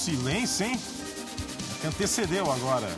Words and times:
silêncio, 0.00 0.64
hein? 0.64 0.80
Que 1.80 1.86
antecedeu 1.86 2.50
agora. 2.50 2.88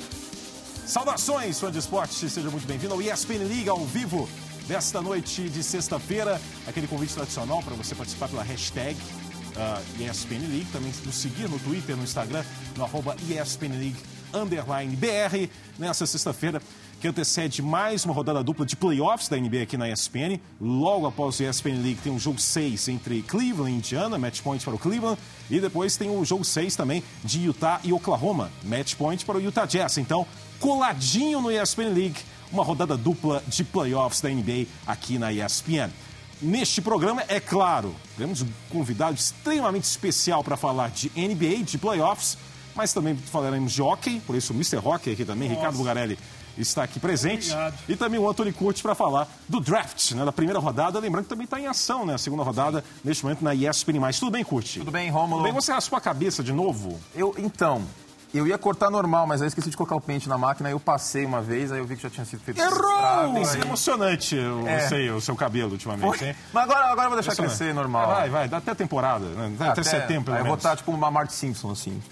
Saudações, 0.86 1.58
fã 1.58 1.70
de 1.70 1.78
esporte, 1.78 2.30
seja 2.30 2.48
muito 2.48 2.66
bem-vindo 2.66 2.94
ao 2.94 3.02
ESPN 3.02 3.44
Liga 3.48 3.72
ao 3.72 3.84
vivo 3.84 4.28
desta 4.68 5.02
noite 5.02 5.48
de 5.48 5.64
sexta-feira. 5.64 6.40
Aquele 6.64 6.86
convite 6.86 7.12
tradicional 7.12 7.60
para 7.60 7.74
você 7.74 7.96
participar 7.96 8.28
pela 8.28 8.44
hashtag 8.44 8.96
uh, 8.96 10.02
ESPN 10.02 10.46
League, 10.48 10.68
também 10.72 10.92
nos 11.04 11.16
seguir 11.16 11.48
no 11.48 11.58
Twitter, 11.58 11.96
no 11.96 12.04
Instagram, 12.04 12.44
no 12.76 12.84
arroba 12.84 13.16
ESPN 13.28 13.72
League 13.78 13.96
underline 14.32 14.94
BR. 14.94 15.50
Nessa 15.80 16.06
sexta-feira, 16.06 16.62
que 17.02 17.08
antecede 17.08 17.60
mais 17.60 18.04
uma 18.04 18.14
rodada 18.14 18.44
dupla 18.44 18.64
de 18.64 18.76
playoffs 18.76 19.28
da 19.28 19.36
NBA 19.36 19.62
aqui 19.62 19.76
na 19.76 19.90
ESPN. 19.90 20.38
Logo 20.60 21.04
após 21.04 21.40
o 21.40 21.42
ESPN 21.42 21.82
League 21.82 21.98
tem 22.00 22.14
o 22.14 22.18
jogo 22.18 22.38
6 22.38 22.86
entre 22.86 23.22
Cleveland 23.22 23.72
e 23.72 23.74
Indiana, 23.78 24.16
match 24.16 24.40
point 24.40 24.64
para 24.64 24.72
o 24.72 24.78
Cleveland. 24.78 25.18
E 25.50 25.58
depois 25.58 25.96
tem 25.96 26.08
o 26.08 26.24
jogo 26.24 26.44
6 26.44 26.76
também 26.76 27.02
de 27.24 27.40
Utah 27.40 27.80
e 27.82 27.92
Oklahoma, 27.92 28.52
match 28.62 28.94
point 28.94 29.24
para 29.24 29.36
o 29.36 29.40
Utah 29.40 29.66
Jazz. 29.66 29.98
Então, 29.98 30.24
coladinho 30.60 31.40
no 31.40 31.50
ESPN 31.50 31.92
League, 31.92 32.20
uma 32.52 32.62
rodada 32.62 32.96
dupla 32.96 33.42
de 33.48 33.64
playoffs 33.64 34.20
da 34.20 34.28
NBA 34.28 34.66
aqui 34.86 35.18
na 35.18 35.32
ESPN. 35.32 35.90
Neste 36.40 36.80
programa, 36.80 37.24
é 37.26 37.40
claro, 37.40 37.96
temos 38.16 38.42
um 38.42 38.48
convidado 38.70 39.16
extremamente 39.16 39.84
especial 39.84 40.44
para 40.44 40.56
falar 40.56 40.90
de 40.90 41.10
NBA, 41.16 41.64
de 41.64 41.78
playoffs, 41.78 42.38
mas 42.76 42.92
também 42.92 43.16
falaremos 43.16 43.72
de 43.72 43.82
hockey, 43.82 44.20
por 44.20 44.36
isso 44.36 44.52
o 44.52 44.56
Mr. 44.56 44.76
Hockey 44.76 45.10
aqui 45.10 45.24
também, 45.24 45.48
Nossa. 45.48 45.60
Ricardo 45.60 45.78
Bugarelli 45.78 46.16
está 46.56 46.82
aqui 46.82 47.00
presente. 47.00 47.52
Obrigado. 47.52 47.74
E 47.88 47.96
também 47.96 48.20
o 48.20 48.28
Anthony 48.28 48.52
Curti 48.52 48.82
para 48.82 48.94
falar 48.94 49.28
do 49.48 49.60
draft, 49.60 50.12
né, 50.12 50.24
da 50.24 50.32
primeira 50.32 50.58
rodada. 50.58 50.98
Lembrando 50.98 51.24
que 51.24 51.30
também 51.30 51.44
está 51.44 51.60
em 51.60 51.66
ação, 51.66 52.06
né? 52.06 52.14
A 52.14 52.18
segunda 52.18 52.42
rodada, 52.42 52.84
neste 53.04 53.24
momento, 53.24 53.42
na 53.42 53.54
ESPN+. 53.54 54.00
Tudo 54.18 54.30
bem, 54.30 54.44
Curti? 54.44 54.80
Tudo 54.80 54.90
bem, 54.90 55.10
Romulo? 55.10 55.42
Tudo 55.42 55.44
bem, 55.44 55.52
você 55.52 55.72
raspou 55.72 55.96
a 55.96 56.00
cabeça 56.00 56.42
de 56.42 56.52
novo? 56.52 57.00
Eu, 57.14 57.34
então, 57.38 57.82
eu 58.34 58.46
ia 58.46 58.56
cortar 58.56 58.90
normal, 58.90 59.26
mas 59.26 59.42
aí 59.42 59.48
esqueci 59.48 59.68
de 59.68 59.76
colocar 59.76 59.94
o 59.94 60.00
pente 60.00 60.28
na 60.28 60.38
máquina, 60.38 60.68
aí 60.68 60.74
eu 60.74 60.80
passei 60.80 61.24
uma 61.24 61.42
vez, 61.42 61.70
aí 61.70 61.78
eu 61.78 61.84
vi 61.84 61.96
que 61.96 62.02
já 62.02 62.08
tinha 62.08 62.24
sido 62.24 62.40
feito 62.40 62.58
Errou! 62.60 63.34
Tem 63.34 63.44
sido 63.44 63.66
emocionante, 63.66 64.34
eu 64.34 64.66
é. 64.66 64.88
sei, 64.88 65.10
o 65.10 65.20
seu 65.20 65.36
cabelo 65.36 65.72
ultimamente, 65.72 66.24
hein? 66.24 66.34
Mas 66.52 66.64
agora, 66.64 66.86
agora 66.86 67.06
eu 67.06 67.10
vou 67.10 67.20
deixar 67.20 67.36
crescer 67.36 67.74
normal. 67.74 68.06
Vai, 68.08 68.30
vai, 68.30 68.48
dá 68.48 68.56
até 68.56 68.74
temporada, 68.74 69.26
né? 69.26 69.54
até, 69.60 69.68
até 69.68 69.82
setembro, 69.82 70.32
aí 70.32 70.38
menos. 70.38 70.40
Eu 70.40 70.44
vou 70.46 70.56
estar 70.56 70.76
tipo 70.76 70.90
uma 70.92 71.10
Marty 71.10 71.34
Simpson, 71.34 71.72
assim. 71.72 72.02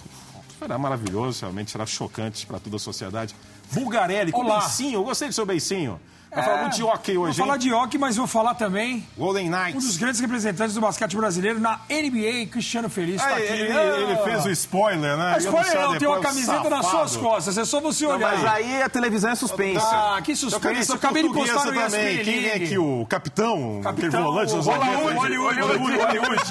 Será 0.59 0.77
maravilhoso, 0.77 1.41
realmente 1.41 1.71
será 1.71 1.87
chocante 1.87 2.47
para 2.47 2.61
toda 2.61 2.77
a 2.77 2.79
sociedade. 2.79 3.35
Bulgarelli, 3.73 4.33
com 4.33 4.43
Olá. 4.43 4.61
beicinho, 4.61 4.95
eu 4.95 5.05
gostei 5.05 5.29
do 5.29 5.35
seu 5.35 5.47
beicinho. 5.47 6.01
Vai 6.31 6.45
é, 6.45 6.47
falar 6.47 6.61
muito 6.63 6.77
de 6.77 6.83
hockey 6.85 7.19
hoje, 7.19 7.37
Vou 7.37 7.47
falar 7.47 7.59
de 7.59 7.73
hockey, 7.73 7.99
mas 7.99 8.17
vou 8.17 8.27
falar 8.27 8.55
também... 8.55 9.05
Golden 9.19 9.51
Knights. 9.51 9.75
Um 9.75 9.87
dos 9.89 9.97
grandes 9.97 10.21
representantes 10.21 10.75
do 10.75 10.81
basquete 10.81 11.17
brasileiro 11.17 11.59
na 11.59 11.81
NBA, 11.91 12.47
Cristiano 12.53 12.89
Feliz, 12.89 13.21
está 13.21 13.35
aqui. 13.35 13.43
Ele, 13.43 13.73
ele, 13.73 14.17
fez 14.23 14.47
o 14.47 14.51
spoiler, 14.51 15.17
né? 15.17 15.37
spoiler 15.39 15.81
não, 15.81 15.99
tem 15.99 16.07
uma 16.07 16.21
camiseta 16.21 16.71
nas 16.71 16.87
suas 16.87 17.17
costas, 17.17 17.59
é 17.59 17.65
só 17.65 17.81
você 17.81 18.07
olhar. 18.07 18.31
Não, 18.31 18.43
mas 18.43 18.45
aí 18.45 18.81
a 18.81 18.89
televisão 18.89 19.31
é 19.31 19.35
suspense. 19.35 19.85
Ah, 19.85 20.21
que 20.23 20.37
suspense. 20.37 20.91
Eu 20.91 20.97
acabei 20.97 21.25
de 21.25 21.33
postar 21.33 21.65
no 21.65 21.73
também. 21.73 22.21
ESPN 22.21 22.25
Quem 22.25 22.43
vem 22.43 22.53
aqui? 22.53 22.79
O 22.79 23.05
capitão? 23.07 23.81
Capitão. 23.83 24.23
volante 24.23 24.55
dos 24.55 24.67
Hollywood, 24.67 25.17
Hollywood. 25.17 26.43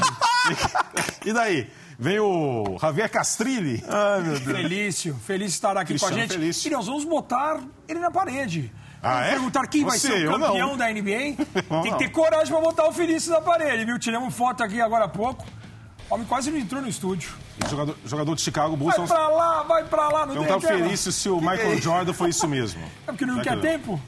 E 1.26 1.34
daí? 1.34 1.70
Vem 2.00 2.18
o 2.18 2.78
Javier 2.80 3.12
Castrilli. 3.12 3.84
Ai, 3.86 4.22
meu 4.22 4.40
Deus. 4.40 4.58
Felício, 4.58 5.16
feliz 5.16 5.52
estar 5.52 5.76
aqui 5.76 5.88
Cristiano 5.88 6.16
com 6.16 6.18
a 6.18 6.22
gente. 6.22 6.32
Felício. 6.32 6.68
E 6.70 6.72
nós 6.72 6.86
vamos 6.86 7.04
botar 7.04 7.60
ele 7.90 8.00
na 8.00 8.10
parede. 8.10 8.72
Ah, 9.04 9.16
vamos 9.16 9.28
é? 9.28 9.30
perguntar 9.32 9.68
quem 9.68 9.84
Você, 9.84 10.08
vai 10.08 10.18
ser 10.18 10.30
o 10.30 10.40
campeão 10.40 10.78
da 10.78 10.88
NBA. 10.90 11.36
Tem 11.84 11.92
que 11.92 11.98
ter 11.98 12.10
coragem 12.10 12.54
para 12.54 12.62
botar 12.62 12.88
o 12.88 12.94
Felício 12.94 13.32
na 13.32 13.42
parede, 13.42 13.84
viu? 13.84 14.00
Tiramos 14.00 14.34
foto 14.34 14.64
aqui 14.64 14.80
agora 14.80 15.06
há 15.06 15.10
pouco. 15.10 15.46
O 16.10 16.14
homem 16.16 16.26
quase 16.26 16.50
não 16.50 16.58
entrou 16.58 16.82
no 16.82 16.88
estúdio. 16.88 17.32
Jogador, 17.70 17.98
jogador 18.06 18.36
de 18.36 18.42
Chicago 18.42 18.78
Bulls. 18.78 18.96
Vai 18.96 19.06
pra 19.06 19.28
lá, 19.28 19.64
vai 19.64 19.84
pra 19.84 20.08
lá. 20.08 20.26
Não 20.26 20.34
Perguntar 20.36 20.56
o 20.56 20.62
Felício 20.62 21.12
se 21.12 21.28
o 21.28 21.42
Michael 21.42 21.74
é 21.74 21.82
Jordan 21.82 22.14
foi 22.14 22.30
isso 22.30 22.48
mesmo. 22.48 22.82
É 23.06 23.12
porque 23.12 23.26
não 23.26 23.42
quer 23.42 23.60
tempo? 23.60 24.02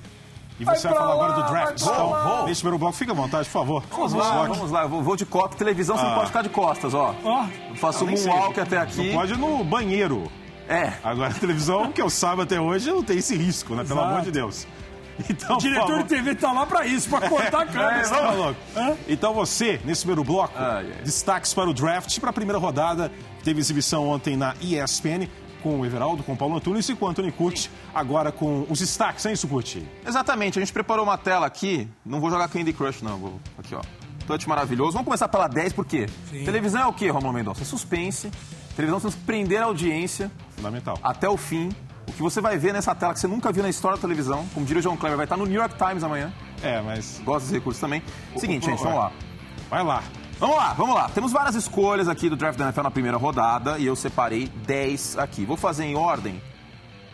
E 0.62 0.66
você 0.66 0.88
vai, 0.88 0.94
vai 0.94 0.94
falar 0.94 1.16
lá, 1.16 1.26
agora 1.26 1.42
do 1.42 1.52
draft. 1.52 1.82
Então, 1.82 2.10
vou. 2.10 2.46
nesse 2.46 2.62
primeiro 2.62 2.78
bloco, 2.78 2.96
fica 2.96 3.12
à 3.12 3.16
vontade, 3.16 3.46
por 3.46 3.52
favor. 3.52 3.84
Vamos, 3.90 4.14
lá, 4.14 4.46
vamos 4.46 4.72
lá. 4.72 4.84
Eu 4.84 4.90
vou 4.90 5.16
de 5.16 5.26
copo. 5.26 5.56
Televisão, 5.56 5.98
você 5.98 6.06
ah. 6.06 6.10
não 6.10 6.16
pode 6.16 6.28
ficar 6.28 6.42
de 6.44 6.50
costas, 6.50 6.94
ó. 6.94 7.16
Oh. 7.24 7.76
faço 7.76 8.06
um 8.06 8.28
walk 8.28 8.60
até 8.60 8.78
aqui. 8.78 9.08
Não 9.08 9.20
pode 9.20 9.34
ir 9.34 9.38
no 9.38 9.64
banheiro. 9.64 10.32
É. 10.70 10.94
Agora, 11.04 11.32
a 11.32 11.34
televisão, 11.34 11.92
que 11.92 12.02
eu 12.02 12.10
saiba 12.10 12.44
até 12.44 12.62
hoje, 12.62 12.92
não 12.92 13.04
tem 13.04 13.18
esse 13.18 13.36
risco, 13.36 13.74
né? 13.74 13.82
Exato. 13.82 14.00
Pelo 14.00 14.12
amor 14.12 14.24
de 14.24 14.32
Deus. 14.32 14.68
Então, 15.30 15.58
o 15.58 15.60
diretor 15.60 16.04
de 16.04 16.10
TV 16.10 16.36
tá 16.36 16.52
lá 16.52 16.66
para 16.66 16.86
isso, 16.86 17.10
para 17.10 17.30
cortar 17.30 17.62
a 17.62 17.66
câmera. 17.68 18.00
É, 18.00 18.04
tá 18.04 18.32
louco. 18.32 18.60
Então 19.08 19.34
você, 19.34 19.80
nesse 19.84 20.02
primeiro 20.02 20.24
bloco, 20.24 20.54
ah, 20.58 20.80
yeah. 20.80 21.04
destaques 21.04 21.54
para 21.54 21.70
o 21.70 21.74
draft, 21.74 22.18
para 22.20 22.30
a 22.30 22.34
primeira 22.34 22.58
rodada, 22.58 23.12
teve 23.44 23.60
exibição 23.60 24.08
ontem 24.08 24.36
na 24.36 24.56
ESPN 24.62 25.28
com 25.62 25.80
o 25.80 25.86
Everaldo, 25.86 26.24
com 26.24 26.34
o 26.34 26.38
Paulo 26.38 26.56
Antunes 26.56 26.88
e 26.90 26.96
com 26.96 27.06
o 27.06 27.08
Antônio 27.08 27.32
Curti, 27.32 27.70
agora 27.94 28.32
com 28.32 28.66
os 28.70 28.80
destaques, 28.80 29.26
é 29.26 29.34
isso, 29.34 29.48
Curti? 29.48 29.86
Exatamente, 30.06 30.60
a 30.60 30.62
gente 30.62 30.74
preparou 30.74 31.04
uma 31.04 31.18
tela 31.18 31.46
aqui, 31.46 31.88
não 32.06 32.20
vou 32.20 32.30
jogar 32.30 32.48
Candy 32.50 32.74
Crush 32.74 33.02
não, 33.02 33.18
vou... 33.18 33.40
aqui 33.58 33.76
ó, 33.76 33.82
touch 34.28 34.48
maravilhoso. 34.48 34.94
Vamos 34.94 35.06
começar 35.06 35.28
pela 35.28 35.48
10, 35.48 35.74
por 35.74 35.86
quê? 35.86 36.08
Sim. 36.30 36.44
Televisão 36.44 36.82
é 36.82 36.88
o 36.88 36.94
quê, 36.94 37.10
Romulo 37.10 37.34
Mendonça? 37.34 37.62
É 37.62 37.66
suspense, 37.66 38.32
televisão 38.76 39.00
tem 39.00 39.12
que 39.12 39.18
prender 39.18 39.62
a 39.62 39.66
audiência. 39.66 40.32
Fundamental. 40.56 40.98
Até 41.02 41.30
o 41.30 41.38
fim. 41.38 41.70
O 42.08 42.14
que 42.14 42.22
você 42.22 42.42
vai 42.42 42.58
ver 42.58 42.74
nessa 42.74 42.94
tela 42.94 43.14
que 43.14 43.20
você 43.20 43.28
nunca 43.28 43.52
viu 43.52 43.64
na 43.64 43.70
história 43.70 43.96
da 43.96 44.02
televisão, 44.02 44.46
como 44.54 44.66
diria 44.66 44.80
o 44.80 44.84
John 44.84 44.98
Clever, 44.98 45.16
vai 45.16 45.26
estar 45.26 45.38
no 45.38 45.46
New 45.46 45.56
York 45.56 45.76
Times 45.78 46.04
amanhã. 46.04 46.34
É, 46.62 46.82
mas... 46.82 47.22
Gosta 47.24 47.42
desse 47.42 47.54
recurso 47.54 47.80
também. 47.80 48.04
Seguinte, 48.36 48.66
gente, 48.66 48.80
vamos 48.84 48.98
lá. 48.98 49.12
Vai 49.70 49.84
lá. 49.84 50.04
Vamos 50.41 50.56
lá, 50.56 50.74
vamos 50.74 50.96
lá. 50.96 51.07
Temos 51.07 51.31
várias 51.31 51.53
escolhas 51.53 52.07
aqui 52.07 52.28
do 52.28 52.35
draft 52.35 52.57
da 52.57 52.66
NFL 52.66 52.81
na 52.81 52.90
primeira 52.90 53.16
rodada 53.16 53.78
e 53.78 53.85
eu 53.85 53.96
separei 53.96 54.47
10 54.47 55.19
aqui. 55.19 55.46
Vou 55.46 55.56
fazer 55.56 55.84
em 55.84 55.94
ordem? 55.94 56.41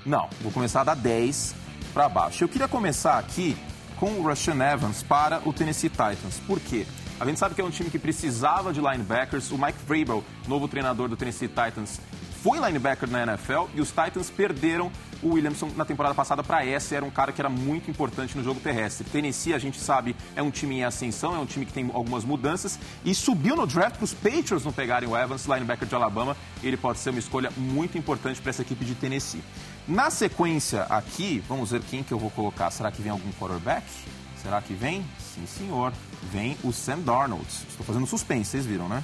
Não, 0.05 0.29
vou 0.39 0.49
começar 0.49 0.85
da 0.85 0.93
10 0.93 1.53
para 1.93 2.07
baixo. 2.07 2.45
Eu 2.45 2.47
queria 2.47 2.69
começar 2.69 3.19
aqui 3.19 3.57
com 3.97 4.11
o 4.11 4.23
Rashan 4.23 4.63
Evans 4.63 5.03
para 5.03 5.41
o 5.43 5.51
Tennessee 5.51 5.89
Titans. 5.89 6.39
Por 6.47 6.57
quê? 6.61 6.88
A 7.19 7.25
gente 7.25 7.38
sabe 7.38 7.53
que 7.53 7.59
é 7.59 7.65
um 7.65 7.69
time 7.69 7.89
que 7.89 7.99
precisava 7.99 8.71
de 8.71 8.79
linebackers. 8.79 9.51
O 9.51 9.57
Mike 9.57 9.79
Vrabel, 9.85 10.23
novo 10.47 10.69
treinador 10.69 11.09
do 11.09 11.17
Tennessee 11.17 11.49
Titans, 11.49 11.99
foi 12.41 12.59
linebacker 12.59 13.09
na 13.09 13.23
NFL 13.23 13.65
e 13.75 13.81
os 13.81 13.89
Titans 13.89 14.29
perderam 14.29 14.89
o 15.27 15.33
Williamson 15.33 15.69
na 15.75 15.85
temporada 15.85 16.15
passada 16.15 16.43
para 16.43 16.65
essa. 16.65 16.95
Era 16.95 17.05
um 17.05 17.09
cara 17.09 17.31
que 17.31 17.41
era 17.41 17.49
muito 17.49 17.89
importante 17.89 18.38
no 18.38 18.43
jogo 18.43 18.59
terrestre. 18.59 19.07
Tennessee, 19.09 19.53
a 19.53 19.59
gente 19.59 19.79
sabe, 19.79 20.15
é 20.35 20.41
um 20.41 20.51
time 20.51 20.77
em 20.77 20.83
ascensão, 20.83 21.35
é 21.35 21.39
um 21.39 21.45
time 21.45 21.65
que 21.65 21.73
tem 21.73 21.89
algumas 21.93 22.23
mudanças 22.23 22.79
e 23.03 23.13
subiu 23.13 23.55
no 23.55 23.67
draft 23.67 23.95
para 23.97 24.05
os 24.05 24.13
Patriots 24.13 24.63
não 24.63 24.71
pegarem 24.71 25.07
o 25.07 25.17
Evans, 25.17 25.45
linebacker 25.45 25.88
de 25.88 25.95
Alabama. 25.95 26.35
Ele 26.63 26.77
pode 26.77 26.99
ser 26.99 27.11
uma 27.11 27.19
escolha 27.19 27.51
muito 27.55 27.97
importante 27.97 28.41
para 28.41 28.49
essa 28.49 28.61
equipe 28.61 28.83
de 28.83 28.95
Tennessee. 28.95 29.43
Na 29.88 30.09
sequência 30.09 30.83
aqui, 30.83 31.44
vamos 31.47 31.71
ver 31.71 31.81
quem 31.81 32.03
que 32.03 32.11
eu 32.11 32.19
vou 32.19 32.29
colocar. 32.29 32.71
Será 32.71 32.91
que 32.91 33.01
vem 33.01 33.11
algum 33.11 33.31
quarterback? 33.33 33.85
Será 34.41 34.61
que 34.61 34.73
vem? 34.73 35.05
Sim, 35.33 35.45
senhor. 35.45 35.94
Vem 36.31 36.57
o 36.63 36.71
Sam 36.71 36.99
Darnold. 36.99 37.47
Estou 37.69 37.85
fazendo 37.85 38.05
suspense, 38.05 38.51
vocês 38.51 38.65
viram, 38.65 38.88
né? 38.88 39.03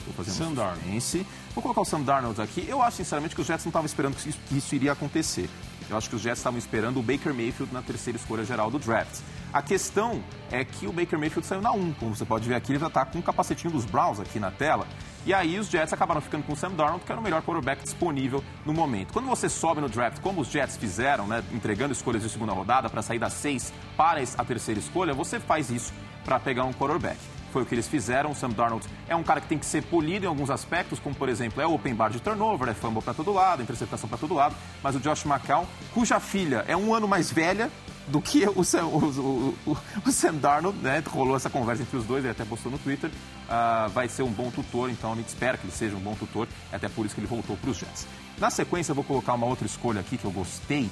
Estou 0.00 0.14
fazendo 0.14 0.34
Sam 0.34 0.54
suspense. 0.54 1.18
Darnold. 1.18 1.26
Vou 1.58 1.62
colocar 1.64 1.80
o 1.80 1.84
Sam 1.84 2.02
Darnold 2.02 2.40
aqui. 2.40 2.64
Eu 2.68 2.80
acho, 2.80 2.98
sinceramente, 2.98 3.34
que 3.34 3.40
os 3.40 3.46
Jets 3.48 3.64
não 3.64 3.70
estavam 3.70 3.86
esperando 3.86 4.14
que 4.14 4.28
isso, 4.28 4.38
que 4.46 4.58
isso 4.58 4.76
iria 4.76 4.92
acontecer. 4.92 5.50
Eu 5.90 5.96
acho 5.96 6.08
que 6.08 6.14
os 6.14 6.22
Jets 6.22 6.38
estavam 6.38 6.56
esperando 6.56 7.00
o 7.00 7.02
Baker 7.02 7.34
Mayfield 7.34 7.74
na 7.74 7.82
terceira 7.82 8.16
escolha 8.16 8.44
geral 8.44 8.70
do 8.70 8.78
draft. 8.78 9.18
A 9.52 9.60
questão 9.60 10.22
é 10.52 10.64
que 10.64 10.86
o 10.86 10.92
Baker 10.92 11.18
Mayfield 11.18 11.44
saiu 11.44 11.60
na 11.60 11.72
1. 11.72 11.94
Como 11.94 12.14
você 12.14 12.24
pode 12.24 12.48
ver 12.48 12.54
aqui, 12.54 12.70
ele 12.70 12.78
já 12.78 12.86
está 12.86 13.04
com 13.04 13.18
o 13.18 13.20
um 13.20 13.24
capacetinho 13.24 13.72
dos 13.72 13.84
Browns 13.84 14.20
aqui 14.20 14.38
na 14.38 14.52
tela. 14.52 14.86
E 15.26 15.34
aí 15.34 15.58
os 15.58 15.68
Jets 15.68 15.92
acabaram 15.92 16.20
ficando 16.20 16.44
com 16.44 16.52
o 16.52 16.56
Sam 16.56 16.70
Darnold, 16.74 17.04
que 17.04 17.10
era 17.10 17.20
o 17.20 17.24
melhor 17.24 17.42
quarterback 17.42 17.82
disponível 17.82 18.44
no 18.64 18.72
momento. 18.72 19.12
Quando 19.12 19.26
você 19.26 19.48
sobe 19.48 19.80
no 19.80 19.88
draft, 19.88 20.20
como 20.20 20.42
os 20.42 20.48
Jets 20.48 20.76
fizeram, 20.76 21.26
né, 21.26 21.42
entregando 21.52 21.92
escolhas 21.92 22.22
de 22.22 22.28
segunda 22.28 22.52
rodada 22.52 22.88
para 22.88 23.02
sair 23.02 23.18
das 23.18 23.32
6 23.32 23.72
para 23.96 24.22
a 24.22 24.44
terceira 24.44 24.78
escolha, 24.78 25.12
você 25.12 25.40
faz 25.40 25.70
isso 25.70 25.92
para 26.24 26.38
pegar 26.38 26.62
um 26.66 26.72
quarterback. 26.72 27.18
Foi 27.58 27.64
o 27.64 27.66
que 27.66 27.74
eles 27.74 27.88
fizeram. 27.88 28.30
O 28.30 28.36
Sam 28.36 28.50
Darnold 28.50 28.86
é 29.08 29.16
um 29.16 29.24
cara 29.24 29.40
que 29.40 29.48
tem 29.48 29.58
que 29.58 29.66
ser 29.66 29.82
polido 29.82 30.24
em 30.24 30.28
alguns 30.28 30.48
aspectos, 30.48 31.00
como 31.00 31.12
por 31.12 31.28
exemplo, 31.28 31.60
é 31.60 31.66
open 31.66 31.92
bar 31.92 32.08
de 32.08 32.20
turnover, 32.20 32.68
é 32.68 32.72
fumble 32.74 33.02
para 33.02 33.12
todo 33.12 33.32
lado, 33.32 33.60
interceptação 33.60 34.08
para 34.08 34.16
todo 34.16 34.32
lado. 34.32 34.54
Mas 34.80 34.94
o 34.94 35.00
Josh 35.00 35.26
McCown, 35.26 35.66
cuja 35.92 36.20
filha 36.20 36.64
é 36.68 36.76
um 36.76 36.94
ano 36.94 37.08
mais 37.08 37.32
velha 37.32 37.68
do 38.06 38.22
que 38.22 38.48
o 38.48 38.62
Sam, 38.62 38.84
o, 38.84 39.56
o, 39.66 39.76
o 40.06 40.12
Sam 40.12 40.34
Darnold, 40.34 40.78
né? 40.78 41.02
Rolou 41.08 41.34
essa 41.34 41.50
conversa 41.50 41.82
entre 41.82 41.96
os 41.96 42.04
dois, 42.04 42.22
ele 42.22 42.30
até 42.30 42.44
postou 42.44 42.70
no 42.70 42.78
Twitter. 42.78 43.10
Uh, 43.10 43.88
vai 43.88 44.08
ser 44.08 44.22
um 44.22 44.30
bom 44.30 44.52
tutor, 44.52 44.88
então 44.88 45.12
a 45.12 45.16
gente 45.16 45.26
espera 45.26 45.58
que 45.58 45.64
ele 45.64 45.72
seja 45.72 45.96
um 45.96 46.00
bom 46.00 46.14
tutor, 46.14 46.46
é 46.70 46.76
até 46.76 46.88
por 46.88 47.06
isso 47.06 47.14
que 47.16 47.20
ele 47.20 47.26
voltou 47.26 47.56
para 47.56 47.70
os 47.70 47.76
Jets. 47.76 48.06
Na 48.38 48.50
sequência, 48.50 48.92
eu 48.92 48.94
vou 48.94 49.02
colocar 49.02 49.34
uma 49.34 49.46
outra 49.46 49.66
escolha 49.66 49.98
aqui 49.98 50.16
que 50.16 50.24
eu 50.24 50.30
gostei, 50.30 50.88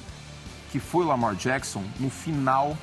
que 0.72 0.80
foi 0.80 1.04
o 1.04 1.06
Lamar 1.06 1.36
Jackson 1.36 1.84
no 2.00 2.10
final 2.10 2.76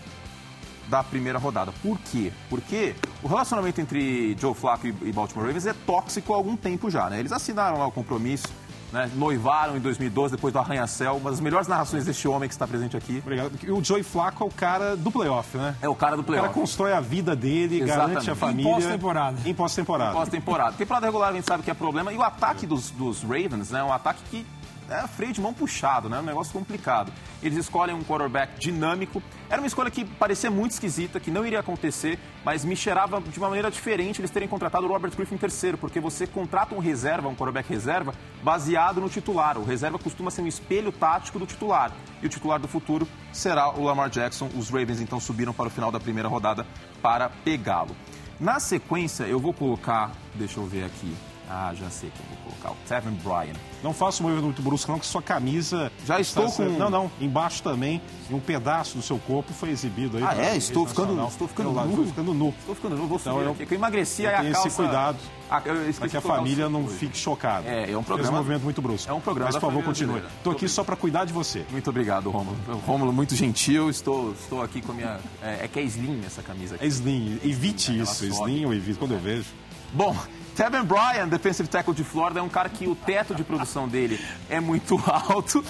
da 0.88 1.04
primeira 1.04 1.40
rodada. 1.40 1.72
Por 1.82 1.98
quê? 2.00 2.32
Porque 2.50 2.96
o 3.22 3.28
relacionamento 3.28 3.80
entre 3.82 4.36
Joe 4.40 4.54
Flacco 4.54 4.88
e 4.88 5.12
Baltimore 5.12 5.46
Ravens 5.46 5.66
é 5.66 5.74
tóxico 5.74 6.34
há 6.34 6.36
algum 6.36 6.56
tempo 6.56 6.90
já, 6.90 7.10
né? 7.10 7.20
Eles 7.20 7.32
assinaram 7.32 7.78
lá 7.78 7.88
o 7.88 7.92
compromisso 7.92 8.48
né? 8.94 9.10
noivaram 9.16 9.76
em 9.76 9.80
2012 9.80 10.36
depois 10.36 10.54
do 10.54 10.60
arranha-céu. 10.60 11.18
Uma 11.18 11.32
das 11.32 11.40
melhores 11.42 11.68
narrações 11.68 12.06
deste 12.06 12.28
homem 12.28 12.48
que 12.48 12.54
está 12.54 12.68
presente 12.68 12.96
aqui. 12.96 13.18
Obrigado. 13.18 13.52
O 13.70 13.84
Joey 13.84 14.04
Flacco 14.04 14.44
é 14.44 14.48
o 14.48 14.52
cara 14.52 14.96
do 14.96 15.12
playoff, 15.12 15.58
né? 15.58 15.76
É 15.82 15.90
o 15.90 15.96
cara 15.96 16.16
do 16.16 16.24
playoff. 16.24 16.48
O 16.48 16.52
cara 16.52 16.62
constrói 16.62 16.94
a 16.94 17.02
vida 17.02 17.36
dele, 17.36 17.82
Exatamente. 17.82 18.14
garante 18.14 18.32
a 18.32 18.36
família. 18.36 18.70
Em 18.70 18.74
pós-temporada. 18.74 19.38
Em 19.46 19.54
pós-temporada. 19.54 20.14
Pós-temporada. 20.14 20.78
Temporada 20.78 21.06
regular 21.08 21.30
a 21.30 21.34
gente 21.34 21.48
sabe 21.48 21.64
que 21.64 21.72
é 21.72 21.74
problema. 21.74 22.14
E 22.14 22.18
o 22.18 22.22
ataque 22.22 22.68
dos, 22.68 22.92
dos 22.92 23.24
Ravens, 23.24 23.72
né? 23.72 23.80
É 23.80 23.84
um 23.84 23.92
ataque 23.92 24.22
que 24.30 24.46
é 24.94 25.08
freio 25.08 25.34
de 25.34 25.42
mão 25.42 25.54
puxado, 25.54 26.10
né? 26.10 26.20
Um 26.20 26.24
negócio 26.24 26.54
complicado. 26.54 27.12
Eles 27.42 27.58
escolhem 27.58 27.96
um 27.96 28.04
quarterback 28.04 28.60
dinâmico. 28.60 29.22
Era 29.50 29.62
uma 29.62 29.68
escolha 29.68 29.90
que 29.90 30.06
parecia 30.06 30.52
muito 30.52 30.72
esquisita, 30.72 31.20
que 31.20 31.32
não 31.32 31.46
iria 31.46 31.60
acontecer, 31.60 32.20
mas 32.44 32.64
me 32.64 32.76
cheirava 32.76 33.20
de 33.20 33.38
uma 33.38 33.48
maneira 33.48 33.72
diferente 33.72 34.22
eles 34.22 34.32
terem 34.32 34.48
contratado 34.48 34.86
o 34.86 34.90
Robert 34.90 35.12
Griffin 35.16 35.38
terceiro, 35.38 35.78
porque 35.78 36.00
você 36.00 36.28
contrata 36.28 36.76
um 36.76 36.80
reserva, 36.80 37.28
um 37.28 37.36
quarterback 37.36 37.70
reserva, 37.70 38.14
baseado 38.44 39.02
no 39.02 39.10
titular. 39.10 39.58
O 39.58 39.64
reserva 39.64 39.98
costuma 39.98 40.32
ser 40.32 40.42
um 40.42 40.48
espelho 40.48 40.92
tático 40.92 41.40
do 41.40 41.46
titular. 41.46 41.92
E 42.22 42.26
o 42.26 42.30
titular 42.30 42.60
do 42.60 42.68
futuro 42.68 43.08
será 43.32 43.70
o 43.70 43.84
Lamar 43.84 44.10
Jackson. 44.10 44.50
Os 44.56 44.70
Ravens 44.70 45.02
então 45.02 45.20
subiram 45.20 45.54
para 45.54 45.68
o 45.68 45.72
final 45.72 45.92
da 45.92 46.00
primeira 46.00 46.30
rodada 46.30 46.66
para 47.02 47.30
pegá-lo. 47.30 47.96
Na 48.40 48.60
sequência, 48.60 49.24
eu 49.24 49.40
vou 49.40 49.54
colocar, 49.54 50.12
deixa 50.36 50.60
eu 50.60 50.66
ver 50.66 50.84
aqui, 50.86 51.16
ah, 51.50 51.72
já 51.76 51.90
sei 51.90 52.12
quem 52.12 52.26
vou 52.28 52.52
colocar. 52.52 52.72
O 52.72 52.88
Tevin 52.88 53.16
Bryan. 53.24 53.73
Não 53.84 53.94
faça 53.94 54.22
um 54.22 54.28
movimento 54.28 54.46
muito 54.46 54.62
brusco, 54.62 54.90
não, 54.90 54.98
que 54.98 55.06
sua 55.06 55.22
camisa. 55.22 55.92
Já 56.06 56.20
estou 56.20 56.50
com. 56.50 56.64
Não, 56.64 56.90
não. 56.90 57.12
Embaixo 57.20 57.62
também, 57.62 58.02
um 58.32 58.40
pedaço 58.40 58.98
do 58.98 59.04
seu 59.04 59.20
corpo 59.20 59.54
foi 59.54 59.70
exibido 59.70 60.18
aí. 60.18 60.24
Ah, 60.24 60.36
é? 60.36 60.56
Estou 60.56 60.88
ficando, 60.88 61.22
estou 61.28 61.48
ficando 61.48 61.72
nu. 61.72 61.90
Estou 61.90 62.06
ficando 62.06 62.34
nu. 62.34 62.50
Estou 62.60 62.76
ficando 62.76 62.96
nu. 62.96 63.08
Vou 63.08 63.20
então, 63.20 63.34
subir 63.34 63.46
eu. 63.46 63.68
Eu 63.70 63.76
emagreci 63.76 64.26
aí 64.26 64.34
a 64.34 64.52
calça. 64.54 64.68
esse 64.68 64.78
cuidado. 64.78 65.18
Ah, 65.50 65.62
para 65.62 66.10
que 66.10 66.18
a 66.18 66.22
família 66.22 66.70
não 66.70 66.88
fique 66.88 67.18
chocada. 67.18 67.68
É, 67.68 67.92
é 67.92 67.98
um 67.98 68.04
programa. 68.04 68.18
Fez 68.18 68.30
um 68.30 68.38
movimento 68.38 68.64
muito 68.64 68.82
brusco. 68.82 69.12
É 69.12 69.14
um 69.14 69.20
programa. 69.20 69.52
Mas, 69.52 69.56
por 69.60 69.68
favor, 69.68 69.84
continue. 69.84 70.24
Estou 70.38 70.54
aqui 70.54 70.68
só 70.70 70.84
para 70.84 70.96
cuidar 70.96 71.26
de 71.26 71.34
você. 71.34 71.66
Muito 71.70 71.90
obrigado, 71.90 72.30
Rômulo. 72.30 72.58
Rômulo, 72.88 73.12
muito 73.12 73.36
gentil. 73.36 73.90
Estou, 73.90 74.32
estou 74.32 74.62
aqui 74.64 74.82
com 74.82 74.94
a 74.94 74.96
minha. 74.96 75.20
É, 75.42 75.66
é 75.66 75.68
que 75.68 75.80
é 75.80 75.84
slim 75.84 76.22
essa 76.26 76.42
camisa 76.42 76.76
aqui. 76.76 76.86
É 76.86 76.88
slim. 76.88 77.40
Evite 77.44 77.92
é, 77.92 78.04
isso. 78.04 78.26
Slim 78.26 78.66
ou 78.66 78.74
evite, 78.74 78.98
quando 78.98 79.12
eu 79.12 79.20
vejo. 79.20 79.50
Bom, 79.94 80.16
Tevin 80.56 80.84
Bryan, 80.84 81.28
defensive 81.28 81.68
tackle 81.68 81.94
de 81.94 82.04
Florida, 82.04 82.40
é 82.40 82.44
um 82.44 82.50
cara 82.50 82.70
que 82.70 82.88
o 82.88 82.96
teto 82.96 83.34
de 83.34 83.44
produção 83.44 83.88
dele 83.88 84.20
é 84.50 84.60
muito 84.60 85.02
alto. 85.10 85.64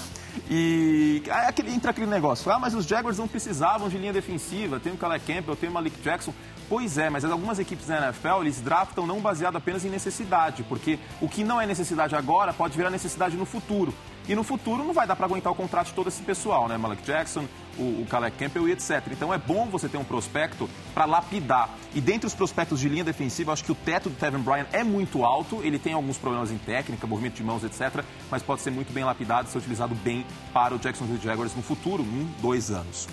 E 0.50 1.24
aí 1.30 1.48
aquele, 1.48 1.72
entra 1.72 1.92
aquele 1.92 2.08
negócio, 2.08 2.52
ah, 2.52 2.60
mas 2.60 2.74
os 2.74 2.86
Jaguars 2.86 3.18
não 3.18 3.28
precisavam 3.28 3.88
de 3.88 3.98
linha 3.98 4.12
defensiva, 4.12 4.80
tem 4.80 4.92
o 4.92 4.98
Calais 4.98 5.22
Campbell, 5.26 5.56
tem 5.56 5.70
o 5.70 5.72
Malik 5.72 6.02
Jackson. 6.02 6.34
Pois 6.70 6.98
é, 6.98 7.10
mas 7.10 7.26
algumas 7.26 7.60
equipes 7.60 7.88
da 7.88 7.98
NFL, 8.08 8.42
eles 8.42 8.62
draftam 8.62 9.06
não 9.06 9.20
baseado 9.20 9.58
apenas 9.58 9.84
em 9.86 9.90
necessidade, 9.90 10.64
porque 10.64 10.98
o 11.22 11.28
que 11.28 11.44
não 11.44 11.60
é 11.60 11.66
necessidade 11.66 12.16
agora 12.16 12.54
pode 12.54 12.76
virar 12.78 12.90
necessidade 12.90 13.36
no 13.36 13.46
futuro. 13.46 13.94
E 14.28 14.36
no 14.36 14.44
futuro 14.44 14.84
não 14.86 14.94
vai 14.94 15.06
dar 15.06 15.18
para 15.18 15.26
aguentar 15.26 15.52
o 15.52 15.56
contrato 15.56 15.88
de 15.88 15.94
todo 15.94 16.08
esse 16.08 16.24
pessoal, 16.24 16.70
né? 16.70 16.78
Malik 16.78 17.04
Jackson, 17.04 17.46
o, 17.78 18.02
o 18.02 18.08
Calais 18.10 18.34
Campbell 18.38 18.70
e 18.70 18.72
etc. 18.72 19.06
Então 19.12 19.34
é 19.34 19.38
bom 19.38 19.66
você 19.66 19.90
ter 19.90 19.98
um 19.98 20.04
prospecto 20.04 20.70
para 20.94 21.04
lapidar. 21.04 21.70
E 21.94 22.00
dentre 22.00 22.26
os 22.26 22.34
prospectos 22.34 22.80
de 22.80 22.88
linha 22.88 23.04
defensiva, 23.04 23.52
acho 23.52 23.66
que 23.66 23.72
o 23.74 23.76
teto 23.76 24.10
do 24.10 24.16
Tevin 24.16 24.40
Bryan 24.40 24.66
é 24.72 24.82
muito 24.82 25.26
alto. 25.26 25.60
Ele 25.62 25.78
tem 25.78 25.92
alguns 25.92 26.18
problemas 26.18 26.52
em 26.52 26.58
técnica, 26.58 27.06
movimento 27.06 27.34
de 27.34 27.44
mãos, 27.44 27.66
etc. 27.66 28.02
Mas 28.32 28.42
pode 28.42 28.62
ser 28.62 28.72
muito 28.72 28.94
bem 28.94 29.04
lapidado 29.04 29.50
e 29.50 29.52
ser 29.52 29.58
utilizado 29.58 29.94
bem 29.94 30.26
para 30.54 30.74
o 30.74 30.80
Jacksonville 30.80 31.22
Jaguars 31.22 31.54
no 31.54 31.62
futuro, 31.62 32.02
um, 32.02 32.30
dois 32.42 32.72
anos. 32.72 33.10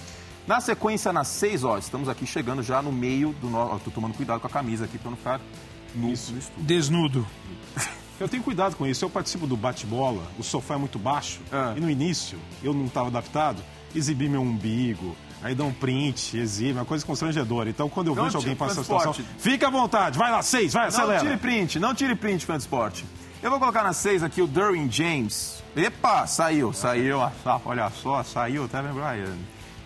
Na 0.51 0.61
sequência, 0.61 1.13
nas 1.13 1.29
seis 1.29 1.63
horas, 1.63 1.85
estamos 1.85 2.09
aqui 2.09 2.27
chegando 2.27 2.61
já 2.61 2.83
no 2.83 2.91
meio 2.91 3.33
do 3.41 3.49
nosso. 3.49 3.77
Estou 3.77 3.93
tomando 3.93 4.15
cuidado 4.15 4.41
com 4.41 4.49
a 4.49 4.51
camisa 4.51 4.85
aqui 4.85 4.99
para 4.99 5.11
não 5.11 5.17
ficar 5.17 5.41
nu, 5.95 6.11
Isso. 6.11 6.35
Desnudo. 6.57 7.25
Eu 8.19 8.29
tenho 8.29 8.43
cuidado 8.43 8.75
com 8.75 8.85
isso. 8.85 9.05
Eu 9.05 9.09
participo 9.09 9.47
do 9.47 9.57
bate-bola, 9.57 10.25
o 10.37 10.43
sofá 10.43 10.75
é 10.75 10.77
muito 10.77 10.99
baixo. 10.99 11.41
Ah. 11.53 11.73
E 11.77 11.81
no 11.81 11.89
início, 11.89 12.37
eu 12.63 12.75
não 12.75 12.85
estava 12.85 13.07
adaptado, 13.07 13.63
exibi 13.95 14.29
meu 14.29 14.43
umbigo, 14.43 15.17
aí 15.41 15.55
dá 15.55 15.65
um 15.65 15.73
print, 15.73 16.37
exibe, 16.37 16.73
uma 16.73 16.85
coisa 16.85 17.07
constrangedora. 17.07 17.71
Então, 17.71 17.89
quando 17.89 18.09
eu 18.09 18.15
não 18.15 18.25
vejo 18.25 18.37
alguém 18.37 18.55
passar 18.55 18.73
essa 18.73 18.83
situação, 18.83 19.15
fica 19.39 19.69
à 19.69 19.71
vontade, 19.71 20.19
vai 20.19 20.31
lá, 20.31 20.43
seis, 20.43 20.75
vai, 20.75 20.89
acelera. 20.89 21.23
Não 21.23 21.31
tire 21.31 21.37
print, 21.39 21.79
não 21.79 21.95
tire 21.95 22.15
print, 22.15 22.45
fã 22.45 22.59
de 22.59 22.65
esporte. 22.65 23.07
Eu 23.43 23.49
vou 23.51 23.59
colocar 23.59 23.83
na 23.83 23.95
seis 23.95 24.23
aqui 24.23 24.43
o 24.43 24.47
Derwin 24.47 24.91
James. 24.91 25.63
Epa, 25.75 26.27
saiu, 26.27 26.75
saiu, 26.75 27.21
olha 27.65 27.89
só, 27.89 28.23
saiu, 28.23 28.69
tá 28.69 28.83
vendo, 28.83 28.97
Brian? 28.97 29.39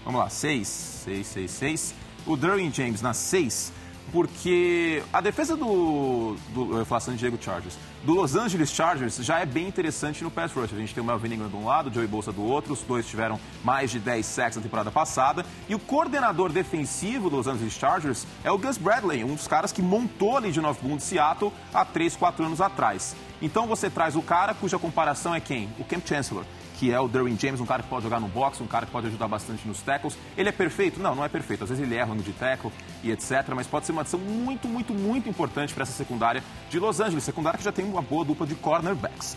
Vamos 0.05 0.21
lá, 0.21 0.29
seis, 0.29 0.69
seis, 0.69 1.27
seis, 1.27 1.51
seis. 1.51 1.95
O 2.27 2.37
Derwin 2.37 2.73
James 2.73 3.01
na 3.01 3.15
seis 3.15 3.73
porque 4.13 5.03
a 5.13 5.21
defesa 5.21 5.57
do, 5.57 6.37
do 6.51 6.79
eu 6.79 6.85
falar 6.85 7.01
San 7.01 7.17
Diego 7.17 7.39
Chargers, 7.41 7.77
do 8.05 8.15
Los 8.15 8.37
Angeles 8.37 8.71
Chargers 8.71 9.17
já 9.17 9.41
é 9.41 9.47
bem 9.47 9.67
interessante 9.67 10.23
no 10.23 10.31
pass 10.31 10.53
rush. 10.53 10.73
A 10.73 10.77
gente 10.77 10.95
tem 10.95 11.03
o 11.03 11.07
Melvin 11.07 11.35
Ingram 11.35 11.49
de 11.49 11.57
um 11.57 11.65
lado, 11.65 11.91
o 11.91 11.93
Joey 11.93 12.07
Bolsa 12.07 12.31
do 12.31 12.43
outro, 12.43 12.73
os 12.73 12.83
dois 12.83 13.07
tiveram 13.07 13.41
mais 13.65 13.91
de 13.91 13.99
10 13.99 14.25
sacks 14.25 14.57
na 14.57 14.63
temporada 14.63 14.91
passada, 14.91 15.45
e 15.69 15.75
o 15.75 15.79
coordenador 15.79 16.53
defensivo 16.53 17.31
dos 17.31 17.47
Los 17.47 17.47
Angeles 17.49 17.75
Chargers 17.75 18.27
é 18.43 18.51
o 18.51 18.59
Gus 18.59 18.79
Bradley, 18.79 19.25
um 19.25 19.35
dos 19.35 19.49
caras 19.49 19.73
que 19.73 19.83
montou 19.83 20.37
ali 20.37 20.53
de 20.53 20.61
North 20.61 20.81
Boone, 20.81 21.01
Seattle, 21.01 21.53
há 21.73 21.85
3, 21.85 22.15
4 22.17 22.45
anos 22.45 22.61
atrás. 22.61 23.17
Então 23.43 23.67
você 23.67 23.91
traz 23.91 24.15
o 24.17 24.23
cara 24.23 24.55
cuja 24.55 24.79
comparação 24.79 25.35
é 25.35 25.41
quem? 25.41 25.69
O 25.79 25.85
Camp 25.85 26.07
Chancellor 26.07 26.45
que 26.75 26.93
é 26.93 27.01
o 27.01 27.09
Derwin 27.09 27.39
James, 27.39 27.61
um 27.61 27.67
cara 27.67 27.83
que 27.83 27.89
pode 27.89 28.03
jogar 28.03 28.21
no 28.21 28.29
boxe, 28.29 28.63
um 28.63 28.67
cara 28.67 28.85
que 28.87 28.93
pode 28.93 29.07
ajudar 29.07 29.29
bastante 29.29 29.67
nos 29.67 29.81
tackles. 29.81 30.19
Ele 30.37 30.49
é 30.49 30.53
perfeito? 30.53 31.01
Não, 31.01 31.15
não 31.15 31.25
é 31.25 31.29
perfeito. 31.29 31.65
Às 31.65 31.71
vezes 31.71 31.85
ele 31.85 31.95
erra 31.95 32.15
no 32.15 32.23
de 32.23 32.33
tackle 32.33 32.71
e 33.03 33.11
etc. 33.11 33.31
Mas 33.55 33.67
pode 33.67 33.87
ser 33.87 33.93
uma 33.93 34.03
adição 34.03 34.19
muito, 34.19 34.69
muito, 34.69 34.93
muito 34.93 35.29
importante 35.29 35.73
para 35.73 35.83
essa 35.83 35.93
secundária 35.93 36.43
de 36.69 36.79
Los 36.79 37.01
Angeles. 37.01 37.25
Secundária 37.25 37.59
que 37.59 37.65
já 37.65 37.73
tem 37.73 37.85
uma 37.85 38.03
boa 38.03 38.25
dupla 38.25 38.47
de 38.47 38.55
cornerbacks. 38.55 39.37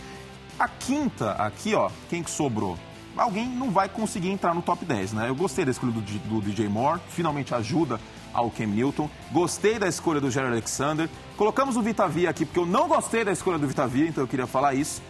A 0.60 0.68
quinta 0.68 1.32
aqui, 1.34 1.76
ó, 1.76 1.90
quem 2.10 2.24
que 2.24 2.32
sobrou? 2.32 2.78
Alguém 3.16 3.48
não 3.48 3.72
vai 3.72 3.90
conseguir 3.90 4.30
entrar 4.30 4.54
no 4.54 4.62
top 4.62 4.86
10, 4.86 5.14
né? 5.14 5.30
Eu 5.30 5.36
gostei 5.36 5.66
da 5.66 5.72
escolha 5.72 5.92
do, 5.92 6.02
do 6.02 6.42
DJ 6.42 6.68
Moore, 6.68 7.00
finalmente 7.10 7.54
ajuda 7.54 8.00
ao 8.34 8.52
Cam 8.52 8.68
Newton. 8.68 9.10
Gostei 9.32 9.80
da 9.80 9.88
escolha 9.88 10.22
do 10.22 10.30
Jerry 10.30 10.48
Alexander. 10.48 11.10
Colocamos 11.36 11.76
o 11.76 11.82
Vitavia 11.82 12.30
aqui 12.30 12.46
porque 12.46 12.60
eu 12.60 12.66
não 12.66 12.88
gostei 12.88 13.24
da 13.24 13.32
escolha 13.32 13.58
do 13.58 13.68
Vitavia, 13.68 14.08
então 14.08 14.24
eu 14.24 14.28
queria 14.28 14.46
falar 14.46 14.76
isso. 14.76 15.02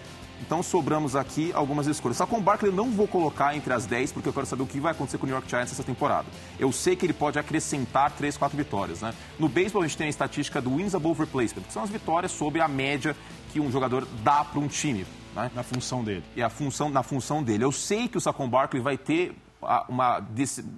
Então 0.42 0.62
sobramos 0.62 1.16
aqui 1.16 1.52
algumas 1.54 1.88
escolhas. 1.88 2.18
Só 2.18 2.26
com 2.26 2.38
o 2.38 2.42
Barkley 2.42 2.72
não 2.72 2.92
vou 2.92 3.08
colocar 3.08 3.56
entre 3.56 3.74
as 3.74 3.86
10, 3.86 4.12
porque 4.12 4.30
eu 4.30 4.34
quero 4.34 4.46
saber 4.46 4.64
o 4.64 4.68
que 4.68 4.80
vai 4.80 4.92
acontecer 4.92 5.18
com 5.18 5.26
o 5.26 5.28
New 5.28 5.36
York 5.36 5.50
Giants 5.50 5.72
essa 5.72 5.84
temporada. 5.84 6.28
Eu 6.60 6.72
sei 6.72 6.96
que 6.96 7.06
ele 7.06 7.14
pode 7.14 7.40
acrescentar 7.40 8.12
3, 8.12 8.38
4 8.38 8.58
vitórias. 8.58 9.02
Né? 9.02 9.14
No 9.40 9.50
beisebol 9.50 9.82
a 9.82 9.88
gente 9.88 9.98
tem 9.98 10.08
a 10.08 10.10
estatística 10.10 10.62
do 10.62 10.76
wins 10.76 10.96
above 10.96 11.20
replacement, 11.20 11.64
que 11.64 11.74
são 11.74 11.84
as 11.84 11.90
vitórias 11.90 12.32
sobre 12.32 12.62
a 12.62 12.68
média 12.68 13.16
que 13.52 13.60
um 13.60 13.72
jogador 13.72 14.08
dá 14.24 14.44
para 14.44 14.60
um 14.60 14.68
time. 14.68 15.06
Né? 15.36 15.52
Na 15.54 15.64
função 15.64 16.04
dele. 16.04 16.24
E 16.36 16.42
a 16.42 16.50
função, 16.50 16.90
na 16.90 17.04
função 17.04 17.44
dele. 17.44 17.64
Eu 17.64 17.72
sei 17.72 18.08
que 18.08 18.18
o 18.18 18.22
Saquon 18.22 18.50
Barkley 18.50 18.82
vai 18.82 18.98
ter 18.98 19.36
uma, 19.88 20.24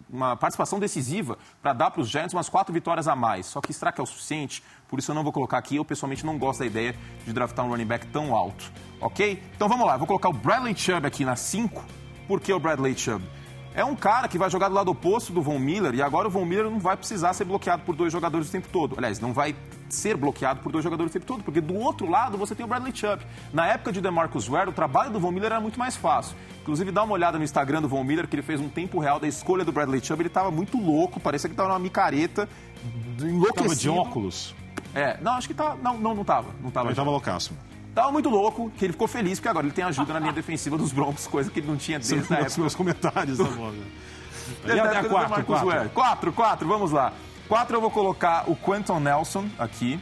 uma 0.10 0.36
participação 0.36 0.80
decisiva 0.80 1.38
para 1.62 1.74
dar 1.74 1.92
para 1.92 2.02
os 2.02 2.10
Giants 2.10 2.34
umas 2.34 2.50
quatro 2.50 2.74
vitórias 2.74 3.08
a 3.08 3.16
mais. 3.16 3.46
Só 3.46 3.62
que 3.62 3.74
será 3.74 3.92
que 3.92 4.00
é 4.00 4.04
o 4.04 4.08
suficiente? 4.08 4.64
Por 4.88 5.00
isso 5.00 5.12
eu 5.12 5.16
não 5.16 5.24
vou 5.24 5.32
colocar 5.32 5.58
aqui. 5.58 5.76
Eu 5.76 5.86
pessoalmente 5.86 6.26
não 6.26 6.38
gosto 6.38 6.60
da 6.60 6.66
ideia 6.66 6.96
de 7.26 7.34
draftar 7.34 7.66
um 7.66 7.70
running 7.70 7.86
back 7.86 8.08
tão 8.08 8.36
alto. 8.36 8.72
Ok? 9.02 9.42
Então 9.56 9.68
vamos 9.68 9.86
lá. 9.86 9.98
Vou 9.98 10.08
colocar 10.08 10.30
o 10.30 10.34
Bradley 10.34 10.76
Chubb 10.76 11.06
aqui 11.06 11.24
na 11.24 11.36
5. 11.36 11.84
Por 12.28 12.40
que 12.40 12.54
o 12.54 12.60
Bradley 12.60 12.98
Chubb? 12.98 13.24
É 13.74 13.86
um 13.86 13.96
cara 13.96 14.28
que 14.28 14.38
vai 14.38 14.50
jogar 14.50 14.68
do 14.68 14.76
lado 14.76 14.92
oposto 14.92 15.32
do 15.32 15.42
Von 15.42 15.60
Miller 15.60 15.94
e 15.94 16.02
agora 16.02 16.28
o 16.28 16.32
Von 16.32 16.44
Miller 16.44 16.66
não 16.66 16.80
vai 16.80 16.98
precisar 16.98 17.34
ser 17.34 17.46
bloqueado 17.46 17.84
por 17.84 17.96
dois 17.96 18.12
jogadores 18.12 18.50
o 18.50 18.52
tempo 18.52 18.68
todo. 18.72 18.96
Aliás, 18.98 19.20
não 19.20 19.32
vai 19.32 19.56
ser 19.90 20.18
bloqueado 20.18 20.60
por 20.62 20.72
dois 20.72 20.84
jogadores 20.84 21.12
o 21.12 21.14
tempo 21.14 21.26
todo, 21.26 21.44
porque 21.44 21.62
do 21.62 21.76
outro 21.76 22.10
lado 22.10 22.38
você 22.38 22.56
tem 22.56 22.66
o 22.66 22.68
Bradley 22.68 22.96
Chubb. 22.96 23.24
Na 23.54 23.68
época 23.68 23.92
de 23.92 24.02
DeMarcus 24.02 24.48
Ware, 24.48 24.70
o 24.70 24.74
trabalho 24.74 25.12
do 25.12 25.20
Von 25.20 25.32
Miller 25.32 25.52
era 25.52 25.62
muito 25.62 25.80
mais 25.80 25.96
fácil. 25.96 26.36
Inclusive, 26.62 26.92
dá 26.92 27.04
uma 27.04 27.14
olhada 27.14 27.38
no 27.38 27.44
Instagram 27.44 27.82
do 27.82 27.88
Von 27.88 28.04
Miller, 28.04 28.28
que 28.28 28.36
ele 28.36 28.44
fez 28.44 28.60
um 28.60 28.70
tempo 28.70 29.00
real 29.00 29.20
da 29.20 29.28
escolha 29.28 29.64
do 29.64 29.72
Bradley 29.72 30.04
Chubb. 30.04 30.22
Ele 30.22 30.28
estava 30.28 30.52
muito 30.52 30.78
louco, 30.78 31.20
parecia 31.20 31.48
que 31.48 31.54
estava 31.54 31.70
numa 31.70 31.80
micareta, 31.80 32.50
enlouquecido. 33.22 33.54
Tava 33.54 33.76
de 33.76 33.90
óculos. 33.90 34.56
É, 34.94 35.18
não, 35.22 35.34
acho 35.34 35.48
que 35.48 35.54
tá, 35.54 35.78
não, 35.82 35.98
não, 35.98 36.16
não 36.16 36.26
tava. 36.26 36.50
Não 36.62 36.72
tava. 36.72 36.90
Ele 36.90 36.96
tava 36.96 37.12
loucaço. 37.12 37.54
Tava 37.94 38.12
muito 38.12 38.30
louco, 38.30 38.72
que 38.78 38.86
ele 38.86 38.94
ficou 38.94 39.08
feliz, 39.08 39.40
porque 39.40 39.50
agora 39.50 39.66
ele 39.66 39.74
tem 39.74 39.84
ajuda 39.84 40.14
na 40.14 40.20
linha 40.20 40.34
defensiva 40.34 40.78
dos 40.78 40.92
Broncos, 40.92 41.28
coisa 41.28 41.50
que 41.50 41.60
ele 41.60 41.68
não 41.68 41.78
tinha 41.78 42.00
desde 42.00 42.24
São 42.24 42.38
a 42.38 42.42
época. 42.42 42.62
meus 42.62 42.76
comentários, 42.76 43.38
tá 43.38 43.44
bom. 43.44 43.74
E 44.66 44.80
até 44.80 44.98
a 44.98 45.04
quatro, 45.04 45.44
quatro. 45.44 45.90
quatro, 45.90 46.34
quatro, 46.34 46.68
vamos 46.68 46.92
lá. 46.92 47.14
Quatro 47.48 47.78
eu 47.78 47.82
vou 47.82 47.92
colocar 47.92 48.50
o 48.50 48.56
Quentin 48.56 49.00
Nelson 49.00 49.48
aqui 49.58 50.00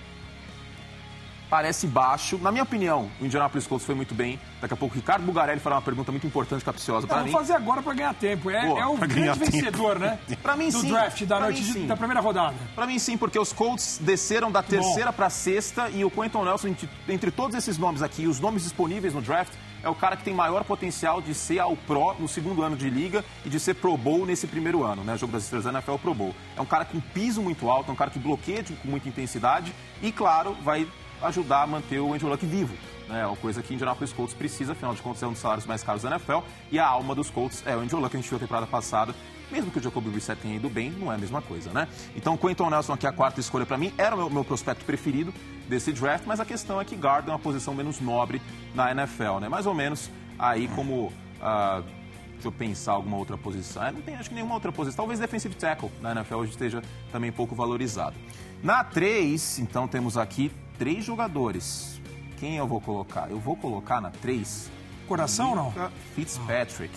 parece 1.49 1.87
baixo. 1.87 2.37
Na 2.37 2.51
minha 2.51 2.63
opinião, 2.63 3.09
o 3.19 3.25
Indianapolis 3.25 3.67
Colts 3.67 3.85
foi 3.85 3.95
muito 3.95 4.13
bem. 4.13 4.39
Daqui 4.61 4.73
a 4.73 4.77
pouco 4.77 4.95
o 4.95 4.97
Ricardo 4.97 5.25
Bugarelli 5.25 5.59
fará 5.59 5.75
uma 5.75 5.81
pergunta 5.81 6.11
muito 6.11 6.27
importante, 6.27 6.63
capciosa 6.63 7.07
para 7.07 7.23
mim. 7.23 7.31
Vamos 7.31 7.47
fazer 7.47 7.53
agora 7.53 7.81
para 7.81 7.93
ganhar 7.93 8.13
tempo. 8.13 8.49
É, 8.49 8.67
é 8.67 8.85
o 8.85 8.97
grande 8.97 9.39
vencedor, 9.39 9.99
né? 9.99 10.19
Para 10.41 10.55
mim 10.55 10.69
Do 10.69 10.79
sim. 10.79 10.87
Do 10.87 10.93
draft 10.93 11.23
da 11.25 11.39
noite 11.39 11.61
mim, 11.61 11.87
da 11.87 11.97
primeira 11.97 12.21
rodada. 12.21 12.55
Para 12.75 12.85
mim 12.85 12.99
sim, 12.99 13.17
porque 13.17 13.37
os 13.37 13.51
Colts 13.51 13.99
desceram 14.01 14.51
da 14.51 14.63
terceira 14.63 15.11
para 15.11 15.29
sexta 15.29 15.89
e 15.89 16.03
o 16.03 16.09
Quentin 16.09 16.43
Nelson, 16.43 16.69
entre, 16.69 16.89
entre 17.07 17.31
todos 17.31 17.55
esses 17.55 17.77
nomes 17.77 18.01
aqui, 18.01 18.27
os 18.27 18.39
nomes 18.39 18.63
disponíveis 18.63 19.13
no 19.13 19.21
draft, 19.21 19.53
é 19.83 19.89
o 19.89 19.95
cara 19.95 20.17
que 20.17 20.23
tem 20.23 20.33
maior 20.33 20.63
potencial 20.63 21.21
de 21.21 21.33
ser 21.33 21.59
ao 21.59 21.75
Pro 21.75 22.15
no 22.19 22.27
segundo 22.27 22.61
ano 22.61 22.75
de 22.75 22.89
liga 22.89 23.23
e 23.45 23.49
de 23.49 23.59
ser 23.59 23.75
Pro 23.75 23.97
Bowl 23.97 24.25
nesse 24.25 24.47
primeiro 24.47 24.83
ano, 24.83 25.03
né? 25.03 25.13
O 25.13 25.17
jogo 25.17 25.33
das 25.33 25.43
estrelas 25.43 25.65
da 25.65 25.71
NFL 25.71 25.95
Pro 25.95 26.13
Bowl. 26.13 26.35
É 26.55 26.61
um 26.61 26.65
cara 26.65 26.85
com 26.85 26.99
piso 26.99 27.41
muito 27.41 27.69
alto, 27.69 27.89
é 27.89 27.93
um 27.93 27.95
cara 27.95 28.11
que 28.11 28.19
bloqueia 28.19 28.63
com 28.81 28.87
muita 28.87 29.07
intensidade 29.07 29.73
e, 30.01 30.11
claro, 30.11 30.55
vai 30.63 30.87
ajudar 31.21 31.63
a 31.63 31.67
manter 31.67 31.99
o 31.99 32.13
Andrew 32.13 32.29
Luck 32.29 32.45
vivo. 32.45 32.75
Né, 33.07 33.21
é 33.21 33.25
uma 33.25 33.37
coisa 33.37 33.63
que 33.63 33.73
Indianapolis 33.73 34.11
Colts 34.11 34.33
precisa, 34.33 34.73
afinal 34.73 34.93
de 34.93 35.01
contas 35.01 35.23
é 35.23 35.27
um 35.27 35.31
dos 35.31 35.39
salários 35.39 35.65
mais 35.65 35.81
caros 35.81 36.03
da 36.03 36.09
NFL 36.09 36.39
e 36.71 36.77
a 36.77 36.85
alma 36.85 37.15
dos 37.15 37.29
Colts 37.29 37.63
é 37.65 37.75
o 37.75 37.79
Andrew 37.79 37.99
Luck, 37.99 38.15
a 38.15 38.19
gente 38.19 38.27
viu 38.27 38.37
a 38.37 38.39
temporada 38.39 38.67
passada, 38.67 39.15
mesmo 39.49 39.71
que 39.71 39.79
o 39.79 39.81
Jacoby 39.81 40.09
Brissett 40.09 40.41
tenha 40.41 40.55
ido 40.55 40.69
bem, 40.69 40.91
não 40.91 41.11
é 41.11 41.15
a 41.15 41.17
mesma 41.17 41.41
coisa, 41.41 41.71
né? 41.71 41.87
Então, 42.15 42.35
Quentin 42.35 42.69
Nelson 42.69 42.93
aqui 42.93 43.07
a 43.07 43.13
quarta 43.13 43.39
escolha 43.39 43.65
para 43.65 43.77
mim, 43.77 43.93
era 43.97 44.13
o 44.15 44.29
meu, 44.29 44.43
prospecto 44.43 44.83
preferido 44.83 45.33
desse 45.69 45.93
draft, 45.93 46.25
mas 46.25 46.39
a 46.39 46.45
questão 46.45 46.81
é 46.81 46.85
que 46.85 46.95
guarda 46.95 47.31
é 47.31 47.33
uma 47.33 47.39
posição 47.39 47.73
menos 47.73 48.01
nobre 48.01 48.41
na 48.75 48.91
NFL, 48.91 49.39
né? 49.39 49.49
Mais 49.49 49.65
ou 49.65 49.73
menos 49.73 50.11
aí 50.37 50.67
como... 50.69 51.13
Uh, 51.39 51.97
deixa 52.33 52.49
eu 52.49 52.51
pensar 52.51 52.91
alguma 52.91 53.17
outra 53.17 53.35
posição. 53.37 53.83
É, 53.83 53.91
não 53.91 54.01
tem, 54.01 54.15
acho 54.15 54.29
que 54.29 54.35
nenhuma 54.35 54.53
outra 54.53 54.71
posição. 54.71 54.97
Talvez 54.97 55.19
defensive 55.19 55.55
tackle 55.55 55.89
na 56.01 56.11
NFL 56.11 56.35
hoje 56.35 56.51
esteja 56.51 56.83
também 57.11 57.31
pouco 57.31 57.55
valorizado. 57.55 58.15
Na 58.61 58.83
3, 58.83 59.59
então, 59.59 59.87
temos 59.87 60.17
aqui 60.17 60.51
três 60.77 61.03
jogadores. 61.05 61.99
Quem 62.37 62.57
eu 62.57 62.67
vou 62.67 62.79
colocar? 62.79 63.29
Eu 63.29 63.39
vou 63.39 63.55
colocar 63.55 63.99
na 63.99 64.11
3... 64.11 64.71
Coração 65.07 65.51
ou 65.51 65.55
não? 65.55 65.91
Fitzpatrick. 66.13 66.93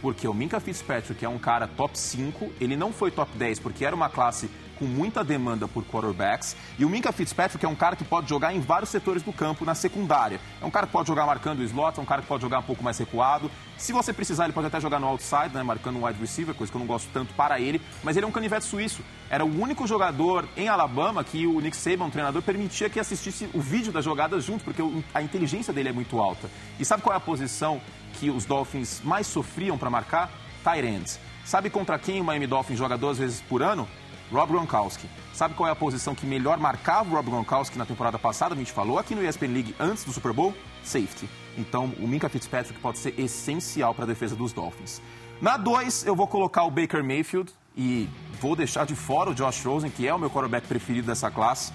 Porque 0.00 0.26
o 0.28 0.32
Minka 0.32 0.60
Fitzpatrick 0.60 1.24
é 1.24 1.28
um 1.28 1.38
cara 1.38 1.66
top 1.66 1.98
5, 1.98 2.52
ele 2.60 2.76
não 2.76 2.92
foi 2.92 3.10
top 3.10 3.36
10 3.36 3.58
porque 3.58 3.84
era 3.84 3.94
uma 3.94 4.08
classe 4.08 4.48
com 4.80 4.86
muita 4.86 5.22
demanda 5.22 5.68
por 5.68 5.84
quarterbacks. 5.84 6.56
E 6.78 6.86
o 6.86 6.88
Minka 6.88 7.12
Fitzpatrick 7.12 7.62
é 7.64 7.68
um 7.68 7.74
cara 7.74 7.94
que 7.94 8.02
pode 8.02 8.28
jogar 8.30 8.54
em 8.54 8.60
vários 8.60 8.88
setores 8.88 9.22
do 9.22 9.30
campo 9.30 9.62
na 9.62 9.74
secundária. 9.74 10.40
É 10.60 10.64
um 10.64 10.70
cara 10.70 10.86
que 10.86 10.92
pode 10.92 11.06
jogar 11.06 11.26
marcando 11.26 11.58
o 11.58 11.62
slot, 11.62 11.98
é 11.98 12.02
um 12.02 12.06
cara 12.06 12.22
que 12.22 12.28
pode 12.28 12.40
jogar 12.40 12.60
um 12.60 12.62
pouco 12.62 12.82
mais 12.82 12.96
recuado. 12.96 13.50
Se 13.76 13.92
você 13.92 14.10
precisar, 14.10 14.44
ele 14.44 14.54
pode 14.54 14.66
até 14.66 14.80
jogar 14.80 14.98
no 14.98 15.06
outside, 15.06 15.50
né, 15.52 15.62
marcando 15.62 15.98
um 15.98 16.06
wide 16.06 16.18
receiver, 16.18 16.54
coisa 16.54 16.70
que 16.70 16.76
eu 16.76 16.80
não 16.80 16.86
gosto 16.86 17.10
tanto 17.12 17.34
para 17.34 17.60
ele. 17.60 17.80
Mas 18.02 18.16
ele 18.16 18.24
é 18.24 18.28
um 18.28 18.32
canivete 18.32 18.64
suíço. 18.64 19.02
Era 19.28 19.44
o 19.44 19.60
único 19.60 19.86
jogador 19.86 20.48
em 20.56 20.68
Alabama 20.68 21.22
que 21.22 21.46
o 21.46 21.60
Nick 21.60 21.76
Saban, 21.76 22.08
treinador, 22.08 22.40
permitia 22.40 22.88
que 22.88 22.98
assistisse 22.98 23.50
o 23.52 23.60
vídeo 23.60 23.92
das 23.92 24.04
jogadas 24.04 24.44
junto, 24.44 24.64
porque 24.64 24.82
a 25.12 25.20
inteligência 25.20 25.74
dele 25.74 25.90
é 25.90 25.92
muito 25.92 26.18
alta. 26.18 26.50
E 26.78 26.84
sabe 26.86 27.02
qual 27.02 27.12
é 27.12 27.16
a 27.18 27.20
posição 27.20 27.82
que 28.14 28.30
os 28.30 28.46
Dolphins 28.46 29.02
mais 29.04 29.26
sofriam 29.26 29.76
para 29.76 29.90
marcar? 29.90 30.30
Tight. 30.64 31.18
Sabe 31.44 31.70
contra 31.70 31.98
quem 31.98 32.20
o 32.20 32.24
Miami 32.24 32.46
Dolphins 32.46 32.78
joga 32.78 32.96
duas 32.96 33.18
vezes 33.18 33.40
por 33.40 33.62
ano? 33.62 33.88
Rob 34.30 34.52
Gronkowski. 34.52 35.08
Sabe 35.34 35.54
qual 35.54 35.68
é 35.68 35.72
a 35.72 35.76
posição 35.76 36.14
que 36.14 36.26
melhor 36.26 36.58
marcava 36.58 37.10
o 37.10 37.14
Rob 37.14 37.30
Gronkowski 37.30 37.76
na 37.76 37.86
temporada 37.86 38.18
passada? 38.18 38.54
A 38.54 38.58
gente 38.58 38.72
falou 38.72 38.98
aqui 38.98 39.14
no 39.14 39.24
ESPN 39.26 39.52
League 39.52 39.74
antes 39.78 40.04
do 40.04 40.12
Super 40.12 40.32
Bowl? 40.32 40.54
Safety. 40.82 41.28
Então, 41.58 41.92
o 41.98 42.06
Minka 42.06 42.28
Fitzpatrick 42.28 42.78
pode 42.80 42.98
ser 42.98 43.18
essencial 43.18 43.94
para 43.94 44.04
a 44.04 44.06
defesa 44.06 44.36
dos 44.36 44.52
Dolphins. 44.52 45.02
Na 45.40 45.56
2, 45.56 46.06
eu 46.06 46.14
vou 46.14 46.26
colocar 46.26 46.64
o 46.64 46.70
Baker 46.70 47.02
Mayfield 47.02 47.52
e 47.76 48.08
vou 48.40 48.54
deixar 48.54 48.84
de 48.86 48.94
fora 48.94 49.30
o 49.30 49.34
Josh 49.34 49.64
Rosen, 49.64 49.90
que 49.90 50.06
é 50.06 50.14
o 50.14 50.18
meu 50.18 50.30
quarterback 50.30 50.66
preferido 50.66 51.06
dessa 51.06 51.30
classe. 51.30 51.72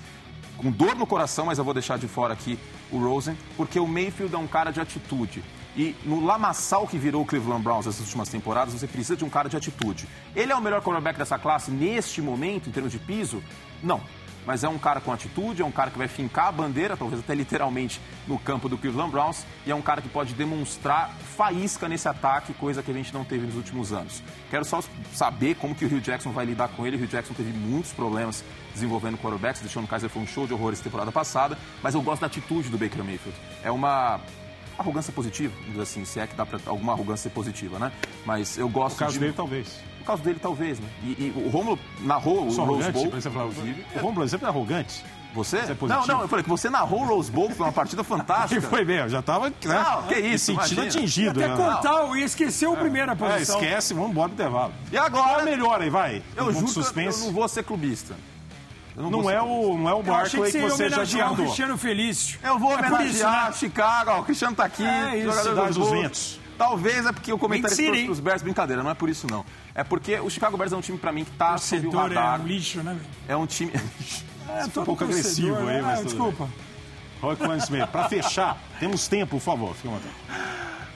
Com 0.57 0.71
dor 0.71 0.95
no 0.95 1.05
coração, 1.05 1.47
mas 1.47 1.57
eu 1.57 1.63
vou 1.63 1.73
deixar 1.73 1.97
de 1.97 2.07
fora 2.07 2.33
aqui 2.33 2.57
o 2.91 2.97
Rosen, 2.97 3.37
porque 3.57 3.79
o 3.79 3.87
Mayfield 3.87 4.33
é 4.33 4.37
um 4.37 4.47
cara 4.47 4.71
de 4.71 4.79
atitude. 4.79 5.43
E 5.75 5.95
no 6.05 6.23
lamaçal 6.23 6.87
que 6.87 6.97
virou 6.97 7.23
o 7.23 7.25
Cleveland 7.25 7.63
Browns 7.63 7.85
essas 7.85 8.01
últimas 8.01 8.29
temporadas, 8.29 8.73
você 8.73 8.87
precisa 8.87 9.17
de 9.17 9.25
um 9.25 9.29
cara 9.29 9.49
de 9.49 9.57
atitude. 9.57 10.07
Ele 10.35 10.51
é 10.51 10.55
o 10.55 10.61
melhor 10.61 10.81
cornerback 10.81 11.19
dessa 11.19 11.37
classe 11.37 11.69
neste 11.69 12.21
momento, 12.21 12.69
em 12.69 12.71
termos 12.71 12.91
de 12.91 12.99
piso? 12.99 13.43
Não. 13.83 14.01
Mas 14.45 14.63
é 14.63 14.69
um 14.69 14.77
cara 14.77 15.01
com 15.01 15.11
atitude, 15.11 15.63
é 15.63 15.65
um 15.65 15.71
cara 15.71 15.89
que 15.89 15.97
vai 15.97 16.07
fincar 16.07 16.47
a 16.47 16.51
bandeira, 16.51 16.95
talvez 16.95 17.19
até 17.19 17.33
literalmente, 17.33 17.99
no 18.27 18.37
campo 18.37 18.69
do 18.69 18.77
Cleveland 18.77 19.11
Browns, 19.11 19.43
e 19.65 19.71
é 19.71 19.75
um 19.75 19.81
cara 19.81 20.03
que 20.03 20.07
pode 20.07 20.35
demonstrar 20.35 21.09
faísca 21.35 21.89
nesse 21.89 22.07
ataque, 22.07 22.53
coisa 22.53 22.83
que 22.83 22.91
a 22.91 22.93
gente 22.93 23.11
não 23.11 23.25
teve 23.25 23.47
nos 23.47 23.55
últimos 23.55 23.91
anos. 23.91 24.21
Quero 24.51 24.63
só 24.63 24.83
saber 25.13 25.55
como 25.55 25.73
que 25.73 25.83
o 25.83 25.87
Rio 25.87 25.99
Jackson 25.99 26.31
vai 26.31 26.45
lidar 26.45 26.67
com 26.69 26.85
ele. 26.85 26.95
O 26.95 26.99
Rio 26.99 27.07
Jackson 27.07 27.33
teve 27.33 27.51
muitos 27.51 27.91
problemas 27.91 28.43
desenvolvendo 28.73 29.17
quarterbacks, 29.17 29.61
deixando 29.61 29.85
o 29.85 29.87
Kaiser 29.87 30.09
foi 30.09 30.21
um 30.21 30.27
show 30.27 30.45
de 30.45 30.53
horrores 30.53 30.79
temporada 30.79 31.11
passada, 31.11 31.57
mas 31.81 31.95
eu 31.95 32.01
gosto 32.01 32.21
da 32.21 32.27
atitude 32.27 32.69
do 32.69 32.77
Baker 32.77 33.03
Mayfield. 33.03 33.37
É 33.63 33.71
uma 33.71 34.21
arrogância 34.77 35.11
positiva, 35.11 35.53
assim, 35.81 36.05
se 36.05 36.19
é 36.19 36.27
que 36.27 36.35
dá 36.35 36.45
para 36.45 36.59
alguma 36.65 36.93
arrogância 36.93 37.29
ser 37.29 37.29
positiva, 37.29 37.79
né? 37.79 37.91
Mas 38.25 38.57
eu 38.57 38.69
gosto. 38.69 38.95
No 38.95 38.99
caso 38.99 39.13
de... 39.13 39.19
dele, 39.19 39.33
talvez. 39.35 39.79
No 39.99 40.05
caso 40.05 40.21
dele, 40.21 40.39
talvez, 40.41 40.79
né? 40.79 40.87
E, 41.03 41.07
e 41.07 41.33
o 41.35 41.49
Romulo 41.49 41.79
narrou 42.01 42.49
Sou 42.51 42.65
o 42.65 42.67
Rose 42.67 42.91
Bowl. 42.91 43.05
Inclusive. 43.07 43.85
O 43.95 43.99
Romulo 43.99 44.25
é 44.25 44.27
sempre 44.27 44.47
arrogante. 44.47 45.03
Você? 45.33 45.57
É 45.57 45.75
não, 45.81 46.07
não, 46.07 46.21
eu 46.21 46.27
falei 46.29 46.43
que 46.43 46.49
você 46.49 46.69
narrou 46.69 47.01
o 47.01 47.05
Rose 47.05 47.29
Bowl, 47.29 47.49
foi 47.49 47.65
uma 47.65 47.71
partida 47.71 48.03
fantástica. 48.05 48.61
Que 48.61 48.67
foi 48.67 48.85
bem, 48.85 48.99
eu 48.99 49.09
já 49.09 49.21
tava, 49.21 49.49
né? 49.49 49.55
Não, 49.65 50.03
que 50.03 50.17
isso, 50.17 50.45
sentindo 50.45 50.81
atingido. 50.81 51.43
Até 51.43 51.49
né? 51.49 51.57
contar 51.57 52.17
e 52.17 52.23
esqueceu 52.23 52.71
a 52.73 52.77
primeira 52.77 53.11
é, 53.11 53.15
posição. 53.15 53.59
É, 53.59 53.63
esquece, 53.63 53.93
vamos 53.93 54.11
embora 54.11 54.29
do 54.29 54.33
intervalo. 54.33 54.73
E 54.91 54.97
agora? 54.97 55.43
melhor 55.43 55.81
aí, 55.81 55.89
vai. 55.89 56.23
Eu 56.37 56.53
juro 56.53 56.69
suspense. 56.69 57.19
eu 57.19 57.25
não 57.25 57.33
vou 57.33 57.47
ser 57.49 57.63
clubista. 57.63 58.15
Não, 58.95 59.11
não 59.11 59.29
é 59.29 59.41
o, 59.41 59.77
não 59.77 59.89
é 59.89 59.93
o 59.93 60.01
Barkley 60.01 60.51
que, 60.51 60.57
que, 60.57 60.63
você 60.63 60.89
já 60.89 61.05
tinha 61.05 61.29
o 61.29 61.35
Cristiano 61.35 61.77
Felício. 61.77 62.39
Eu 62.41 62.57
vou 62.57 62.71
é 62.71 62.75
homenagear 62.75 63.05
isso, 63.05 63.25
né? 63.25 63.53
Chicago, 63.53 64.11
ó, 64.11 64.19
o 64.21 64.23
Cristiano 64.23 64.55
tá 64.55 64.65
aqui, 64.65 64.85
é 64.85 65.17
isso, 65.17 65.43
jogador 65.43 65.73
dos 65.73 65.89
ventos. 65.89 66.39
Talvez 66.57 67.05
é 67.05 67.11
porque 67.11 67.33
o 67.33 67.37
comentário 67.37 67.75
trouxe 67.75 68.09
os 68.09 68.19
Bears, 68.21 68.41
brincadeira, 68.41 68.81
não 68.81 68.89
é 68.89 68.93
por 68.93 69.09
isso 69.09 69.27
não. 69.29 69.45
É 69.73 69.83
porque 69.83 70.17
o 70.19 70.29
Chicago 70.29 70.55
Bears 70.55 70.71
é 70.71 70.77
um 70.77 70.81
time 70.81 70.97
pra 70.97 71.11
mim 71.11 71.25
que 71.25 71.31
tá 71.31 71.57
sob 71.57 71.85
o 71.87 71.91
radar. 71.91 72.39
É 72.39 72.43
um 72.43 72.47
lixo, 72.47 72.81
né? 72.81 72.97
É 73.27 73.35
um 73.35 73.45
time... 73.45 73.73
é, 74.47 74.63
um 74.63 74.69
pouco 74.85 75.03
agressivo 75.03 75.57
aí, 75.57 75.65
né? 75.65 75.81
mas 75.81 75.99
ah, 75.99 76.03
Desculpa. 76.03 76.49
Roy 77.21 77.35
Smith, 77.57 77.87
pra 77.87 78.07
fechar, 78.07 78.57
temos 78.79 79.07
tempo, 79.07 79.31
por 79.31 79.41
favor, 79.41 79.75
fica 79.75 79.89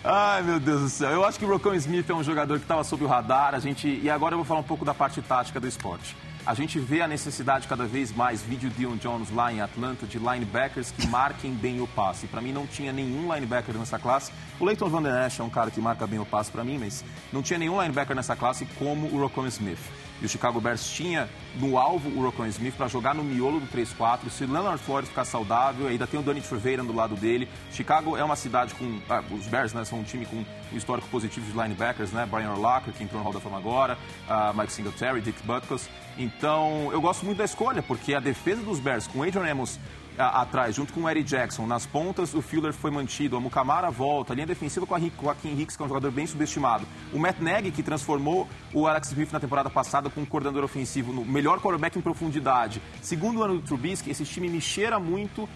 Ai, 0.01 0.41
meu 0.43 0.59
Deus 0.59 0.81
do 0.81 0.89
céu. 0.89 1.09
Eu 1.09 1.25
acho 1.25 1.37
que 1.37 1.43
o 1.43 1.49
Rocco 1.49 1.73
Smith 1.73 2.09
é 2.09 2.13
um 2.13 2.23
jogador 2.23 2.57
que 2.57 2.63
estava 2.63 2.83
sob 2.85 3.03
o 3.03 3.07
radar. 3.07 3.53
A 3.53 3.59
gente... 3.59 3.99
E 4.01 4.09
agora 4.09 4.33
eu 4.33 4.37
vou 4.37 4.45
falar 4.45 4.61
um 4.61 4.63
pouco 4.63 4.85
da 4.85 4.93
parte 4.93 5.21
tática 5.21 5.59
do 5.59 5.67
esporte 5.67 6.15
a 6.45 6.53
gente 6.53 6.79
vê 6.79 7.01
a 7.01 7.07
necessidade 7.07 7.67
cada 7.67 7.85
vez 7.85 8.11
mais, 8.11 8.41
vídeo 8.41 8.69
Dion 8.69 8.95
Jones 8.95 9.29
lá 9.31 9.51
em 9.51 9.61
Atlanta, 9.61 10.07
de 10.07 10.17
linebackers 10.17 10.91
que 10.91 11.05
marquem 11.07 11.53
bem 11.53 11.81
o 11.81 11.87
passe. 11.87 12.27
Para 12.27 12.41
mim 12.41 12.51
não 12.51 12.65
tinha 12.65 12.91
nenhum 12.91 13.33
linebacker 13.33 13.77
nessa 13.77 13.99
classe. 13.99 14.31
O 14.59 14.65
Leighton 14.65 14.89
Van 14.89 15.01
Der 15.01 15.27
Esch 15.27 15.39
é 15.39 15.43
um 15.43 15.49
cara 15.49 15.69
que 15.69 15.79
marca 15.79 16.07
bem 16.07 16.19
o 16.19 16.25
passe 16.25 16.51
para 16.51 16.63
mim, 16.63 16.77
mas 16.77 17.03
não 17.31 17.41
tinha 17.41 17.59
nenhum 17.59 17.81
linebacker 17.81 18.15
nessa 18.15 18.35
classe 18.35 18.65
como 18.77 19.07
o 19.07 19.19
Rocco 19.19 19.45
Smith. 19.47 19.79
E 20.21 20.25
o 20.25 20.29
Chicago 20.29 20.59
Bears 20.59 20.89
tinha 20.89 21.29
no 21.55 21.77
alvo 21.77 22.09
o 22.09 22.23
Rocco 22.23 22.45
Smith 22.47 22.75
para 22.75 22.87
jogar 22.87 23.13
no 23.13 23.23
miolo 23.23 23.59
do 23.59 23.67
3-4. 23.67 24.29
Se 24.29 24.45
Leonard 24.45 24.81
Flores 24.83 25.09
ficar 25.09 25.25
saudável, 25.25 25.87
ainda 25.87 26.05
tem 26.05 26.19
o 26.19 26.23
Danny 26.23 26.41
Treveira 26.41 26.83
do 26.83 26.93
lado 26.93 27.15
dele. 27.15 27.47
Chicago 27.71 28.17
é 28.17 28.23
uma 28.23 28.35
cidade 28.35 28.73
com... 28.75 28.99
Ah, 29.09 29.23
os 29.31 29.47
Bears 29.47 29.73
né, 29.73 29.83
são 29.85 29.99
um 29.99 30.03
time 30.03 30.25
com 30.25 30.37
um 30.37 30.77
histórico 30.77 31.07
positivo 31.09 31.45
de 31.45 31.51
linebackers, 31.51 32.11
né? 32.11 32.27
Brian 32.29 32.51
Urlacher, 32.51 32.93
que 32.93 33.03
entrou 33.03 33.19
no 33.19 33.23
Hall 33.23 33.33
da 33.33 33.39
Fama 33.39 33.57
agora, 33.57 33.97
uh, 34.27 34.57
Mike 34.57 34.71
Singletary, 34.71 35.21
Dick 35.21 35.41
Butkus. 35.43 35.89
Então, 36.17 36.89
eu 36.91 37.01
gosto 37.01 37.25
muito 37.25 37.37
da 37.37 37.45
escolha, 37.45 37.81
porque 37.81 38.13
a 38.13 38.19
defesa 38.19 38.61
dos 38.61 38.79
Bears, 38.79 39.07
com 39.07 39.23
Adrian 39.23 39.51
Amos 39.51 39.79
atrás, 40.19 40.75
junto 40.75 40.91
com 40.91 41.01
o 41.01 41.09
Eric 41.09 41.27
Jackson. 41.27 41.65
Nas 41.65 41.85
pontas, 41.85 42.33
o 42.33 42.41
Fuller 42.41 42.73
foi 42.73 42.91
mantido, 42.91 43.37
a 43.37 43.39
Mukamara 43.39 43.89
volta, 43.89 44.33
a 44.33 44.35
linha 44.35 44.45
defensiva 44.45 44.85
com 44.85 44.93
a 44.93 44.99
Joaquim 44.99 45.59
Hicks, 45.59 45.77
que 45.77 45.81
é 45.81 45.85
um 45.85 45.87
jogador 45.87 46.11
bem 46.11 46.27
subestimado. 46.27 46.85
O 47.13 47.19
Matt 47.19 47.39
Nagy, 47.39 47.71
que 47.71 47.81
transformou 47.81 48.47
o 48.73 48.85
Alex 48.85 49.09
Smith 49.09 49.31
na 49.31 49.39
temporada 49.39 49.69
passada 49.69 50.09
com 50.09 50.21
um 50.21 50.25
coordenador 50.25 50.63
ofensivo 50.63 51.13
no 51.13 51.23
melhor 51.23 51.59
quarterback 51.59 51.97
em 51.97 52.01
profundidade. 52.01 52.81
Segundo 53.01 53.41
ano 53.41 53.55
do 53.55 53.61
Trubisky, 53.61 54.11
esse 54.11 54.25
time 54.25 54.49
me 54.49 54.59
cheira 54.59 54.99
muito 54.99 55.47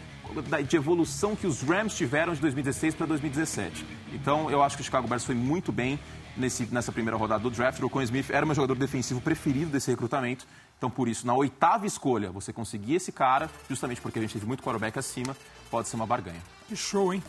de 0.67 0.75
evolução 0.75 1.36
que 1.36 1.46
os 1.46 1.62
Rams 1.62 1.96
tiveram 1.96 2.34
de 2.34 2.41
2016 2.41 2.96
para 2.96 3.05
2017. 3.05 3.86
Então, 4.13 4.50
eu 4.50 4.63
acho 4.63 4.77
que 4.77 4.82
o 4.82 4.86
Chicago 4.86 5.08
Bears 5.08 5.25
foi 5.25 5.36
muito 5.36 5.72
bem 5.72 6.00
nesse, 6.36 6.65
nessa 6.72 6.91
primeira 6.91 7.17
rodada 7.17 7.43
do 7.43 7.51
draft. 7.51 7.79
O 7.79 7.84
Rocco 7.84 8.01
Smith 8.01 8.29
era 8.29 8.43
o 8.43 8.48
meu 8.48 8.55
jogador 8.55 8.75
defensivo 8.75 9.22
preferido 9.22 9.72
desse 9.72 9.91
recrutamento. 9.91 10.46
Então, 10.84 10.92
por 10.92 11.08
isso, 11.08 11.25
na 11.25 11.34
oitava 11.34 11.88
escolha, 11.88 12.30
você 12.30 12.52
conseguir 12.52 12.96
esse 12.96 13.10
cara, 13.10 13.50
justamente 13.70 14.02
porque 14.02 14.20
a 14.20 14.22
gente 14.22 14.34
teve 14.34 14.46
muito 14.46 14.62
quarterback 14.62 15.00
acima, 15.00 15.34
pode 15.72 15.88
ser 15.88 15.96
uma 15.96 16.06
barganha. 16.06 16.42
Que 16.68 16.75
show, 16.75 17.13
hein? 17.13 17.24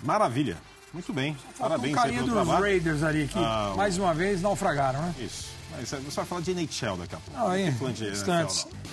Maravilha. 0.00 0.56
Muito 0.92 1.12
bem. 1.12 1.36
Parabéns 1.58 1.96
um 1.96 2.00
aí 2.00 2.12
pelo 2.12 2.44
dos. 2.44 2.48
Raiders 2.48 3.02
ali 3.02 3.26
que, 3.26 3.36
ah, 3.36 3.74
mais 3.76 3.98
uma 3.98 4.14
vez, 4.14 4.40
naufragaram, 4.40 5.02
né? 5.02 5.12
Isso. 5.18 5.48
Você 5.80 5.96
vai 5.96 6.24
falar 6.24 6.40
de 6.42 6.52
NHL 6.52 6.96
daqui 6.96 7.16
a 7.16 7.18
pouco. 7.18 7.32
Ah, 7.34 7.50
aí, 7.50 7.72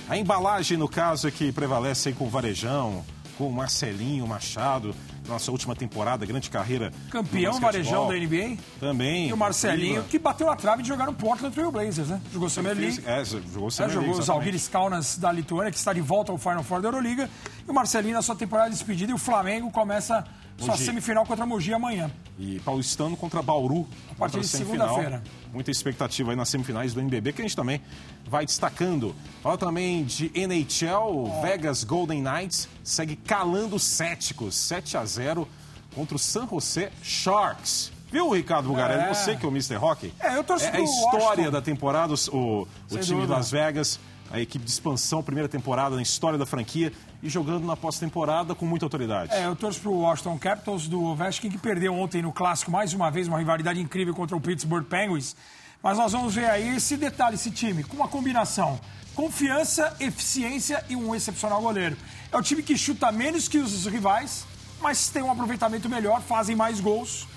A 0.09 0.17
embalagem, 0.17 0.79
no 0.79 0.89
caso, 0.89 1.27
é 1.27 1.31
que 1.31 1.51
prevalece 1.51 2.11
com 2.11 2.25
o 2.25 2.29
Varejão, 2.29 3.05
com 3.37 3.49
o 3.49 3.53
Marcelinho 3.53 4.25
Machado, 4.25 4.95
nossa 5.27 5.51
última 5.51 5.75
temporada, 5.75 6.25
grande 6.25 6.49
carreira. 6.49 6.91
Campeão 7.09 7.59
varejão 7.59 8.07
da 8.07 8.15
NBA. 8.15 8.57
Também. 8.79 9.29
E 9.29 9.33
o 9.33 9.37
Marcelinho, 9.37 10.03
que 10.03 10.19
bateu 10.19 10.49
a 10.49 10.55
trave 10.55 10.81
de 10.81 10.87
jogar 10.87 11.05
no 11.05 11.13
Portland 11.13 11.53
Trail 11.53 11.71
Blazers, 11.71 12.09
né? 12.09 12.21
Jogou 12.31 12.49
Summer 12.49 12.75
League. 12.75 13.01
É, 13.05 13.23
jogou 13.23 13.71
Summer 13.71 13.91
é, 13.91 13.93
Jogou 13.93 14.11
os 14.11 14.29
Algiris 14.29 14.67
Kaunas 14.67 15.17
da 15.17 15.31
Lituânia, 15.31 15.71
que 15.71 15.77
está 15.77 15.93
de 15.93 16.01
volta 16.01 16.31
ao 16.31 16.37
Final 16.37 16.63
Four 16.63 16.81
da 16.81 16.87
Euroliga. 16.87 17.29
E 17.67 17.71
o 17.71 17.73
Marcelinho 17.73 18.15
na 18.15 18.21
sua 18.21 18.35
temporada 18.35 18.69
de 18.69 18.75
despedida. 18.75 19.11
E 19.11 19.15
o 19.15 19.17
Flamengo 19.17 19.69
começa 19.71 20.25
sua 20.61 20.77
semifinal 20.77 21.25
contra 21.25 21.45
Mogi 21.45 21.73
amanhã. 21.73 22.11
E 22.39 22.59
paulistano 22.59 23.17
contra 23.17 23.41
Bauru. 23.41 23.87
A 24.11 24.15
partir 24.15 24.39
de 24.39 24.47
segunda-feira. 24.47 25.23
Muita 25.53 25.71
expectativa 25.71 26.31
aí 26.31 26.35
nas 26.35 26.49
semifinais 26.49 26.93
do 26.93 27.01
NBB, 27.01 27.33
que 27.33 27.41
a 27.41 27.45
gente 27.45 27.55
também 27.55 27.81
vai 28.25 28.45
destacando. 28.45 29.15
Fala 29.41 29.57
também 29.57 30.03
de 30.03 30.31
NHL, 30.33 31.27
oh. 31.27 31.41
Vegas 31.41 31.83
Golden 31.83 32.21
Knights 32.21 32.69
segue 32.83 33.15
calando 33.15 33.77
céticos, 33.77 34.55
7 34.55 34.97
a 34.97 35.05
0 35.05 35.47
contra 35.93 36.15
o 36.15 36.19
San 36.19 36.47
José 36.47 36.91
Sharks. 37.03 37.91
Viu, 38.11 38.29
Ricardo 38.31 38.67
Bugarelli? 38.67 39.03
É. 39.03 39.13
Você 39.13 39.35
que 39.35 39.45
é 39.45 39.47
o 39.47 39.51
Mr. 39.51 39.77
Hockey. 39.77 40.13
É, 40.19 40.35
eu 40.35 40.43
torço 40.43 40.65
É 40.65 40.77
a 40.77 40.81
história 40.81 41.49
da 41.49 41.61
temporada, 41.61 42.13
o, 42.31 42.67
o 42.89 42.97
time 42.97 43.21
de 43.21 43.27
Las 43.27 43.51
Vegas 43.51 43.99
a 44.31 44.39
equipe 44.39 44.63
de 44.63 44.71
expansão, 44.71 45.21
primeira 45.21 45.49
temporada 45.49 45.95
na 45.95 46.01
história 46.01 46.39
da 46.39 46.45
franquia 46.45 46.91
e 47.23 47.29
jogando 47.29 47.65
na 47.65 47.75
pós-temporada 47.75 48.55
com 48.55 48.65
muita 48.65 48.85
autoridade. 48.85 49.33
É, 49.33 49.45
eu 49.45 49.55
torço 49.55 49.79
para 49.79 49.89
o 49.89 49.99
Washington 49.99 50.37
Capitals 50.39 50.87
do 50.87 51.03
Ovechkin, 51.03 51.49
que 51.49 51.57
perdeu 51.57 51.93
ontem 51.93 52.21
no 52.21 52.31
Clássico 52.31 52.71
mais 52.71 52.93
uma 52.93 53.11
vez, 53.11 53.27
uma 53.27 53.37
rivalidade 53.37 53.79
incrível 53.79 54.13
contra 54.13 54.35
o 54.35 54.41
Pittsburgh 54.41 54.85
Penguins. 54.85 55.35
Mas 55.83 55.97
nós 55.97 56.11
vamos 56.11 56.35
ver 56.35 56.45
aí 56.45 56.75
esse 56.75 56.97
detalhe, 56.97 57.35
esse 57.35 57.51
time, 57.51 57.83
com 57.83 57.95
uma 57.95 58.07
combinação. 58.07 58.79
Confiança, 59.15 59.95
eficiência 59.99 60.83
e 60.89 60.95
um 60.95 61.13
excepcional 61.13 61.61
goleiro. 61.61 61.97
É 62.31 62.37
o 62.37 62.41
time 62.41 62.63
que 62.63 62.77
chuta 62.77 63.11
menos 63.11 63.47
que 63.47 63.57
os 63.57 63.85
rivais, 63.85 64.45
mas 64.79 65.09
tem 65.09 65.21
um 65.21 65.31
aproveitamento 65.31 65.89
melhor, 65.89 66.21
fazem 66.21 66.55
mais 66.55 66.79
gols. 66.79 67.27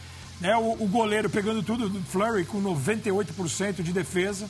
Né? 0.40 0.54
O, 0.56 0.84
o 0.84 0.88
goleiro 0.88 1.28
pegando 1.28 1.62
tudo, 1.62 2.02
Flurry 2.04 2.44
com 2.44 2.62
98% 2.62 3.82
de 3.82 3.92
defesa 3.92 4.48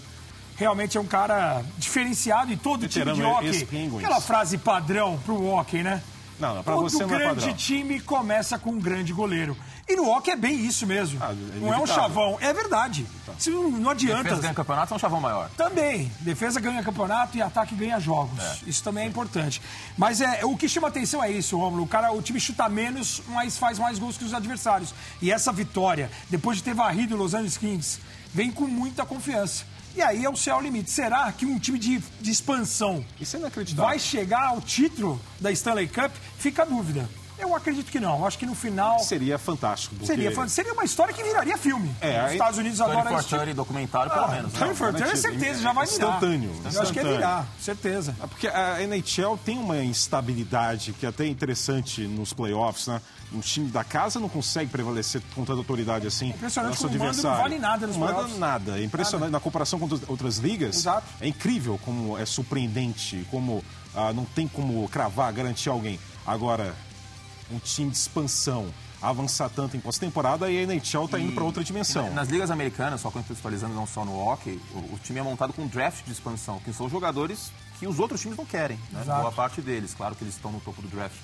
realmente 0.56 0.96
é 0.96 1.00
um 1.00 1.06
cara 1.06 1.62
diferenciado 1.78 2.52
e 2.52 2.56
todo 2.56 2.88
time 2.88 3.12
de 3.12 3.23
hockey. 3.23 3.68
Aquela 3.99 4.20
frase 4.20 4.58
padrão 4.58 5.18
pro 5.25 5.44
hockey, 5.46 5.82
né? 5.82 6.02
Não, 6.38 6.62
pra 6.62 6.75
todo 6.75 6.90
você 6.90 7.04
não 7.04 7.14
é 7.14 7.18
grande 7.18 7.40
padrão. 7.40 7.56
time 7.56 8.00
começa 8.00 8.58
com 8.58 8.70
um 8.70 8.80
grande 8.80 9.12
goleiro. 9.12 9.56
E 9.88 9.94
no 9.96 10.11
hockey 10.11 10.30
é 10.30 10.37
bem 10.37 10.64
isso 10.64 10.87
mesmo. 10.87 11.18
Ah, 11.23 11.32
é 11.32 11.61
não 11.61 11.73
é 11.73 11.78
um 11.78 11.87
chavão, 11.87 12.38
é 12.40 12.52
verdade. 12.52 13.06
Tá. 13.25 13.34
Não, 13.46 13.70
não 13.70 13.90
adianta. 13.90 14.23
Defesa 14.23 14.40
ganha 14.40 14.54
campeonato 14.54 14.94
é 14.94 14.96
um 14.96 14.99
chavão 14.99 15.20
maior. 15.20 15.50
Também. 15.56 16.11
Defesa 16.20 16.58
ganha 16.58 16.82
campeonato 16.82 17.37
e 17.37 17.42
ataque 17.42 17.75
ganha 17.75 18.00
jogos. 18.00 18.42
É. 18.42 18.56
Isso 18.66 18.82
também 18.82 19.04
é 19.04 19.06
importante. 19.06 19.61
Mas 19.96 20.20
é, 20.20 20.44
o 20.44 20.56
que 20.56 20.68
chama 20.68 20.88
atenção 20.88 21.23
é 21.23 21.30
isso, 21.30 21.56
Romulo. 21.56 21.84
O 21.84 21.87
cara, 21.87 22.12
o 22.12 22.23
time 22.23 22.40
chuta 22.40 22.68
menos, 22.68 23.23
mas 23.28 23.58
faz 23.58 23.78
mais 23.78 23.99
gols 23.99 24.16
que 24.16 24.25
os 24.25 24.34
adversários. 24.34 24.94
E 25.20 25.30
essa 25.30 25.52
vitória, 25.52 26.11
depois 26.30 26.56
de 26.56 26.64
ter 26.64 26.75
varrido 26.75 27.14
o 27.14 27.18
Los 27.18 27.34
Angeles 27.34 27.58
Kings, 27.58 28.00
vem 28.32 28.50
com 28.50 28.66
muita 28.66 29.04
confiança. 29.04 29.64
E 29.96 30.02
aí 30.02 30.24
é 30.24 30.28
o 30.28 30.36
céu 30.36 30.60
limite. 30.60 30.90
Será 30.90 31.30
que 31.32 31.46
um 31.46 31.58
time 31.58 31.78
de, 31.78 31.98
de 32.20 32.30
expansão 32.30 33.04
Isso 33.20 33.36
é 33.36 33.38
inacreditável. 33.38 33.84
vai 33.88 33.98
chegar 33.98 34.48
ao 34.48 34.60
título 34.60 35.20
da 35.40 35.52
Stanley 35.52 35.88
Cup? 35.88 36.12
Fica 36.38 36.62
a 36.62 36.64
dúvida. 36.64 37.08
Eu 37.38 37.55
acredito 37.55 37.91
que 37.91 37.99
não. 37.99 38.25
Acho 38.26 38.38
que 38.38 38.47
no 38.47 38.55
final. 38.55 38.99
Seria 39.00 39.38
fantástico. 39.38 39.95
Porque... 39.97 40.07
Seria, 40.07 40.49
seria 40.49 40.73
uma 40.73 40.85
história 40.85 41.12
que 41.12 41.23
viraria 41.23 41.57
filme. 41.59 41.95
É, 42.00 42.26
Os 42.26 42.33
Estados 42.33 42.59
Unidos 42.59 42.81
adoram 42.81 43.19
isso. 43.19 43.29
Tony 43.29 43.55
documentário, 43.55 44.12
pelo 44.12 44.25
ah, 44.25 44.29
menos. 44.29 44.53
Tony 44.53 44.69
né? 44.69 44.75
for 44.75 44.95
é 44.95 45.17
certeza, 45.17 45.61
já 45.61 45.73
vai 45.73 45.87
virar. 45.87 46.07
Instantâneo. 46.07 46.62
Eu 46.73 46.83
acho 46.83 46.93
que 46.93 46.99
é 46.99 47.05
virar, 47.05 47.47
certeza. 47.61 48.17
É 48.23 48.26
porque 48.26 48.49
a 48.49 48.83
NHL 48.83 49.38
tem 49.45 49.59
uma 49.59 49.79
instabilidade 49.83 50.93
que 50.93 51.07
é 51.07 51.09
até 51.09 51.26
interessante 51.26 52.03
nos 52.07 52.33
playoffs, 52.33 52.87
né? 52.87 53.00
Um 53.33 53.41
time 53.41 53.69
da 53.69 53.83
casa 53.83 54.21
não 54.21 54.29
consegue 54.29 54.71
prevalecer 54.71 55.21
com 55.35 55.45
tanta 55.45 55.59
autoridade 55.59 56.07
assim. 56.07 56.26
É 56.26 56.35
impressionante 56.35 56.76
como 56.76 56.88
adversário. 56.88 57.31
não 57.31 57.43
vale 57.43 57.59
nada 57.59 57.87
nos 57.87 57.97
Não 57.97 58.07
manda 58.07 58.29
nada. 58.38 58.79
É 58.79 58.85
impressionante. 58.85 59.31
Nada. 59.31 59.33
Na 59.33 59.41
comparação 59.41 59.79
com 59.79 59.88
outras 60.07 60.38
ligas, 60.38 60.76
Exato. 60.76 61.07
é 61.21 61.26
incrível 61.26 61.81
como 61.85 62.17
é 62.17 62.25
surpreendente, 62.25 63.26
como 63.31 63.64
ah, 63.95 64.12
não 64.12 64.25
tem 64.25 64.47
como 64.47 64.88
cravar, 64.88 65.33
garantir 65.33 65.69
alguém. 65.69 65.99
Agora, 66.26 66.75
um 67.50 67.58
time 67.58 67.90
de 67.90 67.96
expansão 67.96 68.72
avançar 69.00 69.50
tanto 69.50 69.76
em 69.76 69.80
pós-temporada 69.80 70.50
e 70.50 70.58
a 70.58 70.62
NHL 70.62 71.04
está 71.04 71.18
indo 71.18 71.32
para 71.32 71.44
outra 71.44 71.62
dimensão. 71.62 72.12
Nas 72.14 72.28
ligas 72.28 72.50
americanas, 72.50 73.02
só 73.02 73.10
contextualizando 73.10 73.74
não 73.74 73.86
só 73.86 74.04
no 74.04 74.18
hockey, 74.18 74.58
o, 74.72 74.94
o, 74.94 75.00
time 75.02 75.20
é 75.20 75.22
montado 75.22 75.52
com 75.52 75.62
um 75.62 75.66
draft 75.66 76.04
de 76.04 76.12
expansão, 76.12 76.58
que 76.60 76.72
são 76.72 76.88
jogadores 76.88 77.52
que 77.78 77.86
os 77.86 77.98
outros 77.98 78.20
times 78.20 78.38
não 78.38 78.46
querem, 78.46 78.78
né? 78.90 79.02
boa 79.04 79.30
parte 79.30 79.60
deles. 79.60 79.94
Claro 79.94 80.14
que 80.14 80.24
eles 80.24 80.34
estão 80.34 80.50
no 80.50 80.60
topo 80.60 80.80
do 80.80 80.88
draft. 80.88 81.16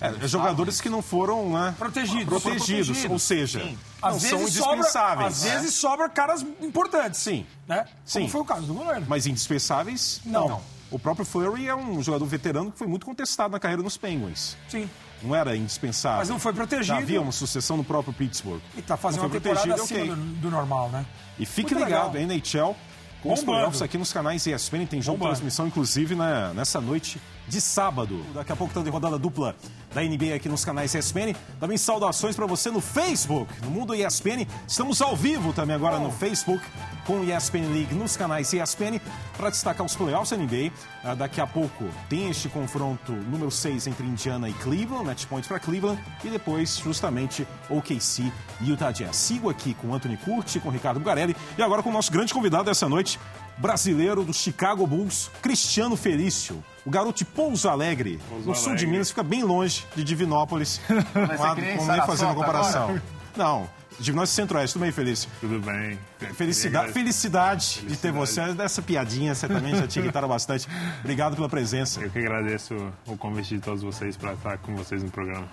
É, 0.00 0.28
jogadores 0.28 0.80
que 0.80 0.88
não 0.88 1.02
foram 1.02 1.50
né, 1.50 1.74
protegidos. 1.76 2.24
protegidos, 2.24 2.86
protegidos. 2.86 3.10
ou 3.10 3.18
seja, 3.18 3.60
Sim. 3.60 3.78
não 4.00 4.10
às 4.10 4.22
são 4.22 4.42
indispensáveis. 4.42 4.92
Sobra, 4.92 5.26
às 5.26 5.42
vezes 5.42 5.74
sobra 5.74 6.08
caras 6.08 6.46
importantes. 6.60 7.20
Sim. 7.20 7.44
Né? 7.66 7.84
Sim. 8.04 8.20
Como 8.20 8.30
foi 8.30 8.40
o 8.42 8.44
caso 8.44 8.66
do 8.66 8.74
goleiro. 8.74 9.04
Mas 9.08 9.26
indispensáveis, 9.26 10.20
não. 10.24 10.48
não. 10.48 10.60
O 10.90 10.98
próprio 10.98 11.26
Flurry 11.26 11.68
é 11.68 11.74
um 11.74 12.00
jogador 12.02 12.24
veterano 12.26 12.70
que 12.72 12.78
foi 12.78 12.86
muito 12.86 13.04
contestado 13.04 13.50
na 13.50 13.58
carreira 13.58 13.82
nos 13.82 13.96
Penguins. 13.96 14.56
Sim. 14.68 14.88
Não 15.22 15.34
era 15.34 15.56
indispensável. 15.56 16.18
Mas 16.18 16.28
não 16.28 16.38
foi 16.38 16.52
protegido. 16.52 16.86
Já 16.86 16.98
havia 16.98 17.20
uma 17.20 17.32
sucessão 17.32 17.76
no 17.76 17.84
próprio 17.84 18.12
Pittsburgh. 18.12 18.60
E 18.76 18.80
está 18.80 18.96
fazendo 18.96 19.22
uma 19.22 19.30
temporada 19.30 19.74
acima 19.74 20.00
okay. 20.00 20.08
do, 20.08 20.16
do, 20.16 20.50
normal, 20.50 20.90
né? 20.90 21.04
E 21.38 21.46
fique 21.46 21.74
muito 21.74 21.84
ligado, 21.84 22.14
legal. 22.14 22.36
NHL 22.36 22.76
com 23.22 23.32
os 23.32 23.42
playoffs 23.42 23.82
aqui 23.82 23.98
nos 23.98 24.12
canais 24.12 24.46
ESPN. 24.46 24.86
Tem 24.86 25.02
jogo 25.02 25.18
de 25.18 25.24
transmissão, 25.24 25.66
inclusive, 25.66 26.14
né, 26.14 26.52
nessa 26.54 26.80
noite 26.80 27.20
de 27.48 27.60
sábado. 27.60 28.24
Daqui 28.34 28.52
a 28.52 28.56
pouco 28.56 28.74
tá 28.74 28.82
de 28.82 28.90
rodada 28.90 29.18
dupla 29.18 29.56
da 29.94 30.02
NBA 30.02 30.34
aqui 30.34 30.48
nos 30.48 30.64
canais 30.64 30.94
ESPN. 30.94 31.34
Também 31.58 31.78
saudações 31.78 32.36
para 32.36 32.46
você 32.46 32.70
no 32.70 32.80
Facebook, 32.80 33.52
no 33.62 33.70
Mundo 33.70 33.94
ESPN. 33.94 34.46
Estamos 34.66 35.00
ao 35.00 35.16
vivo 35.16 35.52
também 35.52 35.74
agora 35.74 35.98
no 35.98 36.10
Facebook 36.10 36.62
com 37.08 37.20
o 37.20 37.24
ESPN 37.24 37.72
League 37.72 37.94
nos 37.94 38.18
canais 38.18 38.52
ESPN 38.52 39.00
para 39.34 39.48
destacar 39.48 39.86
os 39.86 39.96
playoffs 39.96 40.38
NBA. 40.38 40.70
Uh, 41.02 41.16
daqui 41.16 41.40
a 41.40 41.46
pouco 41.46 41.86
tem 42.06 42.28
este 42.28 42.50
confronto 42.50 43.12
número 43.12 43.50
6 43.50 43.86
entre 43.86 44.06
Indiana 44.06 44.46
e 44.46 44.52
Cleveland, 44.52 45.06
match 45.06 45.24
point 45.24 45.48
para 45.48 45.58
Cleveland 45.58 45.98
e 46.22 46.28
depois 46.28 46.76
justamente 46.76 47.48
OKC 47.70 48.30
e 48.60 48.68
Utah 48.68 48.92
Jazz. 48.92 49.16
Sigo 49.16 49.48
aqui 49.48 49.72
com 49.72 49.94
Anthony 49.94 50.18
Curti, 50.18 50.60
com 50.60 50.68
Ricardo 50.68 51.00
Bugarelli 51.00 51.34
e 51.56 51.62
agora 51.62 51.82
com 51.82 51.88
o 51.88 51.92
nosso 51.92 52.12
grande 52.12 52.34
convidado 52.34 52.64
dessa 52.64 52.86
noite, 52.88 53.18
brasileiro 53.56 54.22
do 54.22 54.34
Chicago 54.34 54.86
Bulls, 54.86 55.30
Cristiano 55.40 55.96
Felício. 55.96 56.62
O 56.88 56.90
garoto 56.90 57.18
de 57.18 57.26
Pouso 57.26 57.68
Alegre, 57.68 58.18
Pouso 58.30 58.48
no 58.48 58.54
sul 58.54 58.68
Alegre. 58.68 58.86
de 58.86 58.90
Minas, 58.90 59.10
fica 59.10 59.22
bem 59.22 59.42
longe 59.44 59.84
de 59.94 60.02
Divinópolis. 60.02 60.80
Mas 61.14 61.38
lá, 61.38 61.54
como 61.54 61.60
nem 61.60 62.06
fazendo 62.06 62.30
a 62.30 62.34
comparação. 62.34 62.84
Agora? 62.84 63.02
Não, 63.36 63.68
Divinópolis 64.00 64.30
Centro-Oeste, 64.30 64.72
tudo 64.72 64.82
bem, 64.84 64.92
Felício? 64.92 65.28
Tudo 65.38 65.60
bem. 65.60 65.98
Felicidade, 66.32 66.90
felicidade, 66.90 66.92
felicidade, 66.92 67.80
de 67.86 67.94
ter 67.94 68.10
você. 68.10 68.40
Essa 68.58 68.80
piadinha 68.80 69.34
certamente 69.34 69.76
já 69.76 69.86
tinha 69.86 70.02
irritado 70.02 70.26
bastante. 70.26 70.66
Obrigado 71.00 71.36
pela 71.36 71.46
presença. 71.46 72.00
Eu 72.00 72.08
que 72.08 72.20
agradeço 72.20 72.74
o 73.06 73.18
convite 73.18 73.56
de 73.56 73.60
todos 73.60 73.82
vocês 73.82 74.16
para 74.16 74.32
estar 74.32 74.56
com 74.56 74.74
vocês 74.74 75.02
no 75.02 75.10
programa. 75.10 75.46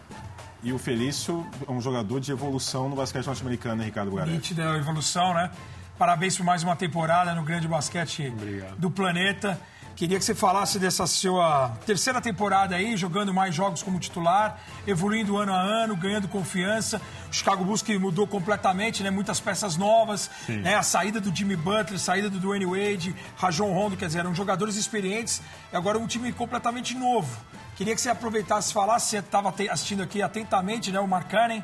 E 0.64 0.72
o 0.72 0.80
Felício 0.80 1.46
é 1.68 1.70
um 1.70 1.82
jogador 1.82 2.22
de 2.22 2.32
evolução 2.32 2.88
no 2.88 2.96
basquete 2.96 3.26
norte-americano, 3.26 3.76
né, 3.76 3.84
Ricardo 3.84 4.10
Bugarelli? 4.10 4.38
Nítida 4.38 4.78
evolução, 4.78 5.34
né? 5.34 5.52
Parabéns 5.98 6.38
por 6.38 6.46
mais 6.46 6.64
uma 6.64 6.78
temporada 6.78 7.36
no 7.36 7.44
grande 7.44 7.68
basquete 7.68 8.28
Obrigado. 8.28 8.78
do 8.78 8.90
planeta. 8.90 9.60
Queria 9.96 10.20
que 10.20 10.26
você 10.26 10.36
falasse 10.36 10.78
dessa 10.78 11.08
sua 11.08 11.70
terceira 11.86 12.20
temporada 12.20 12.76
aí, 12.76 12.98
jogando 12.98 13.34
mais 13.34 13.56
jogos 13.56 13.82
como 13.82 13.98
titular, 13.98 14.60
evoluindo 14.86 15.38
ano 15.38 15.54
a 15.54 15.62
ano, 15.62 15.96
ganhando 15.96 16.28
confiança. 16.28 17.02
O 17.30 17.34
Chicago 17.34 17.64
Bulls 17.64 17.82
que 17.82 17.98
mudou 17.98 18.28
completamente, 18.28 19.02
né? 19.02 19.10
Muitas 19.10 19.40
peças 19.40 19.78
novas, 19.78 20.30
né? 20.50 20.76
A 20.76 20.84
saída 20.84 21.22
do 21.22 21.34
Jimmy 21.34 21.56
Butler, 21.56 21.98
saída 21.98 22.30
do 22.30 22.40
Dwayne 22.40 22.66
Wade, 22.66 23.16
Rajon 23.38 23.72
Rondo, 23.72 23.96
quer 23.96 24.08
dizer, 24.08 24.20
eram 24.20 24.36
jogadores 24.36 24.76
experientes 24.76 25.42
e 25.72 25.76
agora 25.78 25.98
um 25.98 26.08
time 26.08 26.30
completamente 26.34 26.94
novo. 26.94 27.34
Queria 27.78 27.96
que 27.96 28.02
você 28.02 28.10
aproveitasse 28.10 28.72
e 28.72 28.74
falasse, 28.74 29.12
você 29.12 29.18
estava 29.20 29.54
assistindo 29.72 30.04
aqui 30.04 30.22
atentamente, 30.22 30.92
né? 30.92 31.00
O 31.00 31.08
Mark 31.08 31.30
Cannon. 31.30 31.62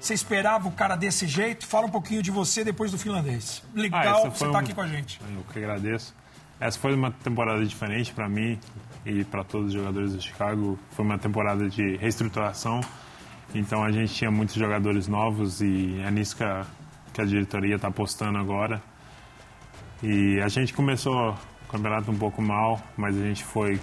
Você 0.00 0.14
esperava 0.14 0.66
o 0.66 0.72
cara 0.72 0.96
desse 0.96 1.28
jeito? 1.28 1.64
Fala 1.64 1.86
um 1.86 1.90
pouquinho 1.90 2.24
de 2.24 2.32
você 2.32 2.64
depois 2.64 2.90
do 2.90 2.98
finlandês. 2.98 3.62
Legal 3.72 4.26
ah, 4.26 4.30
você 4.30 4.46
estar 4.46 4.50
tá 4.50 4.58
aqui 4.58 4.74
com 4.74 4.80
a 4.80 4.88
gente. 4.88 5.20
Eu 5.32 5.44
que 5.52 5.60
agradeço. 5.60 6.12
Essa 6.62 6.78
foi 6.78 6.94
uma 6.94 7.10
temporada 7.10 7.66
diferente 7.66 8.12
para 8.12 8.28
mim 8.28 8.56
e 9.04 9.24
para 9.24 9.42
todos 9.42 9.66
os 9.66 9.72
jogadores 9.72 10.14
do 10.14 10.22
Chicago. 10.22 10.78
Foi 10.92 11.04
uma 11.04 11.18
temporada 11.18 11.68
de 11.68 11.96
reestruturação. 11.96 12.80
Então 13.52 13.82
a 13.82 13.90
gente 13.90 14.14
tinha 14.14 14.30
muitos 14.30 14.54
jogadores 14.54 15.08
novos 15.08 15.60
e 15.60 16.00
é 16.06 16.08
nisso 16.08 16.36
que 16.36 16.44
a, 16.44 16.64
que 17.12 17.20
a 17.20 17.24
diretoria 17.24 17.74
está 17.74 17.88
apostando 17.88 18.38
agora. 18.38 18.80
E 20.04 20.40
a 20.40 20.46
gente 20.46 20.72
começou 20.72 21.30
o 21.30 21.68
campeonato 21.68 22.12
um 22.12 22.16
pouco 22.16 22.40
mal, 22.40 22.80
mas 22.96 23.18
a 23.18 23.22
gente 23.22 23.42
foi 23.42 23.80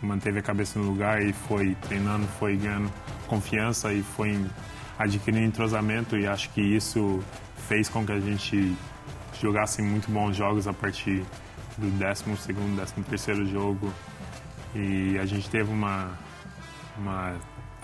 manteve 0.00 0.38
a 0.38 0.42
cabeça 0.42 0.78
no 0.78 0.86
lugar 0.86 1.22
e 1.22 1.34
foi 1.34 1.74
treinando, 1.74 2.26
foi 2.38 2.56
ganhando 2.56 2.90
confiança 3.26 3.92
e 3.92 4.02
foi 4.02 4.46
adquirindo 4.98 5.44
entrosamento 5.44 6.16
e 6.16 6.26
acho 6.26 6.48
que 6.54 6.62
isso 6.62 7.22
fez 7.68 7.86
com 7.86 8.06
que 8.06 8.12
a 8.12 8.20
gente 8.20 8.74
jogasse 9.38 9.82
muito 9.82 10.10
bons 10.10 10.34
jogos 10.34 10.66
a 10.66 10.72
partir 10.72 11.22
do 11.78 11.90
12 11.90 12.36
segundo, 12.36 12.76
13 12.76 13.02
terceiro 13.08 13.46
jogo. 13.46 13.92
E 14.74 15.18
a 15.18 15.24
gente 15.24 15.48
teve 15.48 15.70
uma 15.70 16.18
uma 16.98 17.36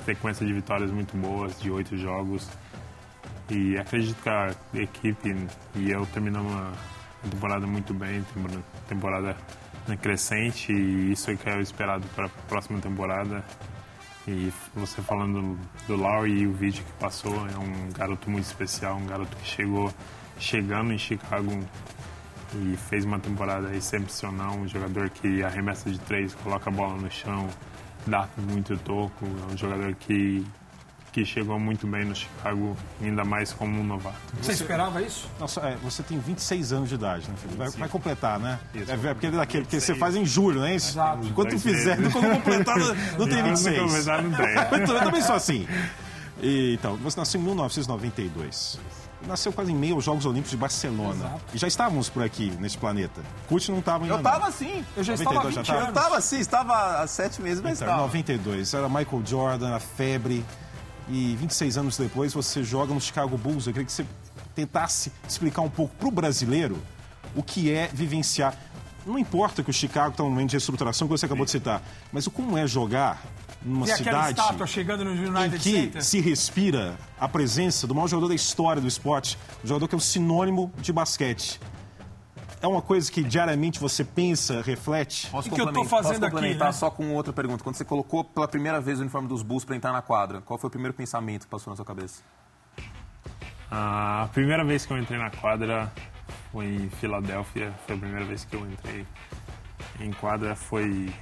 sequência 0.05 0.45
de 0.45 0.53
vitórias 0.53 0.91
muito 0.91 1.17
boas 1.17 1.59
de 1.61 1.71
oito 1.71 1.97
jogos. 1.97 2.49
E 3.51 3.77
acredito 3.79 4.21
que 4.23 4.29
a 4.29 4.55
equipe 4.75 5.35
e 5.75 5.91
eu 5.91 6.07
terminamos 6.07 6.53
uma 6.53 6.73
temporada 7.31 7.67
muito 7.67 7.95
bem, 7.95 8.25
temporada 8.89 9.37
crescente. 10.01 10.73
E 10.73 11.13
isso 11.13 11.31
é 11.31 11.37
que 11.37 11.49
é 11.49 11.61
esperado 11.61 12.07
para 12.15 12.27
a 12.27 12.31
próxima 12.49 12.81
temporada. 12.81 13.45
E 14.27 14.51
você 14.75 15.03
falando 15.03 15.59
do 15.87 15.97
Lowry 15.97 16.41
e 16.41 16.47
o 16.47 16.53
vídeo 16.53 16.83
que 16.83 16.93
passou, 16.93 17.47
é 17.47 17.59
um 17.59 17.91
garoto 17.93 18.31
muito 18.31 18.45
especial, 18.45 18.97
um 18.97 19.07
garoto 19.07 19.37
que 19.37 19.47
chegou 19.47 19.93
chegando 20.39 20.93
em 20.93 20.99
Chicago 20.99 21.51
e 22.55 22.77
fez 22.77 23.05
uma 23.05 23.19
temporada 23.19 23.75
excepcional, 23.75 24.55
um 24.55 24.69
jogador 24.69 25.11
que 25.11 25.43
arremessa 25.43 25.91
de 25.91 25.99
três, 25.99 26.35
coloca 26.35 26.71
a 26.71 26.73
bola 26.73 26.97
no 26.97 27.11
chão, 27.11 27.49
dá 28.07 28.29
muito 28.37 28.77
toco, 28.79 29.27
é 29.49 29.53
um 29.53 29.57
jogador 29.57 29.95
que 29.95 30.45
que 31.15 31.25
chegou 31.25 31.61
muito 31.61 31.87
bem 31.87 32.05
no 32.05 32.13
Chicago, 32.13 32.77
ainda 33.01 33.25
mais 33.25 33.53
como 33.53 33.81
um 33.81 33.85
novato. 33.85 34.17
Você 34.43 34.51
esperava 34.51 35.01
isso? 35.01 35.31
Nossa, 35.39 35.61
é, 35.61 35.77
você 35.77 36.03
tem 36.03 36.19
26 36.19 36.73
anos 36.73 36.89
de 36.89 36.97
idade, 36.97 37.29
né, 37.31 37.37
Felipe? 37.37 37.57
Vai, 37.57 37.71
vai 37.71 37.89
completar, 37.89 38.41
né? 38.41 38.59
Isso. 38.75 38.91
É, 38.91 38.95
é 38.95 39.15
porque 39.15 39.27
ele 39.27 39.37
é 39.37 39.39
daquele, 39.39 39.63
porque 39.63 39.79
você 39.79 39.95
faz 39.95 40.17
em 40.17 40.27
julho, 40.27 40.59
não 40.59 40.67
é 40.67 40.75
isso? 40.75 40.91
Exato. 40.91 41.25
Enquanto 41.25 41.51
26. 41.51 41.77
fizer, 41.77 41.97
quando 42.11 42.33
completar, 42.33 42.77
não, 42.77 42.87
não 42.89 43.29
tem 43.31 43.43
Não, 43.43 43.51
26. 43.51 43.77
não 43.79 43.89
começar, 43.89 44.23
não 44.23 44.33
tem. 44.33 44.91
Eu 44.97 45.05
também 45.05 45.23
sou 45.23 45.37
assim. 45.37 45.69
E, 46.43 46.75
então, 46.75 46.97
você 46.97 47.21
nasceu 47.21 47.41
em 47.41 47.45
1992. 47.45 48.81
Nasceu 49.27 49.53
quase 49.53 49.73
em 49.73 49.75
meio 49.77 49.95
aos 49.95 50.05
Jogos 50.05 50.27
Olímpicos 50.27 50.51
de 50.51 50.57
Barcelona. 50.57 51.15
Exato. 51.27 51.45
E 51.55 51.59
já 51.59 51.67
estávamos 51.67 52.09
por 52.11 52.23
aqui, 52.23 52.51
nesse 52.61 52.77
planeta. 52.77 53.23
Kurt 53.49 53.69
não 53.71 53.79
estava 53.79 54.05
ainda 54.05 54.17
Eu 54.17 54.23
tava 54.23 54.47
assim. 54.49 54.85
Eu 54.97 55.03
já 55.03 55.15
estava 55.15 55.31
há 55.41 55.45
92 55.45 55.55
já 55.55 55.61
20 55.63 55.67
tava? 55.67 55.79
Eu 55.81 55.85
anos. 55.85 55.95
tava 56.03 56.17
assim, 56.19 56.39
estava 56.39 57.03
há 57.03 57.07
sete 57.07 57.41
meses, 57.41 57.63
mas 57.63 57.81
Então, 57.81 57.89
estava. 57.89 58.03
92. 58.03 58.75
Era 58.75 58.89
Michael 58.89 59.23
Jordan, 59.25 59.75
a 59.75 59.81
febre. 59.81 60.45
E 61.09 61.37
26 61.39 61.77
anos 61.79 61.97
depois 61.99 62.33
você 62.33 62.63
joga 62.65 62.93
no 62.95 63.01
Chicago 63.01 63.37
Bulls. 63.37 63.67
Eu 63.67 63.73
queria 63.73 63.85
que 63.87 63.93
você 63.93 64.07
tentasse 64.55 65.13
explicar 65.29 65.61
um 65.63 65.69
pouco 65.71 65.95
para 65.97 66.09
o 66.09 66.11
brasileiro 66.11 66.79
o 67.35 67.43
que 67.43 67.71
é 67.71 67.89
vivenciar. 67.93 68.55
Não 69.07 69.19
importa 69.19 69.63
que 69.63 69.69
o 69.69 69.73
Chicago 69.73 70.11
está 70.13 70.23
num 70.23 70.31
momento 70.31 70.51
de 70.51 70.57
reestruturação 70.57 71.07
que 71.07 71.13
você 71.13 71.27
acabou 71.27 71.45
de 71.45 71.51
citar, 71.51 71.83
mas 72.11 72.27
o 72.27 72.31
como 72.31 72.57
é 72.57 72.67
jogar 72.67 73.23
numa 73.65 73.87
E 73.87 73.93
aquela 73.93 74.25
cidade 74.27 74.41
estátua 74.41 74.67
chegando 74.67 75.05
no 75.05 75.15
em 75.15 75.27
United 75.27 75.59
que 75.59 75.73
Center. 75.73 76.05
se 76.05 76.21
respira 76.21 76.97
a 77.19 77.27
presença 77.29 77.87
do 77.87 77.95
maior 77.95 78.07
jogador 78.09 78.29
da 78.29 78.35
história 78.35 78.81
do 78.83 78.87
esporte, 78.89 79.39
um 79.65 79.67
jogador 79.67 79.89
que 79.89 79.95
é 79.95 79.99
um 79.99 80.01
sinônimo 80.01 80.73
de 80.79 80.93
basquete. 80.93 81.59
É 82.61 82.67
uma 82.67 82.81
coisa 82.81 83.11
que 83.13 83.23
diariamente 83.23 83.79
você 83.79 84.03
pensa, 84.05 84.63
reflete. 84.63 85.27
Posso 85.31 85.49
O 85.49 85.53
que 85.55 85.61
eu 85.61 85.67
tô 85.67 85.73
complementar- 85.73 85.91
fazendo 86.03 86.13
posso 86.21 86.25
aqui, 86.25 86.35
complementar 86.35 86.69
né? 86.69 86.73
só 86.73 86.91
com 86.91 87.13
outra 87.15 87.33
pergunta. 87.33 87.63
Quando 87.63 87.77
você 87.77 87.85
colocou 87.85 88.25
pela 88.25 88.49
primeira 88.49 88.81
vez 88.81 88.99
o 88.99 89.03
uniforme 89.03 89.29
dos 89.29 89.43
Bulls 89.43 89.65
para 89.67 89.77
entrar 89.77 89.93
na 89.93 90.01
quadra, 90.01 90.41
qual 90.41 90.59
foi 90.59 90.69
o 90.69 90.71
primeiro 90.71 90.95
pensamento 90.95 91.43
que 91.43 91.49
passou 91.49 91.71
na 91.71 91.77
sua 91.77 91.85
cabeça? 91.85 92.23
A 93.71 94.29
primeira 94.33 94.65
vez 94.65 94.87
que 94.87 94.93
eu 94.93 94.99
entrei 94.99 95.19
na 95.19 95.31
quadra 95.31 95.93
foi 96.53 96.67
em 96.67 96.89
Filadélfia. 96.89 97.75
Foi 97.87 97.97
a 97.97 97.99
primeira 97.99 98.25
vez 98.25 98.45
que 98.45 98.55
eu 98.57 98.61
entrei 98.67 99.07
em 100.01 100.13
quadra. 100.13 100.55
Foi. 100.55 101.13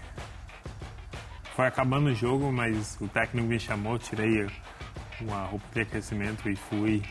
Foi 1.54 1.66
acabando 1.66 2.08
o 2.08 2.14
jogo, 2.14 2.50
mas 2.50 2.96
o 2.98 3.06
técnico 3.06 3.46
me 3.46 3.60
chamou, 3.60 3.98
tirei 3.98 4.48
uma 5.20 5.44
roupa 5.44 5.66
de 5.74 5.80
aquecimento 5.82 6.48
e 6.48 6.56
fui. 6.56 7.02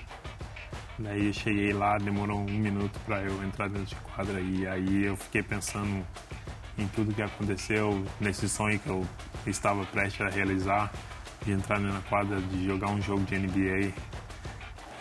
Daí 0.98 1.28
eu 1.28 1.34
cheguei 1.34 1.72
lá, 1.72 1.98
demorou 2.00 2.40
um 2.40 2.46
minuto 2.46 3.00
para 3.06 3.22
eu 3.22 3.44
entrar 3.44 3.70
dentro 3.70 3.86
de 3.86 3.96
quadra 3.96 4.40
e 4.40 4.66
aí 4.66 5.06
eu 5.06 5.16
fiquei 5.16 5.44
pensando 5.44 6.04
em 6.76 6.88
tudo 6.88 7.14
que 7.14 7.22
aconteceu, 7.22 8.04
nesse 8.20 8.50
sonho 8.50 8.80
que 8.80 8.90
eu 8.90 9.06
estava 9.46 9.86
prestes 9.86 10.22
a 10.22 10.30
realizar, 10.30 10.92
de 11.46 11.52
entrar 11.52 11.80
na 11.80 12.02
quadra, 12.02 12.42
de 12.42 12.66
jogar 12.66 12.90
um 12.90 13.02
jogo 13.02 13.24
de 13.26 13.38
NBA. 13.38 13.94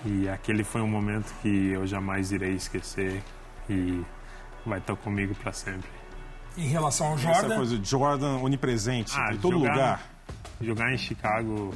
E 0.04 0.28
aquele 0.28 0.64
foi 0.64 0.82
um 0.82 0.88
momento 0.88 1.34
que 1.40 1.70
eu 1.70 1.86
jamais 1.86 2.30
irei 2.30 2.52
esquecer 2.52 3.22
e 3.70 4.04
vai 4.66 4.78
estar 4.80 4.96
comigo 4.96 5.34
para 5.34 5.52
sempre. 5.52 5.99
Em 6.56 6.68
relação 6.68 7.08
ao 7.08 7.14
Essa 7.14 7.32
Jordan, 7.34 7.56
coisa 7.56 7.78
de 7.78 7.88
Jordan 7.88 8.36
onipresente 8.38 9.12
Ah, 9.16 9.32
em 9.32 9.38
todo 9.38 9.52
jogar- 9.58 9.72
lugar. 9.72 10.02
Jogar 10.60 10.92
em 10.92 10.98
Chicago, 10.98 11.72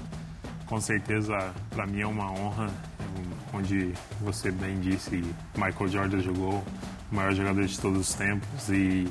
com 0.67 0.81
certeza, 0.81 1.33
para 1.71 1.87
mim 1.87 2.01
é 2.01 2.07
uma 2.07 2.31
honra. 2.31 2.67
um- 2.67 3.45
Onde 3.57 3.93
você 4.21 4.51
bem 4.51 4.81
disse, 4.81 5.23
Michael 5.55 5.89
Jordan 5.89 6.19
jogou, 6.21 6.65
o 7.13 7.15
maior 7.15 7.33
jogador 7.33 7.65
de 7.65 7.79
todos 7.79 8.01
os 8.09 8.13
tempos 8.15 8.69
e 8.69 9.07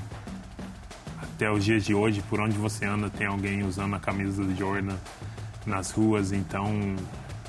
até 1.22 1.50
os 1.50 1.64
dias 1.64 1.86
de 1.86 1.96
hoje, 1.96 2.22
por 2.30 2.42
onde 2.42 2.58
você 2.58 2.86
anda, 2.86 3.10
tem 3.10 3.26
alguém 3.26 3.64
usando 3.64 3.96
a 3.96 4.00
camisa 4.02 4.44
do 4.44 4.54
Jordan 4.54 4.98
nas 5.66 5.92
ruas. 5.92 6.34
Então, 6.34 6.98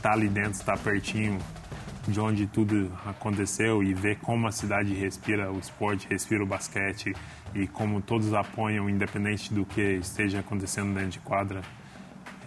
tá 0.00 0.12
ali 0.12 0.28
dentro, 0.28 0.62
tá 0.64 0.76
pertinho 0.76 1.36
de 2.06 2.20
onde 2.20 2.46
tudo 2.46 2.92
aconteceu 3.04 3.82
e 3.82 3.92
ver 3.92 4.18
como 4.20 4.46
a 4.46 4.52
cidade 4.52 4.94
respira 4.94 5.50
o 5.50 5.58
esporte, 5.58 6.06
respira 6.08 6.44
o 6.44 6.46
basquete 6.46 7.12
e 7.54 7.66
como 7.66 8.00
todos 8.00 8.32
apoiam, 8.34 8.88
independente 8.88 9.52
do 9.52 9.64
que 9.64 9.80
esteja 9.80 10.40
acontecendo 10.40 10.94
dentro 10.94 11.10
de 11.10 11.20
quadra. 11.20 11.62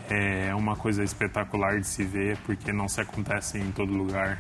É 0.09 0.53
uma 0.55 0.75
coisa 0.75 1.03
espetacular 1.03 1.79
de 1.79 1.87
se 1.87 2.03
ver, 2.03 2.37
porque 2.45 2.71
não 2.71 2.87
se 2.87 3.01
acontece 3.01 3.57
em 3.57 3.71
todo 3.71 3.91
lugar. 3.91 4.39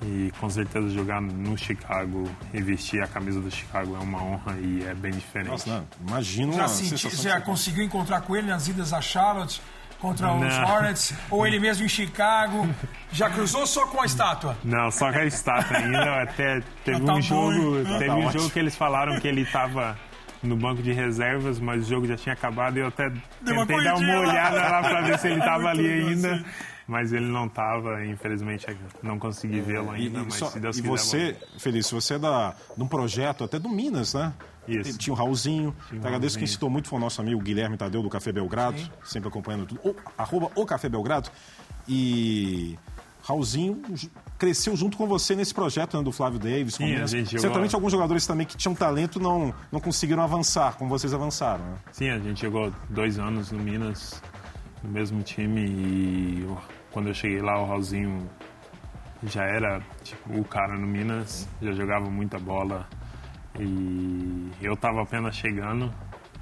E 0.00 0.32
com 0.38 0.48
certeza 0.48 0.88
jogar 0.90 1.20
no 1.20 1.58
Chicago 1.58 2.30
e 2.54 2.62
vestir 2.62 3.02
a 3.02 3.08
camisa 3.08 3.40
do 3.40 3.50
Chicago 3.50 3.96
é 3.96 3.98
uma 3.98 4.22
honra 4.22 4.56
e 4.60 4.84
é 4.84 4.94
bem 4.94 5.10
diferente. 5.10 5.50
Nossa, 5.50 5.70
não, 5.70 5.88
imagina 6.08 6.52
já, 6.52 6.62
uma 6.62 6.68
senti, 6.68 6.90
sensação 6.90 7.24
já 7.24 7.40
conseguiu 7.40 7.82
encontrar 7.82 8.20
com 8.20 8.36
ele 8.36 8.46
nas 8.46 8.68
idas 8.68 8.92
a 8.92 9.00
Charlotte 9.00 9.60
contra 10.00 10.32
os 10.32 10.40
Não. 10.56 10.64
Hornets, 10.68 11.14
ou 11.30 11.46
ele 11.46 11.58
mesmo 11.58 11.84
em 11.84 11.88
Chicago. 11.88 12.68
Já 13.12 13.30
cruzou 13.30 13.66
só 13.66 13.86
com 13.86 14.02
a 14.02 14.06
estátua? 14.06 14.56
Não, 14.64 14.90
só 14.90 15.10
que 15.10 15.18
a 15.18 15.24
estátua 15.24 15.76
ainda. 15.78 16.22
Até 16.22 16.60
teve 16.84 17.00
tá 17.04 17.14
um 17.14 17.22
jogo, 17.22 17.78
hein? 17.78 17.84
teve 17.98 18.06
tá 18.06 18.14
um 18.14 18.18
ótimo. 18.26 18.32
jogo 18.32 18.50
que 18.50 18.58
eles 18.58 18.76
falaram 18.76 19.18
que 19.20 19.26
ele 19.28 19.42
estava 19.42 19.96
no 20.42 20.56
banco 20.56 20.82
de 20.82 20.92
reservas, 20.92 21.58
mas 21.58 21.84
o 21.86 21.88
jogo 21.88 22.06
já 22.06 22.16
tinha 22.16 22.32
acabado 22.32 22.76
e 22.76 22.80
eu 22.80 22.86
até 22.88 23.10
Deu 23.40 23.56
tentei 23.66 23.82
dar 23.82 23.96
uma 23.96 24.14
lá. 24.14 24.20
olhada 24.20 24.56
lá 24.68 24.80
para 24.82 25.00
ver 25.00 25.18
se 25.18 25.26
ele 25.28 25.38
estava 25.40 25.68
ali 25.70 25.86
ainda. 25.88 26.36
sim. 26.36 26.44
Mas 26.88 27.12
ele 27.12 27.26
não 27.26 27.44
estava, 27.46 28.02
infelizmente 28.06 28.66
não 29.02 29.18
consegui 29.18 29.60
vê-lo 29.60 29.94
E, 29.94 30.06
ainda, 30.06 30.20
e 30.20 30.24
mas 30.24 30.34
só- 30.34 30.46
se 30.48 30.58
Deus 30.58 30.78
e 30.78 30.82
quiser. 30.82 30.90
você, 30.96 31.36
Felício, 31.58 32.00
você 32.00 32.14
é 32.14 32.18
da, 32.18 32.54
de 32.74 32.82
um 32.82 32.88
projeto 32.88 33.44
até 33.44 33.58
do 33.58 33.68
Minas, 33.68 34.14
né? 34.14 34.32
Isso. 34.66 34.96
Tinha 34.98 35.12
o 35.12 35.16
Raulzinho. 35.16 35.76
Tinha 35.88 36.00
agradeço 36.00 36.36
quem 36.36 36.42
Raulzinho. 36.42 36.48
citou 36.48 36.70
muito 36.70 36.88
foi 36.88 36.98
o 36.98 37.00
nosso 37.00 37.20
amigo 37.20 37.40
Guilherme 37.42 37.76
Tadeu 37.76 38.02
do 38.02 38.08
Café 38.08 38.32
Belgrado, 38.32 38.80
sempre 39.04 39.28
acompanhando 39.28 39.66
tudo. 39.66 39.80
O, 39.84 39.94
arroba 40.16 40.50
o 40.54 40.64
Café 40.66 40.88
Belgrado. 40.88 41.30
E 41.86 42.78
Raulzinho 43.22 43.82
cresceu 44.38 44.74
junto 44.76 44.96
com 44.96 45.06
você 45.06 45.34
nesse 45.34 45.52
projeto 45.54 45.96
né, 45.96 46.02
do 46.02 46.12
Flávio 46.12 46.38
Davis. 46.38 46.74
Sim, 46.74 46.86
Minas. 46.86 47.10
Certamente 47.10 47.74
alguns 47.74 47.92
jogadores 47.92 48.26
também 48.26 48.46
que 48.46 48.56
tinham 48.56 48.74
talento 48.74 49.18
não, 49.20 49.54
não 49.72 49.80
conseguiram 49.80 50.22
avançar, 50.22 50.74
como 50.76 50.88
vocês 50.88 51.12
avançaram. 51.12 51.64
Né? 51.64 51.76
Sim, 51.92 52.10
a 52.10 52.18
gente 52.18 52.40
jogou 52.42 52.72
dois 52.88 53.18
anos 53.18 53.50
no 53.50 53.58
Minas, 53.58 54.22
no 54.82 54.90
mesmo 54.90 55.22
time, 55.22 55.66
e 55.66 56.46
quando 56.90 57.08
eu 57.08 57.14
cheguei 57.14 57.40
lá, 57.40 57.60
o 57.60 57.66
Raulzinho 57.66 58.28
já 59.22 59.44
era 59.44 59.80
tipo, 60.02 60.38
o 60.38 60.44
cara 60.44 60.76
no 60.76 60.86
Minas, 60.86 61.48
já 61.60 61.72
jogava 61.72 62.08
muita 62.10 62.38
bola, 62.38 62.88
e 63.58 64.50
eu 64.60 64.74
estava 64.74 65.02
apenas 65.02 65.34
chegando, 65.34 65.92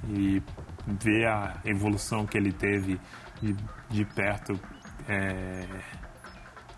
e 0.09 0.41
ver 0.87 1.27
a 1.27 1.57
evolução 1.65 2.25
que 2.25 2.37
ele 2.37 2.51
teve 2.51 2.99
de, 3.41 3.55
de 3.89 4.05
perto 4.05 4.59
é, 5.07 5.65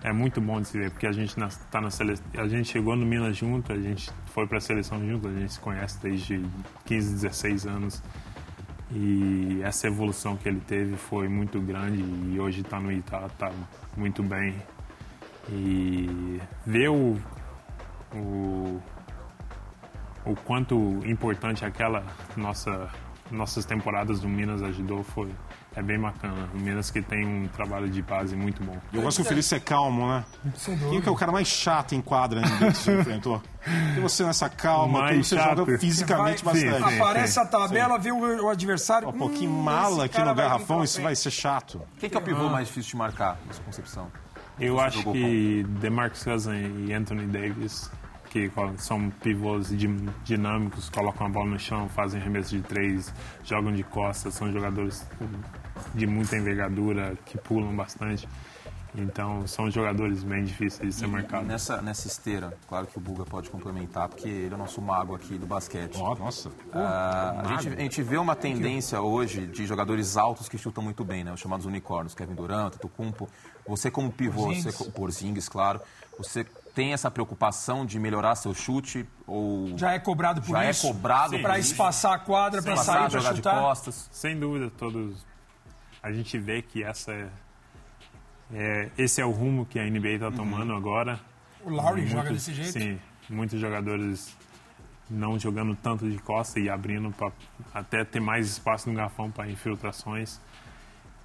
é 0.03 0.13
muito 0.13 0.39
bom 0.39 0.61
de 0.61 0.67
se 0.67 0.77
ver, 0.77 0.91
porque 0.91 1.07
a 1.07 1.11
gente 1.11 1.37
na, 1.37 1.49
tá 1.71 1.81
na 1.81 1.89
sele... 1.89 2.15
a 2.37 2.47
gente 2.47 2.69
chegou 2.69 2.95
no 2.95 3.05
Minas 3.05 3.35
junto, 3.37 3.71
a 3.73 3.77
gente 3.77 4.09
foi 4.27 4.47
para 4.47 4.57
a 4.57 4.61
seleção 4.61 5.05
junto, 5.05 5.27
a 5.27 5.33
gente 5.33 5.53
se 5.53 5.59
conhece 5.59 6.01
desde 6.01 6.41
15, 6.85 7.13
16 7.15 7.65
anos. 7.67 8.03
E 8.91 9.61
essa 9.63 9.87
evolução 9.87 10.35
que 10.35 10.49
ele 10.49 10.61
teve 10.61 10.95
foi 10.95 11.27
muito 11.27 11.61
grande 11.61 11.99
e 11.99 12.39
hoje 12.39 12.61
está 12.61 12.79
no 12.79 12.91
Itá, 12.91 13.27
está 13.27 13.51
muito 13.95 14.23
bem. 14.23 14.55
E 15.47 16.39
ver 16.65 16.89
o, 16.89 17.19
o, 18.13 18.81
o 20.25 20.35
quanto 20.43 20.75
importante 21.05 21.63
aquela 21.65 22.03
nossa 22.35 22.89
nossas 23.31 23.63
temporadas 23.63 24.19
do 24.19 24.27
Minas 24.27 24.63
ajudou 24.63 25.03
foi 25.03 25.29
é 25.75 25.81
bem 25.81 25.99
bacana. 25.99 26.49
O 26.53 26.57
Minas 26.57 26.89
que 26.91 27.01
tem 27.01 27.25
um 27.25 27.47
trabalho 27.47 27.89
de 27.89 28.01
base 28.01 28.35
muito 28.35 28.63
bom. 28.63 28.77
Eu 28.91 29.01
gosto 29.01 29.17
que 29.17 29.21
o 29.21 29.25
Felício 29.25 29.55
é 29.55 29.59
calmo, 29.59 30.07
né? 30.07 30.25
Quem 30.89 30.99
que 31.01 31.07
é 31.07 31.11
o 31.11 31.15
cara 31.15 31.31
mais 31.31 31.47
chato 31.47 31.93
em 31.95 32.01
quadra 32.01 32.41
né, 32.41 32.47
que 32.71 32.77
você 32.77 32.99
enfrentou? 32.99 33.41
E 33.95 33.99
você 33.99 34.23
nessa 34.23 34.49
calma, 34.49 35.01
Mais 35.01 35.27
você 35.27 35.35
chato. 35.37 35.57
joga 35.57 35.77
fisicamente 35.77 36.43
Vai- 36.43 36.53
bastante. 36.55 36.83
Sim, 36.83 36.89
sim. 36.89 37.01
Aparece 37.01 37.39
a 37.39 37.45
tabela, 37.45 37.97
vê 37.99 38.11
o, 38.11 38.45
o 38.45 38.49
adversário. 38.49 39.07
Um 39.09 39.13
pouquinho 39.13 39.51
hum, 39.51 39.61
mala 39.63 39.89
esse 39.97 40.01
aqui 40.05 40.15
cara 40.17 40.29
no 40.29 40.35
vai 40.35 40.45
garrafão, 40.45 40.83
isso 40.83 41.01
vai 41.01 41.15
ser 41.15 41.31
chato. 41.31 41.81
Quem 41.99 42.09
que 42.09 42.17
é 42.17 42.19
o 42.19 42.23
pivô 42.23 42.49
mais 42.49 42.67
difícil 42.67 42.91
de 42.91 42.97
marcar, 42.97 43.37
na 43.47 43.53
sua 43.53 43.63
concepção? 43.63 44.07
Eu 44.59 44.75
Você 44.75 44.81
acho 44.85 44.97
jogou 44.97 45.13
que 45.13 45.63
DeMarcus 45.79 46.23
Cousins 46.23 46.89
e 46.89 46.93
Anthony 46.93 47.25
Davis, 47.27 47.89
que 48.29 48.49
co- 48.49 48.73
são 48.77 49.09
pivôs 49.09 49.71
dinâmicos, 50.25 50.89
colocam 50.89 51.27
a 51.27 51.29
bola 51.29 51.45
no 51.51 51.59
chão, 51.59 51.87
fazem 51.89 52.19
arremesso 52.19 52.49
de 52.55 52.61
três, 52.61 53.13
jogam 53.43 53.71
de 53.71 53.83
costas, 53.83 54.33
são 54.33 54.51
jogadores 54.51 55.05
de 55.93 56.05
muita 56.07 56.35
envergadura, 56.37 57.17
que 57.25 57.37
pulam 57.37 57.75
bastante. 57.75 58.27
Então, 58.95 59.45
são 59.45 59.69
jogadores 59.69 60.23
bem 60.23 60.43
difíceis 60.43 60.95
de 60.95 60.99
ser 61.01 61.07
marcados. 61.07 61.47
Nessa, 61.47 61.79
nessa 61.79 62.07
esteira, 62.07 62.57
claro 62.67 62.87
que 62.87 62.97
o 62.97 62.99
Buga 63.01 63.23
pode 63.23 63.47
complementar, 63.47 64.09
porque 64.09 64.27
ele 64.27 64.51
é 64.51 64.55
o 64.55 64.57
nosso 64.57 64.81
mago 64.81 65.13
aqui 65.13 65.37
do 65.37 65.45
basquete. 65.45 65.95
Ó, 65.99 66.15
nossa. 66.15 66.49
Ah, 66.73 67.35
a, 67.45 67.47
gente, 67.61 67.67
a 67.77 67.81
gente 67.81 68.01
vê 68.01 68.17
uma 68.17 68.35
tendência 68.35 68.99
hoje 68.99 69.45
de 69.45 69.67
jogadores 69.67 70.17
altos 70.17 70.49
que 70.49 70.57
chutam 70.57 70.83
muito 70.83 71.03
bem, 71.05 71.23
né? 71.23 71.31
Os 71.31 71.39
chamados 71.39 71.67
unicórnios, 71.67 72.15
Kevin 72.15 72.33
Durant, 72.33 72.73
Tucumpo. 72.77 73.29
Você 73.67 73.91
como 73.91 74.11
pivô, 74.11 74.45
Porzingis. 74.45 74.75
você, 74.75 74.89
Porzingis, 74.91 75.47
claro, 75.47 75.79
você 76.17 76.43
tem 76.73 76.91
essa 76.91 77.11
preocupação 77.11 77.85
de 77.85 77.99
melhorar 77.99 78.33
seu 78.35 78.55
chute 78.55 79.07
ou 79.27 79.77
Já 79.77 79.91
é 79.93 79.99
cobrado 79.99 80.41
por 80.41 80.49
já 80.49 80.63
é 80.65 80.71
isso. 80.71 80.87
cobrado 80.87 81.37
Pra 81.39 81.51
por 81.53 81.59
isso? 81.59 81.71
espaçar 81.73 82.13
a 82.13 82.17
quadra, 82.19 82.59
pra 82.63 82.75
passar, 82.75 82.93
sair, 82.93 83.09
pra 83.11 83.19
jogar 83.19 83.29
de 83.31 83.35
chutar. 83.37 83.59
costas? 83.61 84.09
Sem 84.11 84.39
dúvida, 84.39 84.71
todos. 84.75 85.28
A 86.01 86.11
gente 86.11 86.37
vê 86.37 86.61
que 86.61 86.83
essa 86.83 87.11
é, 87.11 87.27
é, 88.53 88.89
esse 88.97 89.21
é 89.21 89.25
o 89.25 89.31
rumo 89.31 89.65
que 89.65 89.79
a 89.79 89.83
NBA 89.89 90.09
está 90.15 90.31
tomando 90.31 90.73
agora. 90.73 91.19
O 91.63 91.69
Lowry 91.69 92.01
Muitos- 92.01 92.11
joga 92.11 92.29
desse 92.31 92.53
jeito? 92.53 92.71
Sim, 92.71 92.99
muitos 93.29 93.59
jogadores 93.59 94.35
não 95.09 95.37
jogando 95.39 95.75
tanto 95.75 96.09
de 96.09 96.17
costa 96.19 96.59
e 96.59 96.69
abrindo 96.69 97.11
para 97.11 97.31
até 97.73 98.05
ter 98.05 98.19
mais 98.19 98.47
espaço 98.47 98.89
no 98.89 98.95
garrafão 98.95 99.29
para 99.29 99.49
infiltrações. 99.49 100.39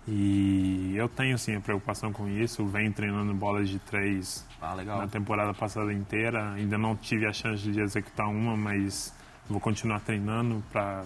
E 0.06 0.92
eu 0.96 1.08
tenho 1.08 1.38
sim 1.38 1.54
a 1.56 1.60
preocupação 1.60 2.12
com 2.12 2.28
isso. 2.28 2.64
Venho 2.66 2.92
treinando 2.92 3.32
bolas 3.32 3.68
de 3.68 3.78
três 3.78 4.46
Ah, 4.60 4.74
na 4.76 5.08
temporada 5.08 5.54
passada 5.54 5.92
inteira. 5.92 6.52
Ainda 6.52 6.76
não 6.76 6.94
tive 6.96 7.26
a 7.26 7.32
chance 7.32 7.62
de 7.70 7.80
executar 7.80 8.26
uma, 8.28 8.54
mas 8.56 9.14
vou 9.48 9.60
continuar 9.60 10.00
treinando 10.00 10.62
para 10.72 11.04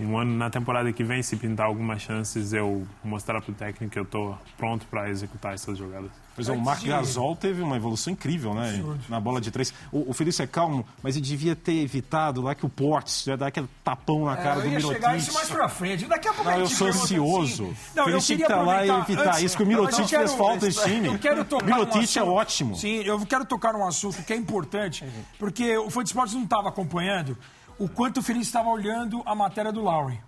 um 0.00 0.16
ano 0.18 0.36
na 0.36 0.48
temporada 0.50 0.92
que 0.92 1.02
vem, 1.02 1.22
se 1.22 1.36
pintar 1.36 1.66
algumas 1.66 2.00
chances, 2.02 2.52
eu 2.52 2.86
mostrar 3.02 3.40
para 3.40 3.50
o 3.50 3.54
técnico 3.54 3.92
que 3.92 3.98
eu 3.98 4.04
estou 4.04 4.38
pronto 4.56 4.86
para 4.86 5.08
executar 5.10 5.54
essas 5.54 5.76
jogadas. 5.78 6.10
Pois 6.36 6.48
é, 6.48 6.52
o 6.52 6.60
Marc 6.60 6.82
de- 6.82 6.88
Gasol 6.88 7.34
teve 7.34 7.60
uma 7.62 7.74
evolução 7.76 8.12
incrível, 8.12 8.54
né? 8.54 8.68
Absurdo. 8.76 9.00
Na 9.08 9.18
bola 9.18 9.40
de 9.40 9.50
três. 9.50 9.74
O, 9.90 10.10
o 10.10 10.14
Felício 10.14 10.40
é 10.40 10.46
calmo, 10.46 10.86
mas 11.02 11.16
ele 11.16 11.24
devia 11.26 11.56
ter 11.56 11.72
evitado 11.82 12.40
lá 12.40 12.54
que 12.54 12.64
o 12.64 12.68
Portes 12.68 13.24
já 13.24 13.34
dá 13.34 13.48
aquele 13.48 13.66
tapão 13.82 14.24
na 14.26 14.36
cara 14.36 14.60
É, 14.60 14.62
do 14.62 14.66
eu 14.68 14.72
ia 14.72 14.80
chegar 14.80 14.92
Mirotic. 15.08 15.18
isso 15.18 15.34
mais 15.34 15.50
pra 15.50 15.68
frente. 15.68 16.06
Daqui 16.06 16.28
a 16.28 16.32
pouco 16.32 16.48
Não, 16.48 16.56
a 16.56 16.60
eu 16.60 16.66
gente 16.66 16.76
sou 16.76 16.86
ansioso. 16.86 17.64
assim. 17.64 17.74
Não, 17.96 18.04
eu 18.04 18.20
Felício 18.20 18.36
tinha 18.36 18.36
queria 18.38 18.46
que 18.46 18.52
estar 18.52 18.62
lá 18.62 18.86
e 18.86 18.90
aproveitar 18.90 19.12
evitar 19.12 19.30
antes- 19.30 19.42
isso, 19.42 19.56
que 19.56 19.62
o 19.64 19.66
Não, 19.66 19.72
Mirotic 19.72 19.98
eu 19.98 20.06
quero- 20.06 20.28
fez 20.28 20.38
falta 20.38 20.66
nesse 20.66 20.82
time. 20.84 21.06
Eu 21.08 21.18
quero 21.18 21.44
tocar 21.44 21.64
O 21.64 21.66
Mirotic 21.66 22.16
num 22.16 22.22
é 22.22 22.24
ótimo. 22.30 22.76
Sim, 22.76 22.94
eu 23.02 23.26
quero 23.26 23.44
tocar 23.44 23.72
num 23.72 23.84
assunto 23.84 24.22
que 24.22 24.32
é 24.32 24.36
importante, 24.36 25.04
porque 25.40 25.76
o 25.76 25.90
Fã 25.90 26.04
de 26.04 26.10
Esportes 26.10 26.34
não 26.34 26.44
estava 26.44 26.68
acompanhando 26.68 27.36
o 27.78 27.88
quanto 27.88 28.18
o 28.18 28.22
Felício 28.22 28.48
estava 28.48 28.68
olhando 28.68 29.22
a 29.24 29.34
matéria 29.34 29.72
do 29.72 29.80
Lowry. 29.80 30.20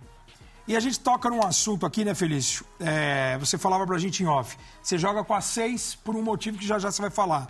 E 0.67 0.75
a 0.75 0.79
gente 0.79 0.99
toca 0.99 1.29
num 1.29 1.45
assunto 1.45 1.85
aqui, 1.85 2.05
né, 2.05 2.13
Felício? 2.13 2.65
É, 2.79 3.37
você 3.37 3.57
falava 3.57 3.85
pra 3.85 3.97
gente 3.97 4.23
em 4.23 4.27
off. 4.27 4.57
Você 4.81 4.97
joga 4.97 5.23
com 5.23 5.33
a 5.33 5.41
seis 5.41 5.95
por 5.95 6.15
um 6.15 6.21
motivo 6.21 6.57
que 6.57 6.65
já 6.65 6.79
já 6.79 6.91
você 6.91 7.01
vai 7.01 7.11
falar. 7.11 7.47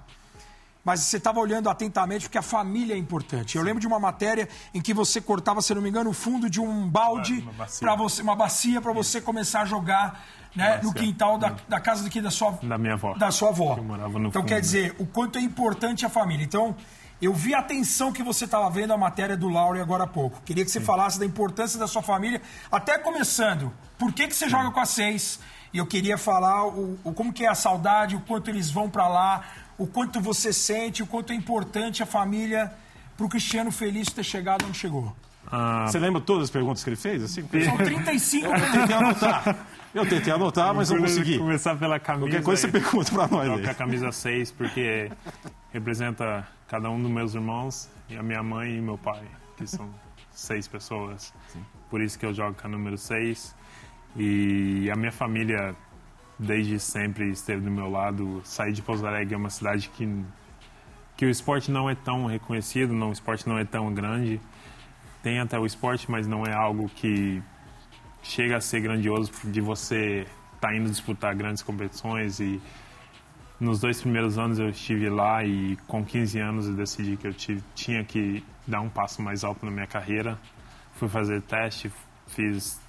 Mas 0.83 1.01
você 1.01 1.17
estava 1.17 1.39
olhando 1.39 1.69
atentamente 1.69 2.25
porque 2.25 2.37
a 2.37 2.41
família 2.41 2.95
é 2.95 2.97
importante. 2.97 3.55
Eu 3.57 3.63
lembro 3.63 3.79
de 3.79 3.85
uma 3.85 3.99
matéria 3.99 4.49
em 4.73 4.81
que 4.81 4.93
você 4.93 5.21
cortava, 5.21 5.61
se 5.61 5.75
não 5.75 5.81
me 5.81 5.89
engano, 5.89 6.09
o 6.09 6.13
fundo 6.13 6.49
de 6.49 6.59
um 6.59 6.87
balde 6.89 7.39
Uma 7.41 7.53
bacia. 7.53 7.87
para 7.87 7.95
você, 7.95 8.21
uma 8.23 8.35
bacia 8.35 8.81
para 8.81 8.91
você 8.91 9.21
começar 9.21 9.61
a 9.61 9.65
jogar 9.65 10.25
né, 10.55 10.79
no 10.81 10.91
quintal 10.91 11.37
da, 11.37 11.55
da 11.69 11.79
casa 11.79 12.09
da 12.09 12.31
sua 12.31 12.57
Da 12.63 12.77
minha 12.77 12.93
avó. 12.93 13.13
Da 13.13 13.29
sua 13.29 13.49
avó. 13.49 13.77
Então 13.77 14.31
fundo. 14.31 14.45
quer 14.45 14.59
dizer, 14.59 14.95
o 14.97 15.05
quanto 15.05 15.37
é 15.37 15.41
importante 15.41 16.03
a 16.05 16.09
família. 16.09 16.43
Então, 16.43 16.75
eu 17.21 17.33
vi 17.33 17.53
a 17.53 17.59
atenção 17.59 18.11
que 18.11 18.23
você 18.23 18.45
estava 18.45 18.69
vendo 18.69 18.93
a 18.93 18.97
matéria 18.97 19.37
do 19.37 19.47
Laure 19.49 19.79
agora 19.79 20.03
há 20.05 20.07
pouco. 20.07 20.41
Queria 20.43 20.65
que 20.65 20.71
você 20.71 20.81
falasse 20.81 21.19
da 21.19 21.25
importância 21.25 21.77
da 21.79 21.87
sua 21.87 22.01
família, 22.01 22.41
até 22.71 22.97
começando. 22.97 23.71
Por 23.97 24.11
que, 24.13 24.27
que 24.27 24.35
você 24.35 24.49
joga 24.49 24.71
com 24.71 24.79
a 24.79 24.85
seis? 24.85 25.39
E 25.73 25.77
eu 25.77 25.85
queria 25.85 26.17
falar 26.17 26.65
o, 26.67 26.97
o- 27.03 27.13
como 27.13 27.31
que 27.31 27.45
é 27.45 27.49
a 27.49 27.55
saudade, 27.55 28.15
o 28.15 28.21
quanto 28.21 28.49
eles 28.49 28.69
vão 28.71 28.89
para 28.89 29.07
lá, 29.07 29.43
o 29.77 29.87
quanto 29.87 30.19
você 30.19 30.51
sente, 30.51 31.01
o 31.03 31.07
quanto 31.07 31.31
é 31.31 31.35
importante 31.35 32.01
a 32.03 32.05
família 32.05 32.71
para 33.15 33.25
o 33.25 33.29
Cristiano 33.29 33.71
Feliz 33.71 34.09
ter 34.09 34.23
chegado 34.23 34.65
onde 34.65 34.77
chegou. 34.77 35.15
Ah, 35.51 35.85
Você 35.87 35.99
lembra 35.99 36.21
todas 36.21 36.45
as 36.45 36.49
perguntas 36.49 36.83
que 36.83 36.89
ele 36.89 36.95
fez? 36.95 37.23
Assim? 37.23 37.41
São 37.65 37.77
35 37.77 38.45
Eu 38.47 38.71
tentei 38.71 38.95
anotar. 38.95 39.57
Eu 39.93 40.07
tentei 40.09 40.33
anotar, 40.33 40.73
mas 40.73 40.89
não 40.89 40.99
consegui. 40.99 41.37
Começar 41.37 41.75
pela 41.75 41.99
camisa. 41.99 42.25
Qualquer 42.27 42.43
coisa 42.43 42.61
você 42.61 42.67
pergunta 42.69 43.11
pra 43.11 43.27
nós 43.27 43.61
com 43.61 43.69
a 43.69 43.73
camisa 43.73 44.11
6 44.11 44.51
porque 44.51 45.11
representa 45.73 46.47
cada 46.71 46.89
um 46.89 47.01
dos 47.01 47.11
meus 47.11 47.35
irmãos 47.35 47.89
e 48.09 48.15
a 48.15 48.23
minha 48.23 48.41
mãe 48.41 48.77
e 48.77 48.81
meu 48.81 48.97
pai, 48.97 49.21
que 49.57 49.67
são 49.67 49.93
seis 50.31 50.69
pessoas. 50.69 51.33
Por 51.89 52.01
isso 52.01 52.17
que 52.17 52.25
eu 52.25 52.33
jogo 52.33 52.55
com 52.55 52.65
a 52.65 52.69
número 52.69 52.97
6. 52.97 53.53
E 54.15 54.89
a 54.89 54.95
minha 54.95 55.11
família 55.11 55.75
desde 56.39 56.79
sempre 56.79 57.29
esteve 57.29 57.59
do 57.61 57.69
meu 57.69 57.89
lado. 57.89 58.41
Saí 58.45 58.71
de 58.71 58.81
Pouso 58.81 59.05
Alegre 59.05 59.33
é 59.33 59.37
uma 59.37 59.49
cidade 59.49 59.89
que 59.89 60.07
que 61.17 61.25
o 61.25 61.29
esporte 61.29 61.69
não 61.69 61.89
é 61.89 61.93
tão 61.93 62.25
reconhecido, 62.25 62.93
não, 62.93 63.09
o 63.09 63.11
esporte 63.11 63.47
não 63.47 63.59
é 63.59 63.65
tão 63.65 63.93
grande. 63.93 64.39
Tem 65.21 65.39
até 65.39 65.59
o 65.59 65.65
esporte, 65.65 66.09
mas 66.09 66.25
não 66.25 66.45
é 66.45 66.53
algo 66.53 66.89
que 66.89 67.43
chega 68.23 68.55
a 68.55 68.61
ser 68.61 68.79
grandioso 68.79 69.29
de 69.43 69.59
você 69.59 70.25
estar 70.55 70.73
indo 70.73 70.89
disputar 70.89 71.35
grandes 71.35 71.61
competições 71.61 72.39
e 72.39 72.61
nos 73.61 73.79
dois 73.79 74.01
primeiros 74.01 74.37
anos 74.37 74.59
eu 74.59 74.69
estive 74.69 75.07
lá 75.09 75.43
e 75.45 75.77
com 75.87 76.03
15 76.03 76.39
anos 76.39 76.67
eu 76.67 76.73
decidi 76.73 77.15
que 77.15 77.27
eu 77.27 77.33
tive- 77.33 77.63
tinha 77.75 78.03
que 78.03 78.43
dar 78.67 78.81
um 78.81 78.89
passo 78.89 79.21
mais 79.21 79.43
alto 79.43 79.63
na 79.65 79.71
minha 79.71 79.87
carreira. 79.87 80.37
Fui 80.95 81.07
fazer 81.07 81.41
teste, 81.43 81.91
fiz 82.27 82.81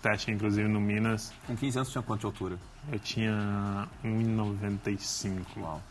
teste 0.00 0.30
inclusive 0.30 0.68
no 0.68 0.80
Minas. 0.80 1.32
Com 1.46 1.56
15 1.56 1.78
anos 1.78 1.90
tinha 1.92 2.02
quanto 2.02 2.20
de 2.20 2.26
altura? 2.26 2.58
Eu 2.90 2.98
tinha 3.00 3.86
1,95. 4.04 5.44
Uau. 5.58 5.82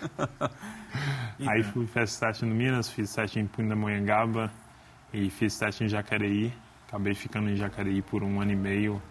Aí 1.46 1.62
fui 1.62 1.86
fiz 1.86 2.18
teste 2.18 2.44
no 2.44 2.54
Minas, 2.54 2.88
fiz 2.90 3.14
teste 3.14 3.38
em 3.38 3.46
Pindamonhangaba 3.46 4.50
e 5.12 5.30
fiz 5.30 5.56
teste 5.58 5.84
em 5.84 5.88
Jacareí. 5.88 6.52
Acabei 6.88 7.14
ficando 7.14 7.50
em 7.50 7.56
Jacareí 7.56 8.00
por 8.02 8.22
um 8.22 8.40
ano 8.40 8.52
e 8.52 8.56
meio. 8.56 9.02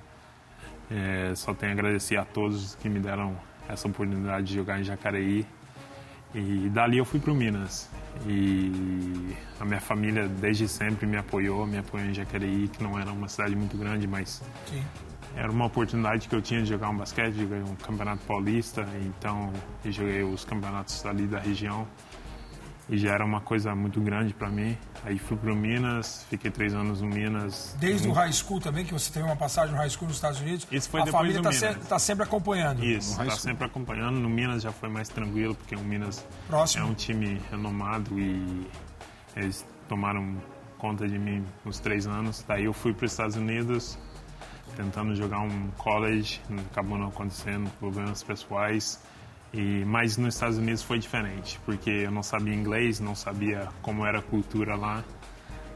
É, 0.90 1.34
só 1.36 1.54
tenho 1.54 1.72
a 1.72 1.76
agradecer 1.76 2.18
a 2.18 2.26
todos 2.26 2.76
que 2.76 2.90
me 2.90 3.00
deram 3.00 3.36
essa 3.68 3.88
oportunidade 3.88 4.48
de 4.48 4.56
jogar 4.56 4.80
em 4.80 4.84
Jacareí. 4.84 5.46
E 6.36 6.70
dali 6.70 6.98
eu 6.98 7.06
fui 7.06 7.20
para 7.20 7.32
o 7.32 7.36
Minas. 7.36 7.90
E 8.28 9.36
a 9.60 9.66
minha 9.66 9.80
família 9.80 10.28
desde 10.28 10.68
sempre 10.68 11.06
me 11.06 11.18
apoiou, 11.18 11.66
me 11.66 11.78
apoiou 11.78 12.08
em 12.08 12.14
Jacareí, 12.14 12.68
que 12.68 12.84
não 12.84 13.00
era 13.00 13.12
uma 13.12 13.28
cidade 13.28 13.56
muito 13.56 13.78
grande, 13.78 14.08
mas 14.08 14.44
Sim. 14.66 14.84
era 15.36 15.50
uma 15.50 15.66
oportunidade 15.66 16.28
que 16.28 16.36
eu 16.36 16.42
tinha 16.42 16.62
de 16.62 16.70
jogar 16.70 16.90
um 16.90 16.98
basquete, 16.98 17.34
de 17.34 17.42
jogar 17.42 17.58
um 17.58 17.76
campeonato 17.76 18.26
paulista, 18.26 18.88
então 19.06 19.54
eu 19.86 19.92
joguei 19.92 20.24
os 20.24 20.44
campeonatos 20.44 21.06
ali 21.06 21.28
da 21.28 21.40
região 21.40 21.88
e 22.90 22.98
já 22.98 23.14
era 23.14 23.26
uma 23.26 23.42
coisa 23.42 23.76
muito 23.76 24.00
grande 24.00 24.34
para 24.34 24.50
mim. 24.50 24.78
Aí 25.04 25.20
fui 25.20 25.36
para 25.36 25.52
o 25.52 25.56
Minas, 25.56 26.26
fiquei 26.30 26.50
três 26.50 26.74
anos 26.74 27.02
no 27.02 27.08
Minas. 27.08 27.76
Desde 27.80 28.08
o 28.08 28.14
high 28.14 28.32
school 28.32 28.60
também, 28.60 28.86
que 28.86 28.94
você 28.94 29.12
teve 29.12 29.26
uma 29.26 29.36
passagem 29.36 29.74
no 29.74 29.78
high 29.78 29.90
school 29.90 30.08
nos 30.08 30.18
Estados 30.18 30.40
Unidos. 30.40 30.66
Isso 30.72 30.90
foi 30.90 31.02
a 31.02 31.06
depois 31.06 31.22
família 31.22 31.42
do 31.42 31.50
está 31.50 31.70
Minas. 31.70 31.88
tá 31.88 32.00
sempre 32.00 32.24
acompanhando. 32.24 32.84
Isso, 32.84 33.18
tá 33.18 33.24
school. 33.26 33.38
sempre 33.38 33.66
acompanhando. 33.66 34.20
No 34.20 34.30
Minas 34.30 34.64
já 34.64 34.72
foi 34.72 34.90
mais 34.90 35.10
tranquilo, 35.10 35.54
porque 35.54 35.76
o 35.76 35.80
Minas 35.82 36.26
Próximo. 36.48 36.86
é 36.86 36.88
um 36.88 36.94
time 36.94 37.42
renomado 37.52 38.18
e 38.18 38.68
eles 39.36 39.66
tomaram 39.88 40.38
conta 40.78 41.08
de 41.08 41.18
mim 41.20 41.46
nos 41.66 41.80
três 41.80 42.08
anos. 42.08 42.44
Daí 42.48 42.66
eu 42.66 42.74
fui 42.74 42.94
para 42.94 43.06
os 43.06 43.12
Estados 43.12 43.36
Unidos, 43.36 43.98
tentando 44.76 45.14
jogar 45.16 45.40
um 45.40 45.70
college, 45.78 46.40
acabou 46.72 46.98
não 46.98 47.08
acontecendo, 47.08 47.70
problemas 47.80 48.24
pessoais. 48.24 49.02
E, 49.54 49.86
mas 49.86 50.18
nos 50.18 50.36
Estados 50.36 50.58
Unidos 50.58 50.84
foi 50.84 51.00
diferente, 51.00 51.60
porque 51.66 51.90
eu 51.90 52.12
não 52.12 52.22
sabia 52.22 52.54
inglês, 52.54 53.00
não 53.00 53.16
sabia 53.16 53.70
como 53.82 54.06
era 54.06 54.20
a 54.20 54.22
cultura 54.22 54.76
lá. 54.76 55.04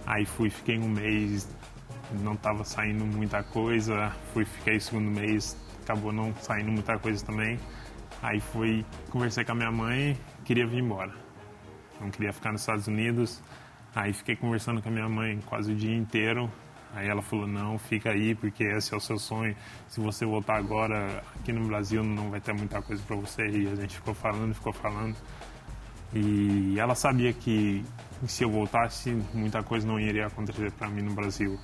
Aí 0.06 0.26
fui, 0.26 0.50
fiquei 0.50 0.78
um 0.78 0.90
mês, 0.90 1.48
não 2.20 2.34
estava 2.34 2.64
saindo 2.64 3.06
muita 3.06 3.44
coisa. 3.44 4.12
Fui, 4.34 4.46
fiquei 4.46 4.80
segundo 4.80 5.10
mês, 5.10 5.58
acabou 5.84 6.12
não 6.12 6.34
saindo 6.42 6.72
muita 6.72 6.98
coisa 7.00 7.26
também. 7.26 7.60
Aí 8.22 8.40
fui, 8.40 8.86
conversei 9.10 9.44
com 9.44 9.54
a 9.54 9.56
minha 9.56 9.72
mãe, 9.72 10.18
queria 10.44 10.68
vir 10.68 10.80
embora. 10.80 11.14
Não 12.00 12.10
queria 12.12 12.34
ficar 12.34 12.52
nos 12.52 12.62
Estados 12.62 12.88
Unidos. 12.88 13.42
Aí 13.96 14.14
fiquei 14.14 14.36
conversando 14.36 14.82
com 14.82 14.90
a 14.90 14.92
minha 14.92 15.10
mãe 15.10 15.40
quase 15.46 15.72
o 15.72 15.76
dia 15.76 15.96
inteiro. 15.96 16.52
Aí 16.94 17.08
ela 17.08 17.22
falou: 17.22 17.48
não, 17.48 17.78
fica 17.78 18.12
aí, 18.12 18.36
porque 18.36 18.64
esse 18.64 18.94
é 18.94 18.98
o 18.98 19.00
seu 19.00 19.18
sonho. 19.18 19.56
Se 19.88 20.00
você 20.00 20.26
voltar 20.26 20.58
agora 20.58 21.24
aqui 21.40 21.52
no 21.52 21.66
Brasil, 21.66 22.04
não 22.04 22.30
vai 22.30 22.42
ter 22.42 22.54
muita 22.54 22.82
coisa 22.82 23.02
para 23.04 23.16
você. 23.16 23.44
E 23.48 23.68
a 23.68 23.76
gente 23.76 23.96
ficou 23.96 24.14
falando, 24.14 24.54
ficou 24.54 24.74
falando. 24.74 25.16
E 26.14 26.78
ela 26.78 26.94
sabia 26.94 27.32
que 27.32 27.84
se 28.28 28.44
eu 28.44 28.52
voltasse, 28.52 29.12
muita 29.34 29.64
coisa 29.64 29.88
não 29.88 30.00
iria 30.00 30.28
acontecer 30.28 30.72
para 30.74 30.90
mim 30.90 31.02
no 31.02 31.14
Brasil. 31.14 31.58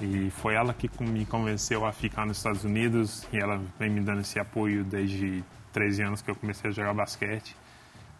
E 0.00 0.30
foi 0.30 0.54
ela 0.54 0.74
que 0.74 0.90
me 1.02 1.24
convenceu 1.24 1.84
a 1.84 1.92
ficar 1.92 2.26
nos 2.26 2.38
Estados 2.38 2.64
Unidos 2.64 3.26
e 3.32 3.38
ela 3.38 3.60
vem 3.78 3.90
me 3.90 4.00
dando 4.00 4.20
esse 4.20 4.38
apoio 4.38 4.84
desde 4.84 5.42
13 5.72 6.02
anos 6.02 6.22
que 6.22 6.30
eu 6.30 6.36
comecei 6.36 6.70
a 6.70 6.72
jogar 6.72 6.94
basquete. 6.94 7.56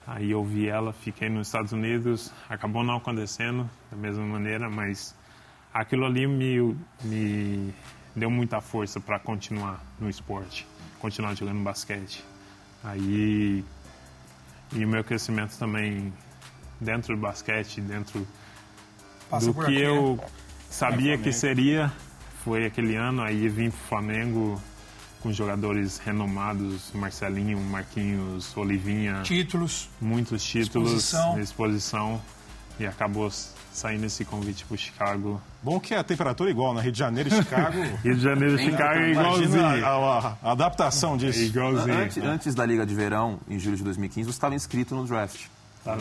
Aí 0.06 0.30
eu 0.30 0.42
vi 0.44 0.68
ela, 0.68 0.92
fiquei 0.92 1.28
nos 1.28 1.48
Estados 1.48 1.72
Unidos, 1.72 2.32
acabou 2.48 2.82
não 2.82 2.96
acontecendo 2.96 3.68
da 3.90 3.96
mesma 3.96 4.24
maneira, 4.24 4.70
mas 4.70 5.14
aquilo 5.72 6.06
ali 6.06 6.26
me, 6.26 6.76
me 7.02 7.74
deu 8.14 8.30
muita 8.30 8.60
força 8.60 9.00
para 9.00 9.18
continuar 9.18 9.82
no 9.98 10.08
esporte, 10.08 10.66
continuar 10.98 11.34
jogando 11.34 11.62
basquete. 11.62 12.24
Aí 12.82 13.64
e 14.72 14.84
o 14.84 14.88
meu 14.88 15.02
crescimento 15.02 15.56
também 15.58 16.12
dentro 16.80 17.14
do 17.16 17.20
basquete, 17.20 17.80
dentro 17.80 18.26
Passa 19.30 19.46
do 19.46 19.54
que 19.54 19.60
aqui, 19.60 19.72
né? 19.74 19.86
eu 19.86 20.20
sabia 20.70 21.16
que 21.18 21.32
seria, 21.32 21.92
foi 22.44 22.66
aquele 22.66 22.94
ano, 22.96 23.22
aí 23.22 23.48
vim 23.48 23.70
pro 23.70 23.78
Flamengo 23.80 24.60
com 25.20 25.32
jogadores 25.32 25.98
renomados, 25.98 26.92
Marcelinho, 26.92 27.58
Marquinhos, 27.58 28.56
Olivinha, 28.56 29.22
Títulos. 29.22 29.88
muitos 30.00 30.44
títulos, 30.44 30.92
Exposição. 30.92 31.40
exposição. 31.40 32.22
e 32.78 32.86
acabou 32.86 33.28
saindo 33.72 34.04
esse 34.06 34.24
convite 34.24 34.64
para 34.64 34.76
Chicago. 34.76 35.40
Bom 35.62 35.78
que 35.78 35.94
a 35.94 36.02
temperatura 36.02 36.50
é 36.50 36.52
igual, 36.52 36.74
na 36.74 36.80
Rio 36.80 36.92
de 36.92 36.98
Janeiro 36.98 37.28
e 37.28 37.32
Chicago. 37.32 37.76
Rio 38.02 38.14
de 38.14 38.20
Janeiro 38.20 38.54
e 38.60 38.64
Chicago 38.64 38.98
é 39.00 39.10
igualzinho. 39.10 39.86
A, 39.86 39.88
a- 39.90 40.36
a 40.42 40.52
adaptação 40.52 41.16
disso. 41.16 41.38
É 41.38 41.42
igualzinho. 41.42 41.96
Antes, 41.96 42.18
antes 42.22 42.54
da 42.54 42.64
Liga 42.66 42.84
de 42.86 42.94
Verão, 42.94 43.38
em 43.48 43.58
julho 43.58 43.76
de 43.76 43.84
2015, 43.84 44.26
você 44.28 44.36
estava 44.36 44.54
inscrito 44.54 44.94
no 44.94 45.04
draft. 45.06 45.46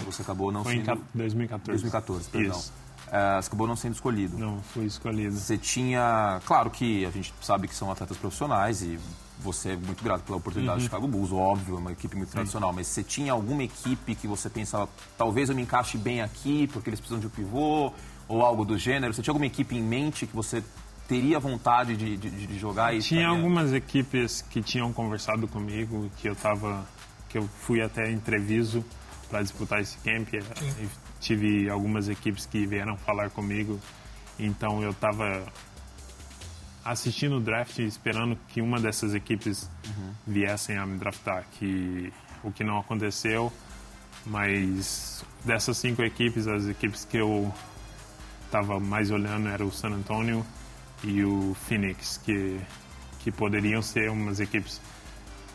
Você 0.06 0.22
acabou 0.22 0.52
não 0.52 0.64
Foi 0.64 0.74
em 0.74 0.84
sendo... 0.84 0.98
ca- 0.98 1.02
2014. 1.14 1.70
2014, 1.84 2.30
perdão. 2.30 2.58
Isso. 2.60 2.74
É, 3.10 3.42
você 3.42 3.48
acabou 3.48 3.68
não 3.68 3.76
sendo 3.78 3.94
escolhido. 3.94 4.38
Não, 4.38 4.60
fui 4.74 4.86
escolhido. 4.86 5.34
Você 5.36 5.58
tinha... 5.58 6.42
Claro 6.46 6.70
que 6.70 7.06
a 7.06 7.10
gente 7.12 7.34
sabe 7.42 7.68
que 7.70 7.74
são 7.76 7.90
atletas 7.90 8.18
profissionais 8.18 8.82
e 8.82 9.00
você 9.40 9.72
é 9.72 9.76
muito 9.76 10.04
grato 10.04 10.24
pela 10.24 10.38
oportunidade 10.38 10.80
do 10.80 10.84
Chicago 10.84 11.08
Bulls, 11.08 11.32
óbvio, 11.32 11.76
é 11.76 11.80
uma 11.80 11.92
equipe 11.92 12.16
muito 12.16 12.30
tradicional, 12.32 12.74
mas 12.74 12.88
você 12.88 13.04
tinha 13.04 13.32
alguma 13.34 13.64
equipe 13.64 14.16
que 14.16 14.28
você 14.28 14.50
pensava, 14.50 14.90
talvez 15.18 15.50
eu 15.50 15.56
me 15.56 15.62
encaixe 15.62 15.98
bem 15.98 16.22
aqui, 16.22 16.68
porque 16.74 16.90
eles 16.90 17.00
precisam 17.00 17.20
de 17.20 17.28
um 17.28 17.30
pivô, 17.30 17.92
ou 18.28 18.42
algo 18.42 18.66
do 18.66 18.78
gênero? 18.78 19.14
Você 19.14 19.22
tinha 19.22 19.32
alguma 19.32 19.46
equipe 19.46 19.76
em 19.76 19.82
mente 19.84 20.26
que 20.28 20.36
você 20.36 20.64
teria 21.08 21.40
vontade 21.40 21.96
de, 21.96 22.18
de- 22.18 22.30
de 22.48 22.60
jogar 22.60 22.94
e 22.94 23.00
Tinha 23.00 23.22
estaria- 23.22 23.28
algumas 23.38 23.72
equipes 23.74 24.42
que 24.50 24.62
tinham 24.62 24.92
conversado 24.92 25.48
comigo, 25.48 26.12
que 26.18 26.28
eu 26.28 26.36
tava, 26.36 26.86
que 27.30 27.38
eu 27.38 27.48
fui 27.62 27.82
até 27.82 28.12
em 28.12 28.20
Treviso 28.20 28.84
para 29.30 29.42
disputar 29.42 29.80
esse 29.82 29.98
camp. 30.00 30.34
e 30.34 30.88
tive 31.22 31.70
algumas 31.70 32.10
equipes 32.10 32.46
que 32.46 32.66
vieram 32.66 32.98
falar 32.98 33.30
comigo, 33.30 33.80
então 34.38 34.84
eu 34.84 34.92
estava 34.92 35.46
assistindo 36.88 37.36
o 37.38 37.40
draft 37.40 37.80
esperando 37.80 38.38
que 38.48 38.62
uma 38.62 38.80
dessas 38.80 39.14
equipes 39.14 39.70
viessem 40.26 40.78
a 40.78 40.86
me 40.86 40.98
draftar, 40.98 41.46
que 41.52 42.12
o 42.44 42.52
que 42.52 42.64
não 42.64 42.80
aconteceu, 42.80 43.52
mas 44.26 45.24
dessas 45.44 45.78
cinco 45.78 46.02
equipes, 46.02 46.48
as 46.48 46.66
equipes 46.66 47.04
que 47.04 47.18
eu 47.18 47.54
estava 48.46 48.80
mais 48.80 49.12
olhando 49.12 49.50
era 49.50 49.66
o 49.66 49.72
San 49.72 49.90
Antonio 49.90 50.46
e 51.04 51.24
o 51.24 51.54
Phoenix, 51.68 52.18
que, 52.24 52.60
que 53.20 53.32
poderiam 53.32 53.82
ser 53.82 54.10
umas 54.10 54.40
equipes 54.40 54.82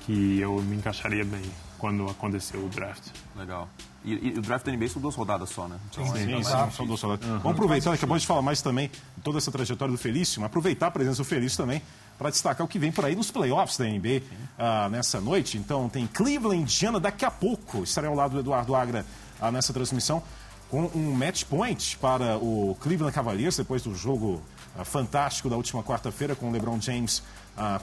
que 0.05 0.39
eu 0.39 0.61
me 0.63 0.77
encaixaria 0.77 1.25
bem 1.25 1.43
quando 1.79 2.09
aconteceu 2.09 2.65
o 2.65 2.69
draft. 2.69 3.09
Legal. 3.35 3.69
E, 4.05 4.33
e 4.35 4.39
o 4.39 4.43
draft 4.43 4.67
da 4.67 4.73
NBA 4.73 4.89
são 4.89 5.01
duas 5.01 5.15
rodadas 5.15 5.51
só, 5.51 5.69
né? 5.69 5.77
Então, 5.91 6.05
Sim, 6.07 6.35
é- 6.35 6.43
sim, 6.43 6.71
são 6.73 6.87
duas 6.87 7.01
rodadas. 7.01 7.27
Vamos 7.27 7.53
aproveitar, 7.53 7.93
acabou 7.93 8.19
de 8.19 8.27
falar 8.27 8.43
mais 8.43 8.61
também 8.61 8.89
de 8.89 9.23
toda 9.23 9.39
essa 9.39 9.51
trajetória 9.51 9.93
do 9.93 9.99
Felício, 9.99 10.41
mas 10.41 10.47
aproveitar 10.47 10.89
a 10.89 10.91
presença 10.91 11.19
do 11.19 11.25
Felício 11.25 11.57
também 11.57 11.81
para 12.19 12.31
destacar 12.31 12.65
o 12.65 12.69
que 12.69 12.79
vem 12.79 12.93
por 12.93 13.05
aí 13.05 13.17
nos 13.17 13.31
playoffs 13.31 13.77
da 13.79 13.85
NBA 13.85 14.23
ah, 14.59 14.89
nessa 14.91 15.21
noite. 15.21 15.57
Então 15.57 15.89
tem 15.89 16.07
Cleveland, 16.07 16.63
Indiana, 16.63 17.01
daqui 17.01 17.25
a 17.25 17.31
pouco 17.31 17.83
estarei 17.85 18.09
ao 18.09 18.17
lado 18.17 18.33
do 18.35 18.41
Eduardo 18.41 18.75
Agra 18.75 19.05
ah, 19.41 19.51
nessa 19.51 19.73
transmissão 19.73 20.23
com 20.71 20.91
um 20.95 21.13
match 21.15 21.45
point 21.45 21.97
para 21.99 22.39
o 22.39 22.77
Cleveland 22.81 23.15
Cavaliers 23.15 23.57
depois 23.57 23.83
do 23.83 23.95
jogo 23.95 24.43
ah, 24.79 24.85
fantástico 24.85 25.49
da 25.49 25.57
última 25.57 25.83
quarta-feira 25.83 26.35
com 26.35 26.49
o 26.49 26.53
LeBron 26.53 26.81
James 26.81 27.23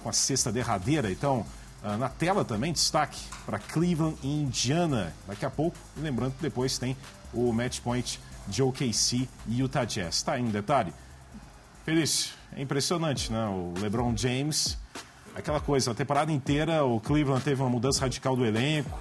com 0.01 0.09
a 0.09 0.13
sexta 0.13 0.51
derradeira. 0.51 1.11
Então 1.11 1.45
ah, 1.83 1.97
na 1.97 2.09
tela 2.09 2.43
também, 2.43 2.73
destaque 2.73 3.19
para 3.45 3.57
Cleveland 3.57 4.17
e 4.21 4.27
Indiana 4.27 5.13
daqui 5.27 5.45
a 5.45 5.49
pouco. 5.49 5.77
Lembrando 5.97 6.33
que 6.33 6.41
depois 6.41 6.77
tem 6.77 6.95
o 7.33 7.51
match 7.53 7.79
point 7.79 8.19
de 8.47 8.61
OKC 8.61 9.29
e 9.47 9.59
Utah 9.59 9.85
Jazz. 9.85 10.21
Tá 10.21 10.33
aí 10.33 10.41
um 10.41 10.49
detalhe. 10.49 10.93
Felício, 11.85 12.33
é 12.55 12.61
impressionante, 12.61 13.31
né? 13.31 13.47
O 13.47 13.73
LeBron 13.79 14.15
James, 14.15 14.77
aquela 15.35 15.59
coisa, 15.59 15.91
a 15.91 15.95
temporada 15.95 16.31
inteira 16.31 16.83
o 16.83 16.99
Cleveland 16.99 17.43
teve 17.43 17.61
uma 17.61 17.69
mudança 17.69 18.01
radical 18.01 18.35
do 18.35 18.45
elenco, 18.45 18.99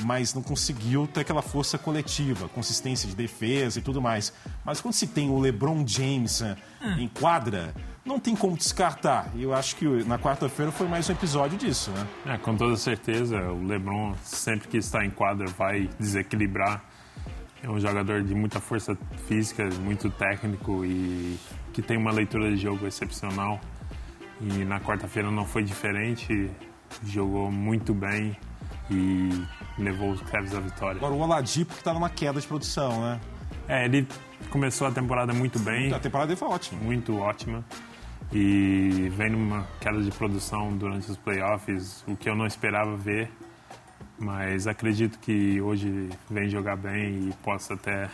mas 0.00 0.34
não 0.34 0.42
conseguiu 0.42 1.06
ter 1.06 1.20
aquela 1.20 1.42
força 1.42 1.78
coletiva, 1.78 2.48
consistência 2.48 3.08
de 3.08 3.14
defesa 3.14 3.78
e 3.78 3.82
tudo 3.82 4.00
mais. 4.00 4.32
Mas 4.64 4.80
quando 4.80 4.94
se 4.94 5.06
tem 5.06 5.30
o 5.30 5.38
LeBron 5.38 5.86
James 5.86 6.40
né, 6.40 6.56
em 6.98 7.08
quadra, 7.08 7.74
não 8.08 8.18
tem 8.18 8.34
como 8.34 8.56
descartar. 8.56 9.30
E 9.34 9.42
eu 9.42 9.54
acho 9.54 9.76
que 9.76 9.84
na 10.04 10.18
quarta-feira 10.18 10.72
foi 10.72 10.88
mais 10.88 11.08
um 11.08 11.12
episódio 11.12 11.58
disso, 11.58 11.90
né? 11.92 12.06
É, 12.34 12.38
com 12.38 12.56
toda 12.56 12.74
certeza, 12.76 13.36
o 13.52 13.64
LeBron, 13.64 14.14
sempre 14.24 14.66
que 14.66 14.78
está 14.78 15.04
em 15.04 15.10
quadra, 15.10 15.46
vai 15.46 15.88
desequilibrar. 16.00 16.82
É 17.62 17.68
um 17.68 17.78
jogador 17.78 18.22
de 18.22 18.34
muita 18.34 18.60
força 18.60 18.96
física, 19.26 19.68
muito 19.80 20.08
técnico 20.10 20.84
e 20.84 21.38
que 21.72 21.82
tem 21.82 21.96
uma 21.96 22.10
leitura 22.10 22.50
de 22.50 22.56
jogo 22.56 22.86
excepcional. 22.86 23.60
E 24.40 24.64
na 24.64 24.80
quarta-feira 24.80 25.30
não 25.30 25.44
foi 25.44 25.62
diferente, 25.64 26.50
jogou 27.04 27.50
muito 27.50 27.92
bem 27.92 28.36
e 28.90 29.44
levou 29.76 30.12
os 30.12 30.20
Cavs 30.22 30.54
à 30.54 30.60
vitória. 30.60 30.96
Agora 30.98 31.12
o 31.12 31.18
Oladipo 31.20 31.72
que 31.74 31.80
está 31.80 31.92
numa 31.92 32.08
queda 32.08 32.40
de 32.40 32.46
produção, 32.46 33.02
né? 33.02 33.20
É, 33.66 33.84
ele 33.84 34.06
começou 34.50 34.86
a 34.86 34.90
temporada 34.92 35.34
muito 35.34 35.58
bem, 35.58 35.92
A 35.92 35.98
temporada 35.98 36.28
dele 36.28 36.38
foi 36.38 36.48
ótima. 36.48 36.80
muito 36.80 37.18
ótima. 37.18 37.64
E 38.32 39.10
vem 39.16 39.30
numa 39.30 39.66
queda 39.80 40.02
de 40.02 40.10
produção 40.10 40.76
durante 40.76 41.10
os 41.10 41.16
playoffs, 41.16 42.04
o 42.06 42.14
que 42.14 42.28
eu 42.28 42.36
não 42.36 42.46
esperava 42.46 42.96
ver. 42.96 43.30
Mas 44.18 44.66
acredito 44.66 45.18
que 45.18 45.60
hoje 45.60 46.10
vem 46.28 46.48
jogar 46.48 46.76
bem 46.76 47.28
e 47.28 47.32
possa 47.42 47.74
até 47.74 48.10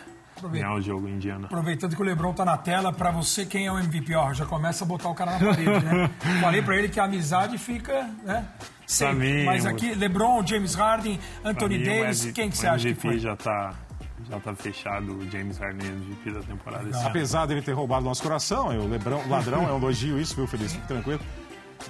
ganhar 0.50 0.74
o 0.74 0.80
jogo 0.80 1.08
em 1.08 1.14
Indiana. 1.14 1.46
Aproveitando 1.46 1.96
que 1.96 2.02
o 2.02 2.04
Lebron 2.04 2.32
tá 2.32 2.44
na 2.44 2.56
tela, 2.56 2.92
pra 2.92 3.10
você, 3.10 3.46
quem 3.46 3.66
é 3.66 3.72
o 3.72 3.78
MVP? 3.78 4.14
Ó, 4.14 4.32
já 4.32 4.44
começa 4.44 4.84
a 4.84 4.86
botar 4.86 5.08
o 5.08 5.14
cara 5.14 5.32
na 5.32 5.38
parede, 5.38 5.84
né? 5.84 6.10
Falei 6.40 6.62
pra 6.62 6.76
ele 6.76 6.88
que 6.88 7.00
a 7.00 7.04
amizade 7.04 7.56
fica, 7.58 8.08
né? 8.22 8.46
Sempre. 8.86 9.16
mim, 9.16 9.44
Mas 9.44 9.64
aqui, 9.64 9.94
Lebron, 9.94 10.46
James 10.46 10.74
Harden, 10.74 11.18
Anthony 11.42 11.78
mim, 11.78 11.84
Davis, 11.84 12.30
quem 12.32 12.50
que 12.50 12.56
você 12.58 12.66
acha 12.66 12.82
que 12.82 12.88
MVP 12.90 13.00
foi? 13.00 13.18
já 13.18 13.34
tá, 13.34 13.74
já 14.30 14.40
tá 14.40 14.54
fechado, 14.54 15.12
o 15.18 15.30
James 15.30 15.58
Harden 15.58 15.86
é 15.86 15.90
MVP 15.90 16.30
da 16.30 16.40
temporada. 16.40 16.88
esse 16.88 16.98
ano. 16.98 17.08
Apesar 17.08 17.46
dele 17.46 17.62
ter 17.62 17.72
roubado 17.72 18.04
nosso 18.04 18.22
coração, 18.22 18.68
o 18.68 18.88
Lebrão, 18.88 19.22
ladrão 19.28 19.64
é 19.68 19.72
um 19.72 19.76
elogio 19.76 20.18
isso, 20.18 20.34
viu, 20.36 20.46
Feliz? 20.46 20.72
Fique 20.72 20.86
tranquilo. 20.86 21.20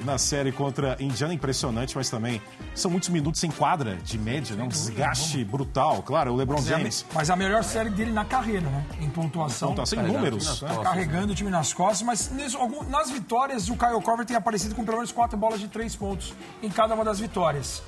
Na 0.05 0.19
série 0.19 0.51
contra 0.51 0.97
Indiana, 0.99 1.33
impressionante, 1.35 1.95
mas 1.95 2.11
também 2.11 2.43
são 2.75 2.91
muitos 2.91 3.11
minutos 3.11 3.41
sem 3.41 3.49
quadra 3.51 3.95
de 3.97 4.19
média, 4.19 4.57
né? 4.57 4.65
Um 4.65 4.69
desgaste 4.69 5.45
brutal. 5.45 6.03
Claro, 6.03 6.33
o 6.33 6.37
LeBron 6.37 6.57
Mas 6.57 6.71
é 6.71 6.75
a 6.75 6.79
James 6.79 7.07
Mas 7.15 7.31
a 7.31 7.37
melhor 7.37 7.63
série 7.63 7.91
dele 7.91 8.11
na 8.11 8.25
carreira, 8.25 8.63
né? 8.69 8.85
Em 9.01 9.09
pontuação. 9.09 9.73
tá 9.73 9.87
sem 9.87 9.97
Carregando 9.99 10.19
números. 10.19 10.63
né? 10.63 10.69
Carregando 10.83 11.33
o 11.33 11.37
time 11.37 11.51
nas 11.51 11.73
costas, 11.73 12.03
mas 12.03 12.29
nesse- 12.31 12.57
algum- 12.57 12.83
nas 12.89 13.09
vitórias 13.11 13.69
o 13.69 13.77
Kyle 13.77 14.01
Korver 14.03 14.27
tem 14.27 14.37
aparecido 14.37 14.75
com 14.75 14.85
pelo 14.85 14.97
menos 14.97 15.13
quatro 15.13 15.37
bolas 15.39 15.61
de 15.61 15.69
três 15.69 15.95
pontos 15.95 16.35
em 16.61 16.71
cada 16.71 16.95
uma 16.95 17.05
das 17.05 17.21
vitórias. 17.21 17.81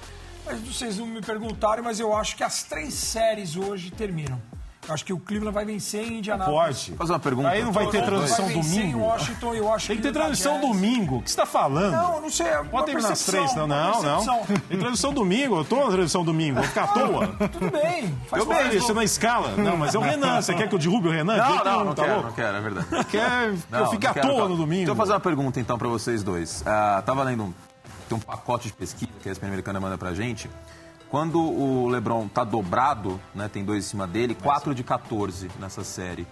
Mas 0.46 0.60
vocês 0.60 0.98
não 0.98 1.06
me 1.06 1.20
perguntaram, 1.20 1.82
mas 1.82 1.98
eu 2.00 2.14
acho 2.16 2.36
que 2.36 2.44
as 2.44 2.62
três 2.62 2.94
séries 2.94 3.56
hoje 3.56 3.90
terminam. 3.90 4.40
Eu 4.88 4.94
acho 4.94 5.04
que 5.04 5.12
o 5.12 5.18
Cleveland 5.18 5.52
vai 5.52 5.64
vencer 5.64 6.04
em 6.06 6.18
Indianápolis. 6.18 6.84
Pode. 6.84 6.92
Fazer 6.96 7.12
uma 7.12 7.18
pergunta. 7.18 7.48
Aí 7.48 7.60
não 7.64 7.72
vai 7.72 7.88
ter 7.88 7.98
Vai 7.98 8.06
transição 8.06 8.46
vencer 8.46 8.60
em 8.82 8.82
domingo. 8.92 8.98
Washington 9.00 9.54
eu 9.54 9.74
acho 9.74 9.86
Tem 9.88 9.96
que 9.96 10.02
ter 10.04 10.12
transição 10.12 10.60
domingo. 10.60 11.16
O 11.16 11.22
que 11.22 11.28
você 11.28 11.32
está 11.32 11.44
falando? 11.44 11.90
Não, 11.90 12.20
não 12.20 12.30
sei. 12.30 12.46
é 12.46 12.60
uma 12.60 12.70
Pode 12.70 12.86
terminar 12.86 13.08
percepção, 13.08 13.34
três. 13.42 13.54
Não, 13.56 13.66
não, 13.66 14.02
não. 14.24 14.44
Tem 14.68 14.78
transição 14.78 15.12
domingo. 15.12 15.56
Eu 15.56 15.64
tô 15.64 15.84
na 15.84 15.90
transição 15.90 16.24
domingo. 16.24 16.54
Vou 16.60 16.64
ficar 16.68 16.84
à 16.84 16.86
toa. 16.86 17.26
Tudo 17.48 17.68
bem. 17.68 18.16
Faz 18.28 18.40
Eu 18.40 18.46
bem, 18.48 18.78
você 18.80 18.92
na 18.92 19.02
escala. 19.02 19.56
Não, 19.56 19.76
mas 19.76 19.92
é 19.92 19.98
o 19.98 20.02
Renan. 20.02 20.40
Você 20.40 20.54
quer 20.54 20.68
que 20.68 20.74
eu 20.76 20.78
derrube 20.78 21.08
o 21.08 21.10
Renan? 21.10 21.36
Não, 21.36 21.64
não, 21.64 21.84
não 21.86 21.92
tá 21.94 22.02
quero, 22.04 22.14
louco? 22.14 22.28
não 22.28 22.34
quero, 22.36 22.56
é 22.56 22.60
verdade. 22.60 22.86
Quer 22.88 23.04
que 23.06 23.16
eu 23.16 23.80
Não, 23.80 23.90
fique 23.90 24.04
não 24.06 24.12
à 24.12 24.14
toa 24.14 24.38
não. 24.42 24.48
no 24.50 24.56
domingo? 24.56 24.76
Deixa 24.84 24.92
eu 24.92 24.96
fazer 24.96 25.12
uma 25.14 25.20
pergunta 25.20 25.58
então 25.58 25.76
pra 25.76 25.88
vocês 25.88 26.22
dois. 26.22 26.62
Ah, 26.64 27.02
tava 27.04 27.24
lendo 27.24 27.42
um, 27.42 27.54
tem 28.08 28.16
um 28.16 28.20
pacote 28.20 28.68
de 28.68 28.74
pesquisa 28.74 29.10
que 29.22 29.28
a 29.28 29.32
ESPN 29.32 29.46
americana 29.48 29.80
manda 29.80 29.96
pra 29.98 30.14
gente. 30.14 30.48
Quando 31.08 31.40
o 31.40 31.88
LeBron 31.88 32.26
tá 32.28 32.42
dobrado, 32.44 33.20
né, 33.34 33.48
tem 33.48 33.64
dois 33.64 33.84
em 33.84 33.88
cima 33.88 34.06
dele, 34.06 34.34
4 34.34 34.74
de 34.74 34.82
14 34.82 35.48
nessa 35.60 35.84
série. 35.84 36.26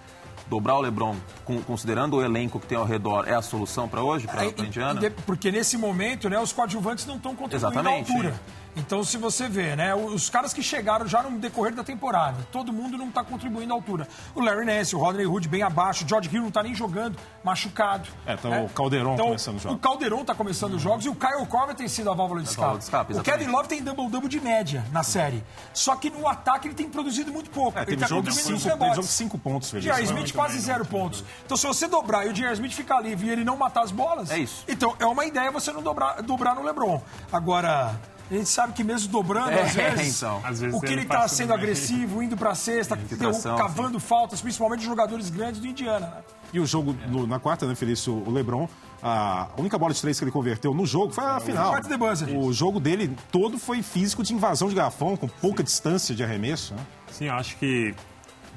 Dobrar 0.48 0.76
o 0.76 0.80
LeBron, 0.80 1.16
com- 1.44 1.62
considerando 1.62 2.16
o 2.16 2.22
elenco 2.22 2.60
que 2.60 2.66
tem 2.66 2.76
ao 2.76 2.84
redor, 2.84 3.26
é 3.26 3.34
a 3.34 3.40
solução 3.40 3.88
pra 3.88 4.02
hoje, 4.02 4.26
pra, 4.26 4.42
Aí, 4.42 4.52
pra 4.52 4.66
Indiana? 4.66 5.00
Porque 5.24 5.50
nesse 5.50 5.78
momento, 5.78 6.28
né, 6.28 6.38
os 6.38 6.52
coadjuvantes 6.52 7.06
não 7.06 7.16
estão 7.16 7.34
contribuindo 7.34 7.56
Exatamente, 7.56 8.10
à 8.10 8.14
altura. 8.14 8.40
Então, 8.76 9.04
se 9.04 9.16
você 9.16 9.48
vê, 9.48 9.76
né, 9.76 9.94
os 9.94 10.28
caras 10.28 10.52
que 10.52 10.62
chegaram 10.62 11.06
já 11.06 11.22
no 11.22 11.38
decorrer 11.38 11.74
da 11.74 11.84
temporada, 11.84 12.36
todo 12.50 12.72
mundo 12.72 12.98
não 12.98 13.08
está 13.08 13.22
contribuindo 13.22 13.72
à 13.72 13.76
altura. 13.76 14.08
O 14.34 14.40
Larry 14.40 14.64
Nance, 14.64 14.96
o 14.96 14.98
Rodney 14.98 15.26
Hood 15.26 15.48
bem 15.48 15.62
abaixo, 15.62 16.04
o 16.04 16.08
George 16.08 16.28
Hill 16.32 16.42
não 16.42 16.48
está 16.48 16.62
nem 16.62 16.74
jogando, 16.74 17.16
machucado. 17.42 18.08
É, 18.26 18.36
tá 18.36 18.48
né? 18.48 18.62
o 18.62 18.68
Calderon 18.68 19.14
Então, 19.14 19.26
começando 19.26 19.56
os 19.56 19.62
jogos. 19.62 19.76
O 19.76 19.80
Calderon 19.80 20.20
está 20.20 20.34
começando 20.34 20.74
os 20.74 20.82
jogos 20.82 21.04
e 21.04 21.08
o 21.08 21.14
Kyle 21.14 21.46
Korver 21.46 21.74
tem 21.74 21.88
sido 21.88 22.10
a 22.10 22.14
válvula 22.14 22.42
de 22.42 22.48
escape. 22.48 22.78
escape, 22.78 23.14
o. 23.14 23.22
Kevin 23.22 23.46
Love 23.46 23.68
tem 23.68 23.82
double-double 23.82 24.28
de 24.28 24.40
média 24.40 24.84
na 24.90 25.02
série. 25.02 25.42
Só 25.72 25.94
que 25.96 26.10
no 26.10 26.26
ataque 26.26 26.68
ele 26.68 26.74
tem 26.74 26.88
produzido 26.88 27.32
muito 27.32 27.50
pouco. 27.50 27.78
É, 27.78 27.82
ele 27.82 27.96
tá 27.96 28.06
de 28.06 28.14
contribuindo 28.14 28.50
nos 28.50 28.62
cinco, 28.62 28.78
teve 28.78 28.84
rebotes. 28.84 29.10
cinco 29.10 29.38
pontos, 29.38 29.70
Feliz. 29.70 29.84
J.R. 29.84 30.04
Smith 30.04 30.32
quase 30.32 30.58
zero 30.58 30.84
pontos. 30.84 31.24
Então, 31.44 31.56
se 31.56 31.66
você 31.66 31.86
dobrar 31.86 32.26
e 32.26 32.30
o 32.30 32.32
J.R. 32.32 32.52
Smith 32.54 32.72
ficar 32.72 33.00
livre 33.00 33.26
e 33.26 33.30
ele 33.30 33.44
não 33.44 33.56
matar 33.56 33.84
as 33.84 33.90
bolas... 33.90 34.30
É 34.30 34.38
isso. 34.38 34.64
Então, 34.66 34.94
é 34.98 35.06
uma 35.06 35.24
ideia 35.24 35.50
você 35.50 35.72
não 35.72 35.82
dobrar, 35.82 36.22
dobrar 36.22 36.54
no 36.54 36.62
LeBron. 36.62 37.00
Agora, 37.32 37.94
a 38.30 38.34
gente 38.34 38.48
sabe 38.48 38.72
que 38.72 38.82
mesmo 38.82 39.08
dobrando, 39.12 39.50
É, 39.50 39.62
às 39.62 39.74
vezes, 39.74 40.16
então. 40.22 40.40
Às 40.44 40.60
vezes 40.60 40.76
o 40.76 40.80
que 40.80 40.92
ele 40.92 41.02
está 41.02 41.26
sendo 41.28 41.52
agressivo, 41.52 42.22
indo 42.22 42.36
pra 42.36 42.54
cesta, 42.54 42.96
Infiltração, 42.96 43.56
derru- 43.56 43.68
cavando 43.68 44.00
faltas, 44.00 44.40
principalmente 44.40 44.80
os 44.80 44.86
jogadores 44.86 45.28
grandes 45.30 45.60
do 45.60 45.66
Indiana. 45.66 46.06
né? 46.06 46.22
E 46.52 46.60
o 46.60 46.66
jogo 46.66 46.94
no- 47.08 47.26
na 47.26 47.38
quarta, 47.40 47.66
né, 47.66 47.74
Felício? 47.74 48.14
O 48.14 48.30
Lebron, 48.30 48.68
a 49.02 49.48
única 49.58 49.76
bola 49.76 49.92
de 49.92 50.00
três 50.00 50.16
que 50.18 50.24
ele 50.24 50.30
converteu 50.30 50.72
no 50.72 50.86
jogo 50.86 51.12
foi 51.12 51.24
a 51.24 51.40
final. 51.40 51.74
Right 51.74 51.88
the 51.88 51.96
buzzer. 51.96 52.36
O 52.36 52.52
jogo 52.52 52.78
dele 52.80 53.14
todo 53.32 53.58
foi 53.58 53.82
físico 53.82 54.22
de 54.22 54.32
invasão 54.32 54.68
de 54.68 54.74
garrafão, 54.74 55.16
com 55.16 55.26
pouca 55.28 55.62
distância 55.64 56.14
de 56.14 56.22
arremesso. 56.22 56.74
Né? 56.74 56.80
Sim, 57.10 57.24
eu 57.26 57.34
acho 57.34 57.56
que 57.56 57.94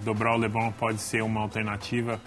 dobrar 0.04 0.36
o 0.36 0.38
LeBron 0.38 0.72
pode 0.74 1.02
ser 1.02 1.24
uma 1.24 1.41
alternativa. 1.41 2.22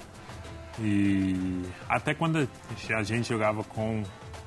E 0.79 1.63
até 1.89 2.15
quando 2.15 2.49
a 2.97 3.03
gente 3.03 3.29
jogava 3.29 3.63
com, 3.65 4.03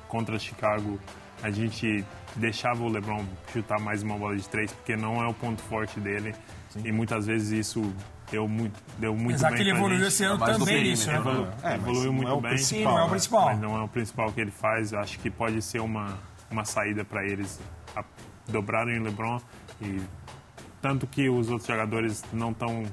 contra 0.08 0.38
Chicago, 0.38 0.98
a 1.42 1.50
gente 1.50 2.04
deixava 2.36 2.82
o 2.82 2.88
LeBron 2.88 3.24
chutar 3.52 3.80
mais 3.80 4.02
uma 4.02 4.16
bola 4.18 4.36
de 4.36 4.48
três, 4.48 4.72
porque 4.72 4.96
não 4.96 5.22
é 5.22 5.28
o 5.28 5.34
ponto 5.34 5.62
forte 5.62 6.00
dele. 6.00 6.34
Sim. 6.70 6.82
E 6.84 6.92
muitas 6.92 7.26
vezes 7.26 7.50
isso 7.50 7.94
deu 8.30 8.48
muito, 8.48 8.80
deu 8.98 9.14
muito 9.14 9.36
Exato, 9.36 9.54
bem. 9.54 9.62
ele 9.62 9.70
evoluiu 9.70 10.06
esse 10.06 10.24
ano 10.24 10.38
também 10.44 10.82
nisso, 10.82 11.10
né? 11.10 11.16
Evolu 11.16 11.48
é, 11.62 11.74
evoluiu 11.74 12.12
muito 12.12 12.32
é 12.32 12.40
bem. 12.40 12.58
Sim, 12.58 12.84
não 12.84 12.98
é 12.98 13.04
o 13.04 13.08
principal. 13.08 13.46
Mas 13.46 13.60
não 13.60 13.76
é 13.76 13.82
o 13.82 13.88
principal 13.88 14.32
que 14.32 14.40
ele 14.40 14.50
faz. 14.50 14.92
Acho 14.92 15.18
que 15.18 15.30
pode 15.30 15.62
ser 15.62 15.80
uma, 15.80 16.18
uma 16.50 16.64
saída 16.64 17.04
para 17.04 17.24
eles 17.24 17.60
dobrarem 18.48 18.98
o 18.98 19.02
LeBron. 19.04 19.40
E 19.80 20.00
tanto 20.80 21.06
que 21.06 21.28
os 21.28 21.48
outros 21.48 21.66
jogadores 21.66 22.24
não 22.32 22.50
estão 22.50 22.84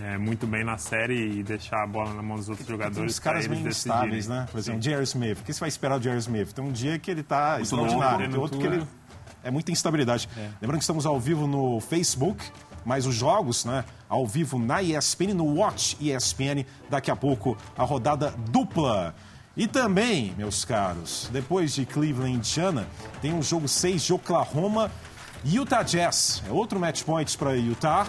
é, 0.00 0.16
muito 0.16 0.46
bem 0.46 0.64
na 0.64 0.78
série 0.78 1.38
e 1.38 1.42
deixar 1.42 1.82
a 1.82 1.86
bola 1.86 2.14
na 2.14 2.22
mão 2.22 2.38
dos 2.38 2.48
outros 2.48 2.66
jogadores. 2.66 3.12
Os 3.12 3.18
caras 3.18 3.46
meio 3.46 3.66
instáveis, 3.68 4.26
né? 4.26 4.46
Por 4.50 4.58
exemplo, 4.58 4.80
Jerry 4.80 5.02
Smith. 5.04 5.40
O 5.40 5.42
que 5.42 5.52
você 5.52 5.60
vai 5.60 5.68
esperar 5.68 5.98
do 5.98 6.04
Jerry 6.04 6.18
Smith? 6.18 6.52
Tem 6.52 6.64
um 6.64 6.72
dia 6.72 6.98
que 6.98 7.10
ele 7.10 7.20
está 7.20 7.60
extraordinário, 7.60 8.28
tem 8.30 8.38
outro 8.38 8.58
que 8.58 8.66
ele. 8.66 8.86
É 9.44 9.50
muita 9.50 9.70
instabilidade. 9.70 10.28
É. 10.36 10.48
Lembrando 10.62 10.78
que 10.78 10.84
estamos 10.84 11.04
ao 11.04 11.18
vivo 11.20 11.46
no 11.46 11.80
Facebook, 11.80 12.42
mas 12.84 13.06
os 13.06 13.14
jogos, 13.14 13.64
né? 13.64 13.84
Ao 14.08 14.26
vivo 14.26 14.58
na 14.58 14.82
ESPN, 14.82 15.34
no 15.34 15.56
Watch 15.56 15.96
ESPN, 16.00 16.64
daqui 16.88 17.10
a 17.10 17.16
pouco 17.16 17.56
a 17.76 17.84
rodada 17.84 18.32
dupla. 18.50 19.14
E 19.54 19.66
também, 19.66 20.32
meus 20.38 20.64
caros, 20.64 21.28
depois 21.30 21.74
de 21.74 21.84
Cleveland 21.84 22.36
Indiana, 22.36 22.86
tem 23.20 23.34
um 23.34 23.42
jogo 23.42 23.68
6 23.68 24.02
de 24.02 24.14
Oklahoma 24.14 24.90
Utah 25.44 25.82
Jazz. 25.82 26.42
É 26.48 26.50
outro 26.50 26.80
match 26.80 27.02
point 27.02 27.36
para 27.36 27.54
Utah. 27.56 28.06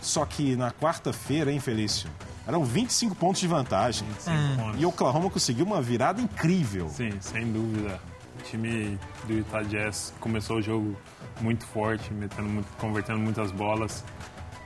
Só 0.00 0.24
que 0.24 0.56
na 0.56 0.70
quarta-feira, 0.70 1.50
hein, 1.50 1.60
Felício? 1.60 2.10
Eram 2.46 2.64
25 2.64 3.14
pontos 3.16 3.40
de 3.40 3.48
vantagem. 3.48 4.06
Hum. 4.28 4.72
E 4.78 4.86
o 4.86 4.90
Oklahoma 4.90 5.28
conseguiu 5.28 5.64
uma 5.66 5.82
virada 5.82 6.20
incrível. 6.20 6.88
Sim, 6.88 7.10
sem 7.20 7.50
dúvida. 7.50 8.00
O 8.38 8.42
time 8.42 8.98
do 9.26 9.32
Utah 9.32 9.62
Jazz 9.62 10.14
começou 10.20 10.58
o 10.58 10.62
jogo 10.62 10.96
muito 11.40 11.66
forte, 11.66 12.12
metendo 12.12 12.48
muito, 12.48 12.68
convertendo 12.78 13.18
muitas 13.18 13.50
bolas. 13.50 14.04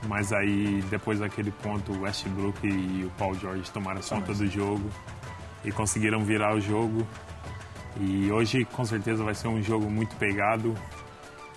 Mas 0.07 0.33
aí, 0.33 0.83
depois 0.91 1.21
daquele 1.21 1.51
ponto, 1.51 1.93
o 1.93 2.03
Westbrook 2.03 2.67
e 2.67 3.05
o 3.05 3.11
Paul 3.19 3.35
George 3.35 3.71
tomaram 3.71 4.01
conta 4.03 4.35
do 4.35 4.47
jogo 4.47 4.91
e 5.65 5.71
conseguiram 5.71 6.25
virar 6.25 6.55
o 6.55 6.61
jogo. 6.61 7.07
E 7.99 8.31
hoje, 8.31 8.65
com 8.65 8.85
certeza, 8.85 9.25
vai 9.25 9.35
ser 9.35 9.49
um 9.49 9.63
jogo 9.63 9.91
muito 9.91 10.17
pegado. 10.17 10.75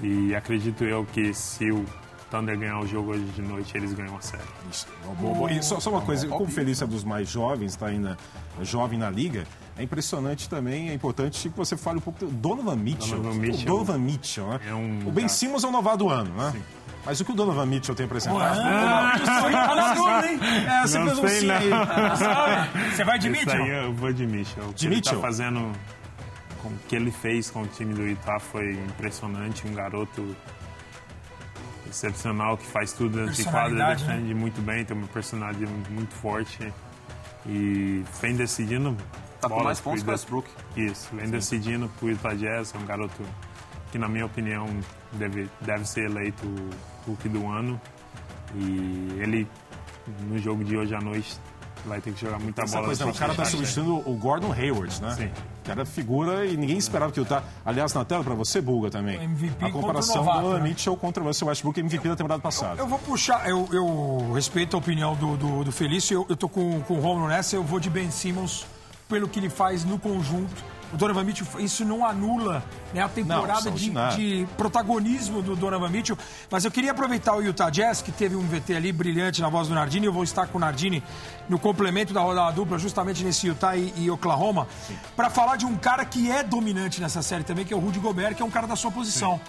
E 0.02 0.36
acredito 0.36 0.84
eu 0.84 1.06
que 1.06 1.34
se 1.34 1.72
o 1.72 1.86
Thunder 2.34 2.58
ganhar 2.58 2.80
o 2.80 2.88
jogo 2.88 3.12
hoje 3.12 3.24
de 3.36 3.42
noite, 3.44 3.78
eles 3.78 3.94
ganham 3.94 4.18
a 4.18 4.22
série. 4.22 4.42
Isso. 4.72 4.88
Bom, 5.20 5.48
E 5.50 5.62
só, 5.62 5.80
só 5.80 5.92
uma 5.92 6.02
coisa, 6.02 6.28
como 6.28 6.46
o 6.46 6.48
Felício 6.48 6.84
é 6.84 6.88
dos 6.88 7.04
mais 7.04 7.30
jovens, 7.30 7.74
está 7.74 7.86
ainda 7.88 8.18
jovem 8.64 8.98
na 8.98 9.08
liga, 9.10 9.46
é 9.78 9.84
impressionante 9.84 10.50
também, 10.50 10.90
é 10.90 10.94
importante 10.96 11.48
que 11.48 11.56
você 11.56 11.78
fale 11.78 12.00
um 12.00 12.02
pouco 12.02 12.26
do 12.26 12.32
Donovan 12.32 12.76
Mitchell. 12.76 13.18
Donovan 13.18 13.40
Mitchell, 13.40 13.66
Donovan 13.66 13.98
Mitchell 14.00 14.48
né? 14.48 14.60
É 14.68 14.74
um 14.74 15.08
o 15.08 15.12
Ben 15.12 15.28
Simmons 15.28 15.64
é 15.64 15.68
o 15.68 15.72
novato 15.72 15.98
do 16.00 16.10
ano, 16.10 16.34
né? 16.34 16.52
Sim. 16.56 16.64
Mas 17.06 17.20
o 17.20 17.26
que 17.26 17.32
o 17.34 17.36
Donovan 17.36 17.66
Mitchell 17.66 17.94
tem 17.94 18.06
apresentado? 18.06 18.60
Ah, 18.62 19.14
é, 20.84 20.88
você 20.88 21.00
não 21.00 21.16
sei, 21.28 21.42
não. 21.42 22.92
Você 22.92 23.04
vai 23.04 23.20
de 23.20 23.30
Isso 23.30 23.40
Mitchell? 23.46 23.64
aí 23.64 23.70
eu 23.86 23.94
vou 23.94 24.14
de 24.14 24.26
Mitchell. 24.26 24.64
O 24.64 24.68
que 24.74 24.80
De 24.80 24.88
ele 24.88 24.96
Mitchell? 24.96 25.16
tá 25.16 25.22
fazendo, 25.22 25.72
com 26.62 26.70
o 26.70 26.78
que 26.88 26.96
ele 26.96 27.12
fez 27.12 27.50
com 27.52 27.62
o 27.64 27.68
time 27.68 27.94
do 27.94 28.04
Utah 28.04 28.40
foi 28.40 28.72
impressionante. 28.74 29.68
Um 29.68 29.74
garoto 29.74 30.36
excepcional 31.94 32.58
que 32.58 32.66
faz 32.66 32.92
tudo 32.92 33.18
dentro 33.18 33.34
de 33.34 33.44
quadra, 33.44 33.62
Personalidade, 33.62 34.04
defende 34.06 34.34
muito 34.34 34.62
bem, 34.62 34.84
tem 34.84 34.98
uma 34.98 35.08
personalidade 35.08 35.66
muito 35.90 36.14
forte 36.16 36.74
e 37.46 38.04
vem 38.22 38.36
decidindo 38.36 38.98
Tá 39.40 39.48
com 39.48 39.56
bolas 39.56 39.66
mais 39.66 39.80
pontos 39.82 40.04
que 40.04 40.10
o 40.10 40.12
Westbrook. 40.12 40.50
Isso, 40.76 41.10
vem 41.14 41.30
decidindo 41.30 41.90
pro 42.00 42.10
Utah 42.10 42.34
Jazz, 42.34 42.74
é 42.74 42.78
um 42.78 42.86
garoto 42.86 43.24
que 43.92 43.98
na 43.98 44.08
minha 44.08 44.26
opinião 44.26 44.66
deve, 45.12 45.50
deve 45.62 45.86
ser 45.86 46.06
eleito 46.06 46.46
o 46.48 47.10
Hulk 47.12 47.30
do 47.30 47.48
ano 47.48 47.80
e 48.56 49.20
ele 49.20 49.48
no 50.22 50.38
jogo 50.40 50.64
de 50.64 50.76
hoje 50.76 50.96
à 50.96 51.00
noite 51.00 51.38
vai 51.86 52.02
ter 52.02 52.14
que 52.14 52.22
jogar 52.22 52.40
muita 52.40 52.64
Essa 52.64 52.76
bola. 52.76 52.88
coisa, 52.88 53.06
né? 53.06 53.12
o 53.12 53.16
cara 53.16 53.32
está 53.34 53.46
substituindo 53.46 53.98
o 54.10 54.16
Gordon 54.16 54.52
Hayward, 54.52 55.02
né? 55.02 55.12
Sim. 55.12 55.32
O 55.64 55.66
cara 55.66 55.86
figura 55.86 56.46
e 56.46 56.58
ninguém 56.58 56.78
esperava 56.78 57.10
que 57.10 57.22
o 57.22 57.24
Utah... 57.24 57.42
Aliás, 57.66 57.94
na 57.94 58.04
tela, 58.04 58.22
para 58.22 58.34
você, 58.34 58.60
Bulga, 58.60 58.92
também. 58.92 59.16
MVP 59.24 59.64
a 59.64 59.72
comparação 59.72 60.18
contra 60.18 60.32
o 60.32 60.36
novato, 60.36 60.48
do 60.50 60.64
né? 60.64 60.70
Mitchell 60.70 60.98
contra 60.98 61.24
o 61.24 61.26
Russell 61.26 61.48
Westbrook, 61.48 61.80
MVP 61.80 62.10
da 62.10 62.16
temporada 62.18 62.42
passada. 62.42 62.82
Eu 62.82 62.88
vou 62.88 63.00
puxar, 63.00 63.50
eu, 63.50 63.70
eu 63.72 64.34
respeito 64.34 64.76
a 64.76 64.80
opinião 64.80 65.16
do, 65.16 65.38
do, 65.38 65.64
do 65.64 65.72
Felício, 65.72 66.16
eu, 66.16 66.26
eu 66.28 66.36
tô 66.36 66.50
com, 66.50 66.82
com 66.82 66.96
o 66.96 67.00
Romulo 67.00 67.30
nessa, 67.30 67.56
eu 67.56 67.64
vou 67.64 67.80
de 67.80 67.90
Ben 67.90 68.12
Simmons 68.12 68.66
pelo 69.08 69.30
que 69.30 69.40
ele 69.40 69.50
faz 69.50 69.86
no 69.86 69.98
conjunto. 69.98 70.64
O 70.94 70.98
Donovan 70.98 71.24
Mitchell, 71.24 71.48
isso 71.60 71.84
não 71.84 72.06
anula 72.06 72.64
né, 72.94 73.02
a 73.02 73.10
temporada 73.10 73.72
de, 73.72 73.90
extraordinário. 73.90 74.18
de 74.18 74.48
protagonismo 74.56 75.42
do 75.42 75.56
Donovan 75.56 75.90
Mitchell. 75.90 76.16
Mas 76.52 76.66
eu 76.66 76.72
queria 76.72 76.92
aproveitar 76.92 77.36
o 77.36 77.42
Utah 77.42 77.72
Jazz, 77.72 78.04
que 78.04 78.12
teve 78.12 78.36
um 78.36 78.46
VT 78.48 78.76
ali 78.76 78.92
brilhante 78.92 79.42
na 79.42 79.50
voz 79.50 79.68
do 79.68 79.74
Nardini. 79.74 80.06
Eu 80.06 80.14
vou 80.14 80.24
estar 80.24 80.46
com 80.46 80.60
o 80.60 80.62
Nardini 80.62 81.04
no 81.50 81.58
complemento 81.58 82.14
da 82.14 82.22
rodada 82.22 82.52
dupla, 82.52 82.78
justamente 82.78 83.24
nesse 83.24 83.48
Utah 83.48 83.76
e, 83.76 83.92
e 83.98 84.12
Oklahoma, 84.12 84.68
para 85.16 85.32
falar 85.32 85.56
de 85.56 85.66
um 85.66 85.76
cara 85.76 86.06
que 86.06 86.30
é 86.32 86.44
dominante 86.44 87.02
nessa 87.02 87.24
série 87.24 87.44
também, 87.44 87.66
que 87.66 87.74
é 87.74 87.78
o 87.78 87.80
Rudy 87.80 87.98
Gobert, 87.98 88.36
que 88.36 88.44
é 88.44 88.46
um 88.46 88.52
cara 88.52 88.68
da 88.68 88.76
sua 88.76 88.92
posição. 88.92 89.42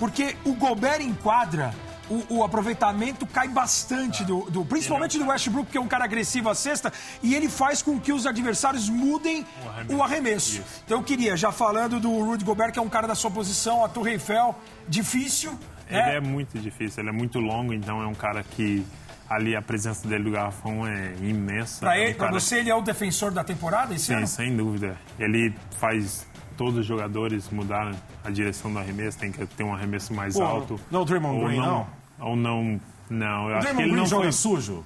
Porque 0.00 0.36
o 0.44 0.52
Gobert 0.54 1.00
enquadra 1.00 1.72
o, 2.10 2.38
o 2.38 2.44
aproveitamento 2.44 3.26
cai 3.26 3.48
bastante, 3.48 4.24
do, 4.24 4.42
do- 4.50 4.64
principalmente 4.64 5.18
do 5.18 5.26
Westbrook, 5.28 5.70
que 5.70 5.78
é 5.78 5.80
um 5.80 5.88
cara 5.88 6.04
agressivo 6.04 6.48
à 6.48 6.54
cesta, 6.54 6.92
e 7.22 7.34
ele 7.34 7.48
faz 7.48 7.82
com 7.82 7.98
que 8.00 8.12
os 8.12 8.26
adversários 8.26 8.88
mudem 8.88 9.44
o 9.88 10.02
arremesso. 10.02 10.62
Então 10.84 10.98
eu 10.98 11.04
queria, 11.04 11.36
já 11.36 11.52
falando 11.52 12.00
do 12.00 12.10
Rudy 12.24 12.44
Gobert, 12.44 12.72
que 12.72 12.78
é 12.78 12.82
um 12.82 12.88
cara 12.88 13.06
da 13.06 13.14
sua 13.14 13.30
posição, 13.30 13.84
a 13.84 13.88
Torre 13.88 14.12
Eiffel, 14.12 14.54
difícil. 14.88 15.58
Ele 15.88 15.98
né? 16.02 16.16
é 16.16 16.20
muito 16.20 16.58
difícil, 16.58 17.02
ele 17.02 17.10
é 17.10 17.12
muito 17.12 17.38
longo, 17.38 17.72
então 17.72 18.02
é 18.02 18.06
um 18.06 18.14
cara 18.14 18.42
que 18.42 18.84
ali 19.28 19.54
a 19.54 19.60
presença 19.62 20.06
dele 20.08 20.24
do 20.24 20.30
garrafão 20.30 20.86
é 20.86 21.12
imensa. 21.20 21.80
Pra, 21.80 21.96
é 21.96 22.00
um 22.00 22.04
ele, 22.04 22.14
pra 22.14 22.26
cara- 22.28 22.40
você, 22.40 22.56
ele 22.56 22.70
é 22.70 22.74
o 22.74 22.80
defensor 22.80 23.30
da 23.30 23.44
temporada 23.44 23.94
esse 23.94 24.06
Sim, 24.06 24.14
ano? 24.14 24.26
sem 24.26 24.56
dúvida. 24.56 24.96
Ele 25.18 25.54
faz 25.78 26.26
todos 26.56 26.78
os 26.78 26.86
jogadores 26.86 27.48
mudar 27.50 27.92
a 28.24 28.30
direção 28.30 28.72
do 28.72 28.78
arremesso, 28.78 29.16
tem 29.18 29.30
que 29.30 29.46
ter 29.46 29.62
um 29.62 29.72
arremesso 29.72 30.12
mais 30.12 30.34
Pô, 30.34 30.42
alto. 30.42 30.80
não 30.90 31.00
é 31.00 31.02
o 31.02 31.04
Draymond 31.04 31.44
Green, 31.44 31.60
não? 31.60 31.86
Ou 32.20 32.36
não, 32.36 32.80
não. 33.08 33.48
Eu 33.48 33.54
O 33.54 33.58
acho 33.58 33.74
que 33.74 33.82
ele 33.82 33.92
não 33.96 34.06
joga 34.06 34.22
foi... 34.24 34.32
sujo? 34.32 34.84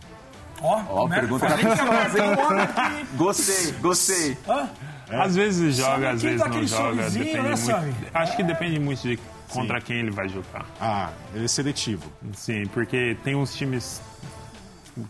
Ó, 0.60 0.80
Ó, 0.88 1.08
né? 1.08 1.20
pergunta 1.20 1.46
homem 1.46 1.66
aqui. 1.66 3.06
Gostei, 3.16 3.72
gostei. 3.80 4.38
Hã? 4.48 4.68
Às 5.10 5.36
vezes 5.36 5.76
joga, 5.76 6.10
às 6.10 6.22
vezes 6.22 6.38
não 6.40 6.66
joga. 6.66 7.10
Depende 7.10 7.36
né, 7.36 7.80
muito. 7.80 8.06
Acho 8.14 8.36
que 8.36 8.42
depende 8.42 8.78
muito 8.78 9.02
de 9.02 9.18
contra 9.50 9.80
quem 9.80 9.98
ele 9.98 10.10
vai 10.10 10.28
jogar. 10.28 10.64
Ah, 10.80 11.10
ele 11.34 11.44
é 11.44 11.48
seletivo. 11.48 12.10
Sim, 12.32 12.64
porque 12.72 13.16
tem 13.22 13.34
uns 13.34 13.54
times, 13.54 14.00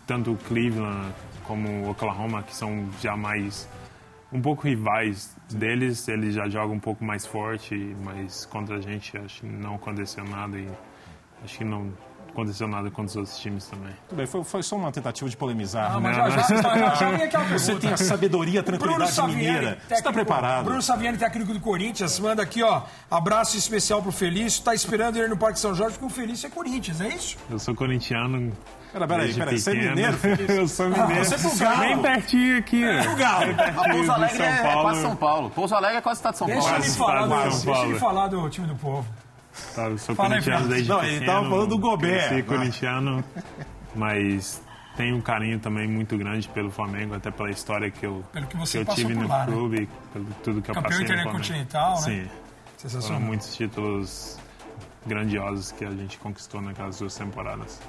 tanto 0.05 0.33
o 0.33 0.37
Cleveland 0.37 1.13
como 1.45 1.69
o 1.85 1.89
Oklahoma, 1.91 2.43
que 2.43 2.55
são 2.55 2.89
já 3.01 3.15
mais 3.15 3.67
um 4.31 4.41
pouco 4.41 4.67
rivais 4.67 5.35
deles, 5.51 6.07
eles 6.07 6.33
já 6.33 6.49
jogam 6.49 6.75
um 6.75 6.79
pouco 6.79 7.03
mais 7.05 7.25
forte, 7.25 7.95
mas 8.03 8.45
contra 8.45 8.77
a 8.77 8.81
gente 8.81 9.15
acho 9.17 9.41
que 9.41 9.45
não 9.47 9.75
aconteceu 9.75 10.23
nada 10.25 10.57
e 10.57 10.67
acho 11.43 11.59
que 11.59 11.63
não 11.63 11.93
aconteceu 12.33 12.67
nada 12.67 12.89
contra 12.89 13.05
os 13.05 13.15
outros 13.15 13.37
times 13.39 13.65
também. 13.67 13.93
Tudo 14.09 14.17
bem, 14.17 14.25
foi, 14.25 14.43
foi 14.43 14.63
só 14.63 14.75
uma 14.75 14.91
tentativa 14.91 15.29
de 15.29 15.37
polemizar. 15.37 15.91
Ah, 15.91 15.99
né? 15.99 15.99
mas 15.99 16.15
já, 16.15 16.29
já, 16.29 16.61
já, 16.61 16.95
já 16.95 17.09
vem 17.11 17.23
aquela 17.23 17.43
Você 17.45 17.75
tem 17.75 17.93
a 17.93 17.97
sabedoria, 17.97 18.59
a 18.59 18.63
Bruno 18.63 18.77
tranquilidade 18.79 19.11
Saviani, 19.13 19.41
mineira. 19.41 19.61
Você 19.61 19.71
está 19.93 19.95
técnico- 19.95 20.13
preparado? 20.13 20.63
Bruno 20.65 20.81
Saviani, 20.81 21.17
técnico 21.17 21.53
do 21.53 21.59
Corinthians, 21.59 22.19
manda 22.19 22.41
aqui, 22.43 22.61
ó, 22.63 22.81
abraço 23.09 23.55
especial 23.57 24.01
pro 24.01 24.11
Felício. 24.11 24.63
Tá 24.63 24.73
esperando 24.73 25.17
ele 25.17 25.27
no 25.29 25.37
Parque 25.37 25.59
São 25.59 25.73
Jorge, 25.73 25.97
porque 25.97 26.11
o 26.11 26.15
Felício 26.15 26.47
é 26.47 26.49
Corinthians, 26.49 26.99
é 26.99 27.07
isso? 27.09 27.37
Eu 27.49 27.59
sou 27.59 27.73
corintiano. 27.75 28.51
Pera, 28.91 29.07
pera 29.07 29.21
aí, 29.21 29.25
desde 29.33 29.39
pera 29.39 29.51
aí, 29.51 29.59
você 29.59 29.71
é 29.71 29.89
mineiro, 29.89 30.13
Felipe? 30.17 30.51
Eu 30.53 30.67
sou 30.67 30.87
mineiro. 30.87 31.25
você 31.25 31.33
é 31.33 31.37
pro 31.39 31.57
Galo. 31.57 31.79
Bem 31.79 32.01
pertinho 32.01 32.57
aqui. 32.59 32.83
ó. 32.85 33.11
O 33.11 33.15
Galo. 33.15 33.51
A 33.59 33.89
Pouso 33.89 34.03
de 34.03 34.09
Alegre 34.11 34.37
São 34.37 34.45
é, 34.45 34.49
é 34.59 34.61
Paulo. 34.61 34.81
quase 34.83 35.01
São 35.01 35.15
Paulo. 35.15 35.49
Pouso 35.49 35.75
Alegre 35.75 35.97
é 35.97 36.01
quase 36.01 36.19
estado 36.19 36.33
de 36.33 36.37
São 36.37 36.47
Deixa 36.47 36.61
Paulo. 36.61 36.75
ele, 36.75 36.83
Quase 36.83 36.97
falar 36.97 37.25
do, 37.27 37.65
deixa 37.65 37.85
ele 37.85 37.99
falar 37.99 38.27
do 38.27 38.49
time 38.49 38.67
do 38.67 38.75
povo. 38.75 39.07
Tá, 39.75 39.83
eu 39.87 39.97
sou 39.97 40.15
Fala 40.15 40.29
corintiano 40.29 40.67
desde 40.67 40.89
Não, 40.89 40.99
pequeno. 40.99 41.17
ele 41.17 41.25
tava 41.25 41.49
falando 41.49 41.69
do 41.69 41.77
Gobert, 41.79 42.11
Cresci 42.27 42.33
né? 42.35 42.41
corintiano, 42.41 43.23
mas 43.95 44.61
tenho 44.97 45.15
um 45.15 45.21
carinho 45.21 45.59
também 45.59 45.87
muito 45.87 46.17
grande 46.17 46.47
pelo 46.49 46.71
Flamengo, 46.71 47.13
até 47.15 47.29
pela 47.31 47.49
história 47.51 47.89
que 47.91 48.05
eu, 48.05 48.23
Pelo 48.31 48.47
que 48.47 48.57
você 48.57 48.79
eu 48.79 48.85
passou 48.85 49.03
tive 49.05 49.13
no 49.19 49.27
lá, 49.27 49.45
né? 49.45 49.53
clube, 49.53 49.89
pelo 50.11 50.25
tudo 50.43 50.61
que 50.61 50.71
eu 50.71 50.75
Campeão 50.75 50.83
passei 50.83 50.99
no 51.01 51.07
Flamengo. 51.07 51.29
intercontinental, 51.29 51.91
né? 51.95 52.01
Sim, 52.01 52.21
foram 52.23 52.77
Sensacional. 52.77 53.21
muitos 53.21 53.55
títulos 53.55 54.39
grandiosos 55.05 55.71
que 55.71 55.85
a 55.85 55.91
gente 55.91 56.17
conquistou 56.17 56.61
naquelas 56.61 56.97
duas 56.99 57.15
temporadas. 57.15 57.79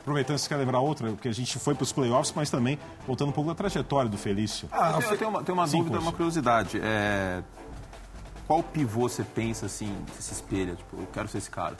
Aproveitando, 0.00 0.38
você 0.38 0.48
quer 0.48 0.56
lembrar 0.56 0.80
outra? 0.80 1.08
Porque 1.10 1.28
a 1.28 1.32
gente 1.34 1.58
foi 1.58 1.74
para 1.74 1.82
os 1.84 1.92
playoffs, 1.92 2.32
mas 2.34 2.50
também 2.50 2.78
voltando 3.06 3.28
um 3.28 3.32
pouco 3.32 3.48
da 3.50 3.54
trajetória 3.54 4.08
do 4.10 4.16
Felício. 4.16 4.66
Ah, 4.72 4.92
Eu 4.94 4.98
tenho, 5.00 5.12
eu 5.12 5.18
tenho 5.18 5.30
uma, 5.30 5.42
tenho 5.42 5.58
uma 5.58 5.66
Sim, 5.66 5.78
dúvida, 5.78 6.00
uma 6.00 6.12
curiosidade. 6.12 6.80
É, 6.82 7.42
qual 8.48 8.62
pivô 8.64 9.08
você 9.08 9.22
pensa 9.22 9.66
assim, 9.66 9.94
você 10.08 10.22
se 10.22 10.32
espelha? 10.32 10.74
Tipo, 10.74 10.96
eu 10.96 11.06
quero 11.12 11.28
ser 11.28 11.38
esse 11.38 11.50
cara. 11.50 11.76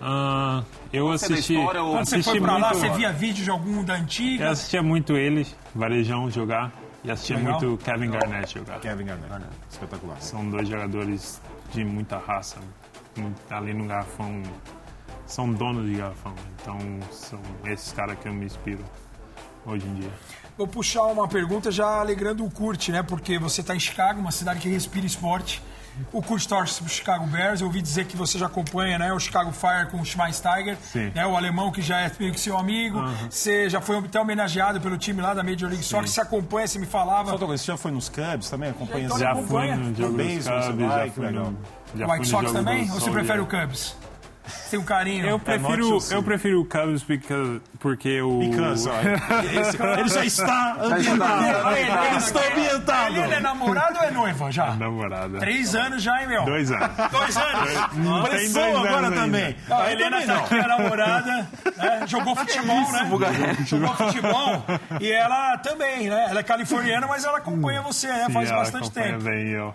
Ah, 0.00 0.64
eu 0.92 1.06
Você 1.08 1.26
assisti. 1.32 1.54
história 1.54 1.80
ou- 1.82 1.92
Quando 1.94 2.06
você 2.08 2.16
assisti 2.16 2.30
foi 2.32 2.40
pra 2.40 2.54
lá, 2.56 2.70
muito- 2.70 2.78
você 2.80 2.88
via 2.90 3.12
vídeo 3.12 3.44
de 3.44 3.50
algum 3.50 3.84
da 3.84 3.94
antiga? 3.94 4.46
Eu 4.46 4.50
assistia 4.50 4.82
muito 4.82 5.16
eles, 5.16 5.54
Varejão, 5.74 6.28
jogar. 6.28 6.72
E 7.04 7.10
assistia 7.10 7.36
Legal. 7.36 7.60
muito 7.60 7.84
Kevin 7.84 8.10
Garnett 8.10 8.54
jogar. 8.58 8.80
Kevin 8.80 9.04
Garnett. 9.04 9.46
Espetacular. 9.70 10.20
São 10.20 10.48
dois 10.48 10.68
jogadores 10.68 11.40
de 11.72 11.84
muita 11.84 12.18
raça. 12.18 12.56
muito- 13.16 13.38
Ali 13.52 13.74
no 13.74 13.86
garrafão. 13.86 14.42
São 15.26 15.52
donos 15.52 15.84
de 15.86 15.96
garrafão. 15.98 16.32
Então 16.60 16.78
são 17.12 17.38
esses 17.66 17.92
caras 17.92 18.18
que 18.18 18.26
eu 18.26 18.32
me 18.32 18.46
inspiro 18.46 18.82
hoje 19.66 19.86
em 19.86 19.94
dia. 19.96 20.10
Vou 20.56 20.66
puxar 20.66 21.02
uma 21.04 21.28
pergunta 21.28 21.70
já 21.70 22.00
alegrando 22.00 22.42
o 22.44 22.50
Kurt, 22.50 22.88
né? 22.88 23.02
Porque 23.02 23.38
você 23.38 23.60
está 23.60 23.74
em 23.76 23.80
Chicago, 23.80 24.18
uma 24.20 24.30
cidade 24.32 24.60
que 24.60 24.68
respira 24.68 25.04
esporte. 25.04 25.62
O 26.12 26.22
pro 26.82 26.88
Chicago 26.88 27.26
Bears. 27.26 27.60
Eu 27.60 27.66
ouvi 27.66 27.82
dizer 27.82 28.06
que 28.06 28.16
você 28.16 28.38
já 28.38 28.46
acompanha, 28.46 28.98
né? 28.98 29.12
O 29.12 29.18
Chicago 29.18 29.52
Fire 29.52 29.86
com 29.90 30.00
o 30.00 30.04
Schweinsteiger, 30.04 30.76
né? 31.14 31.26
O 31.26 31.36
alemão 31.36 31.70
que 31.70 31.82
já 31.82 32.00
é 32.00 32.10
meio 32.18 32.32
que 32.32 32.40
seu 32.40 32.56
amigo. 32.56 33.02
Você 33.30 33.68
já 33.68 33.80
foi 33.80 33.98
até 33.98 34.20
homenageado 34.20 34.80
pelo 34.80 34.96
time 34.96 35.20
lá 35.20 35.34
da 35.34 35.42
Major 35.42 35.68
League 35.68 35.84
Soccer. 35.84 36.08
Você 36.08 36.20
acompanha, 36.20 36.66
você 36.66 36.78
me 36.78 36.86
falava. 36.86 37.30
Só 37.30 37.36
você 37.46 37.66
já 37.66 37.76
foi 37.76 37.90
nos 37.90 38.08
Cubs 38.08 38.48
também? 38.50 38.70
Acompanha 38.70 39.04
Então, 39.04 39.16
esse- 39.16 39.24
Já 39.24 39.32
acompanha? 39.32 39.74
fui 39.76 39.84
no 39.84 39.94
jogo 39.94 40.08
dos 40.08 40.16
beisebol, 40.26 40.62
você 40.62 40.68
Cubs, 40.72 40.86
já 40.88 41.10
fui 41.12 41.30
no, 41.30 41.58
já 41.94 42.06
White 42.12 42.28
Sox 42.28 42.52
também? 42.52 42.90
Ou 42.90 43.00
você 43.00 43.10
prefere 43.10 43.40
o 43.40 43.46
Cubs? 43.46 43.96
Você 44.46 44.70
tem 44.70 44.80
um 44.80 44.84
carinho? 44.84 45.24
Eu 45.24 45.32
not 45.32 45.44
prefiro, 45.44 45.98
eu 46.10 46.22
prefiro 46.22 46.60
o 46.60 46.64
Cubs 46.64 47.02
porque, 47.04 47.60
porque 47.78 48.20
o... 48.22 48.38
Because, 48.40 48.88
ó, 48.88 48.92
esse- 49.60 49.76
ele 50.00 50.08
já 50.08 50.24
está 50.24 50.76
ambientado. 50.80 51.76
Ele 51.76 51.90
é- 51.90 52.16
está 52.16 52.40
ambientado. 52.48 53.16
Ele 53.16 53.34
é 53.34 53.40
namorado 53.40 53.98
ou 53.98 54.04
é 54.04 54.10
noiva 54.10 54.50
já? 54.50 54.74
Namorada. 54.74 55.38
Três 55.38 55.74
anos 55.74 56.02
já, 56.02 56.20
hein, 56.22 56.28
meu? 56.28 56.44
Dois 56.44 56.70
anos. 56.72 56.88
Dois 57.10 57.36
anos. 57.36 57.96
Não 57.98 58.22
tem 58.24 58.30
Pressão 58.32 58.72
dois 58.72 58.86
agora 58.86 59.06
anos 59.06 59.18
também. 59.20 59.56
A 59.70 59.82
Aí 59.82 59.92
Helena 59.92 60.10
também 60.10 60.26
tá 60.26 60.34
não. 60.34 60.44
aqui, 60.44 60.54
a 60.54 60.68
namorada, 60.68 61.48
né? 61.76 62.00
jogou 62.06 62.36
futebol, 62.36 62.92
né? 62.92 63.56
Jogou 63.66 63.94
futebol. 63.94 64.64
E 65.00 65.10
ela 65.12 65.58
também, 65.58 66.08
né? 66.08 66.26
Ela 66.30 66.40
é 66.40 66.42
californiana, 66.42 67.06
mas 67.06 67.24
ela 67.24 67.38
acompanha 67.38 67.80
você, 67.82 68.08
né? 68.08 68.26
Faz 68.32 68.50
bastante 68.50 68.90
tempo. 68.90 69.22
bem 69.22 69.48
eu. 69.50 69.74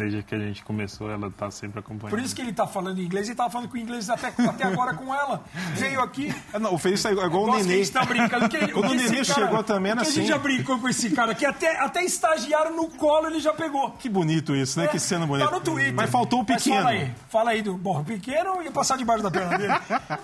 Desde 0.00 0.22
que 0.22 0.34
a 0.34 0.38
gente 0.38 0.64
começou, 0.64 1.10
ela 1.10 1.30
tá 1.30 1.50
sempre 1.50 1.78
acompanhando. 1.80 2.10
Por 2.16 2.18
isso 2.24 2.34
que 2.34 2.40
ele 2.40 2.52
tá 2.54 2.66
falando 2.66 3.00
inglês, 3.00 3.28
ele 3.28 3.36
tava 3.36 3.50
falando 3.50 3.68
com 3.68 3.76
inglês 3.76 4.08
até, 4.08 4.28
até 4.28 4.64
agora 4.64 4.94
com 4.94 5.14
ela. 5.14 5.44
Veio 5.74 6.00
aqui. 6.00 6.34
Ah, 6.54 6.58
Não, 6.58 6.72
o 6.74 6.78
Feliz 6.78 7.04
é 7.04 7.12
igual 7.12 7.26
o 7.26 7.30
Gosto 7.30 7.50
que 7.50 7.60
a 7.60 7.62
Nenê. 7.64 7.76
gente 7.84 7.92
tá 7.92 8.04
brincando. 8.04 8.48
Que, 8.48 8.68
Quando 8.68 8.90
o 8.90 8.94
Nenê 8.94 9.10
cara- 9.10 9.24
chegou 9.24 9.62
também 9.62 9.92
era 9.92 10.00
que 10.00 10.06
A 10.08 10.10
gente 10.10 10.20
assim. 10.20 10.28
já 10.28 10.38
brincou 10.38 10.78
com 10.78 10.88
esse 10.88 11.10
cara 11.10 11.32
aqui, 11.32 11.44
até, 11.44 11.78
até 11.80 12.02
estagiário 12.02 12.74
no 12.74 12.88
colo 12.88 13.26
ele 13.26 13.40
já 13.40 13.52
pegou. 13.52 13.90
Que 13.92 14.08
bonito 14.08 14.56
isso, 14.56 14.80
né? 14.80 14.88
Que 14.88 14.98
cena 14.98 15.26
bonita. 15.26 15.48
Tá 15.48 15.54
no 15.54 15.60
Twitter. 15.60 15.94
Mas 15.94 16.08
faltou 16.10 16.40
o 16.40 16.46
Mas 16.48 16.62
pequeno. 16.62 16.82
fala 16.82 16.90
aí, 16.90 17.10
fala 17.28 17.50
aí 17.50 17.62
do. 17.62 17.76
Bom, 17.76 18.00
o 18.00 18.04
pequeno 18.04 18.62
ia 18.62 18.70
passar 18.72 18.96
debaixo 18.96 19.22
da 19.22 19.30
perna 19.30 19.58
dele. 19.58 19.74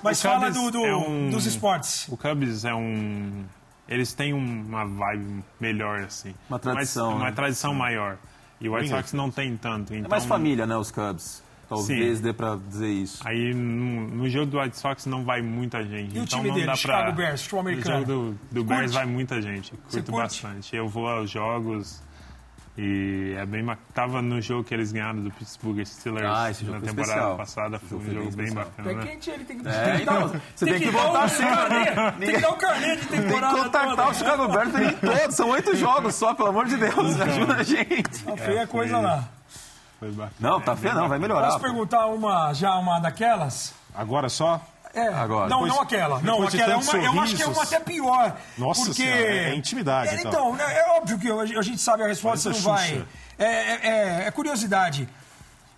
Mas 0.02 0.18
O 0.18 0.22
fala 0.22 0.46
Cubs 0.46 0.54
do, 0.54 0.70
do- 0.70 0.86
é 0.86 0.96
um- 0.96 1.28
dos 1.30 1.44
esportes. 1.46 2.06
O 2.08 2.16
Cubs 2.16 2.64
é 2.64 2.74
um. 2.74 3.44
Eles 3.88 4.12
têm 4.14 4.32
uma 4.32 4.84
vibe 4.84 5.44
melhor, 5.60 6.00
assim. 6.00 6.34
Uma 6.50 6.58
tradição, 6.58 7.10
Mas- 7.12 7.16
Uma 7.20 7.26
né? 7.26 7.32
tradição 7.32 7.72
maior. 7.74 8.16
E 8.60 8.68
o 8.68 8.74
White 8.74 8.88
Sox 8.88 9.12
não 9.12 9.30
tem 9.30 9.56
tanto. 9.56 9.94
Então, 9.94 10.06
É 10.06 10.08
mais 10.08 10.24
família, 10.24 10.66
né, 10.66 10.76
os 10.76 10.90
Cubs. 10.90 11.44
Talvez 11.68 12.18
Sim. 12.18 12.22
dê 12.22 12.32
pra 12.32 12.56
dizer 12.56 12.88
isso. 12.88 13.26
Aí 13.26 13.52
no, 13.52 14.06
no 14.08 14.28
jogo 14.28 14.46
do 14.46 14.60
White 14.60 14.78
Sox 14.78 15.04
não 15.06 15.24
vai 15.24 15.42
muita 15.42 15.82
gente. 15.82 16.14
E 16.14 16.20
o 16.20 16.22
então 16.22 16.38
time 16.38 16.48
não 16.48 16.54
dele, 16.54 16.66
dá 16.66 16.76
Chicago 16.76 17.02
pra... 17.06 17.12
Bears, 17.12 17.42
futebol 17.42 17.60
americano? 17.60 18.00
No 18.00 18.06
jogo 18.06 18.38
do, 18.52 18.54
do? 18.54 18.64
Bears 18.64 18.92
vai 18.92 19.04
muita 19.04 19.42
gente. 19.42 19.72
Curto 19.90 20.12
bastante. 20.12 20.76
Eu 20.76 20.88
vou 20.88 21.08
aos 21.08 21.28
jogos 21.28 22.00
e 22.78 23.34
é 23.38 23.46
bem... 23.46 23.64
Tava 23.94 24.20
no 24.20 24.40
jogo 24.40 24.62
que 24.64 24.74
eles 24.74 24.92
ganharam 24.92 25.20
do 25.22 25.30
Pittsburgh 25.30 25.82
Steelers 25.84 26.26
Ah, 26.30 26.50
esse 26.50 26.60
jogo 26.64 26.74
na 26.74 26.80
foi 26.80 26.88
temporada 26.88 27.12
especial. 27.12 27.36
passada. 27.36 27.76
Esse 27.76 27.86
Foi 27.86 27.98
um 27.98 28.00
jogo 28.02 28.12
foi 28.14 28.24
jogo 28.24 28.36
bem 28.36 28.46
bem 28.46 28.54
bacana. 28.54 28.90
É 29.02 29.06
quente, 29.06 29.30
ele 29.30 29.44
tem 29.44 29.58
que, 29.58 29.68
É, 29.68 29.72
tem 29.72 29.98
que 29.98 30.04
dar, 30.04 30.14
então, 30.16 30.40
você 30.54 30.64
tem 30.64 30.74
tem 30.74 30.82
que 30.82 30.90
dar 30.96 31.02
voltar 31.02 31.30
carnê, 31.36 32.12
Tem 32.26 32.34
que 32.34 32.40
dar 32.40 32.50
um 32.52 32.56
carnê 32.58 32.96
de 32.96 33.06
Tem 33.06 33.20
que 33.20 33.26
temporada 33.28 33.58
contactar 33.62 34.08
o 34.10 34.14
Chicago 34.14 34.48
Bears 34.48 34.74
em 34.74 34.92
todos. 34.92 35.34
São 35.34 35.48
oito 35.50 35.74
jogos 35.76 36.14
só, 36.14 36.34
pelo 36.34 36.48
amor 36.50 36.66
de 36.66 36.76
Deus. 36.76 37.20
Ajuda 37.20 37.54
a 37.54 37.62
gente. 37.62 38.24
Tá 38.24 38.36
feia 38.36 38.62
a 38.62 38.66
coisa 38.66 38.94
foi- 38.94 39.02
lá. 39.02 39.24
Foi 39.98 40.10
bacana. 40.10 40.32
Não, 40.38 40.60
tá 40.60 40.76
feio 40.76 40.94
não, 40.94 41.08
vai 41.08 41.18
melhorar. 41.18 41.46
Posso 41.46 41.60
perguntar 41.60 42.06
uma, 42.06 42.52
já 42.52 42.74
uma 42.76 42.98
daquelas? 42.98 43.72
Agora 43.94 44.28
só? 44.28 44.60
É, 44.96 45.08
Agora. 45.08 45.48
não, 45.50 45.58
Depois- 45.58 45.72
não 45.74 45.80
aquela. 45.82 46.20
Não, 46.22 46.42
aquela 46.42 46.72
é 46.72 46.76
uma, 46.76 46.84
tantos 46.84 47.04
eu 47.04 47.20
acho 47.20 47.36
que 47.36 47.42
é 47.42 47.46
uma 47.46 47.54
sorrisos. 47.56 47.74
até 47.74 47.84
pior. 47.84 48.36
Nossa 48.56 48.86
porque... 48.86 49.02
Senhora, 49.02 49.20
é 49.20 49.54
intimidade, 49.54 50.08
É, 50.08 50.14
então. 50.20 50.30
então, 50.30 50.54
né, 50.54 50.64
é 50.78 50.90
óbvio 50.98 51.18
que 51.18 51.30
a 51.30 51.62
gente 51.62 51.78
sabe 51.82 52.02
a 52.02 52.06
resposta, 52.06 52.48
Parece 52.50 52.66
não 52.66 52.72
a 52.72 52.76
vai. 52.76 53.06
É, 53.38 53.44
é- 53.44 53.80
é- 54.22 54.26
é 54.26 54.30
curiosidade. 54.30 55.06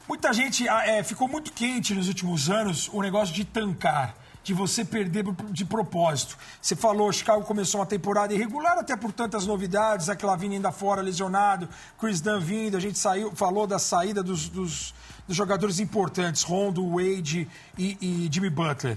Muita 0.08 0.32
gente 0.32 0.68
ah, 0.68 0.86
é, 0.86 1.02
ficou 1.02 1.26
muito 1.28 1.52
quente 1.52 1.94
nos 1.94 2.06
últimos 2.08 2.48
anos 2.48 2.88
o 2.92 3.02
negócio 3.02 3.34
de 3.34 3.44
tancar, 3.44 4.14
de 4.44 4.54
você 4.54 4.84
perder 4.84 5.24
de 5.50 5.64
propósito. 5.64 6.38
Você 6.62 6.74
falou, 6.76 7.12
Chicago 7.12 7.42
começou 7.42 7.80
uma 7.80 7.86
temporada 7.86 8.32
irregular, 8.32 8.78
até 8.78 8.96
por 8.96 9.12
tantas 9.12 9.44
novidades, 9.46 10.08
aquela 10.08 10.36
vindo 10.36 10.52
ainda 10.52 10.70
fora 10.72 11.02
lesionado, 11.02 11.68
Chris 12.00 12.20
Dunn 12.20 12.40
vindo, 12.40 12.76
a 12.76 12.80
gente 12.80 12.98
saiu, 12.98 13.32
falou 13.34 13.66
da 13.66 13.78
saída 13.80 14.22
dos, 14.22 14.48
dos- 14.48 14.94
dos 15.28 15.36
jogadores 15.36 15.78
importantes, 15.78 16.42
Rondo, 16.42 16.96
Wade 16.96 17.46
e, 17.76 17.98
e 18.00 18.28
Jimmy 18.32 18.48
Butler. 18.48 18.96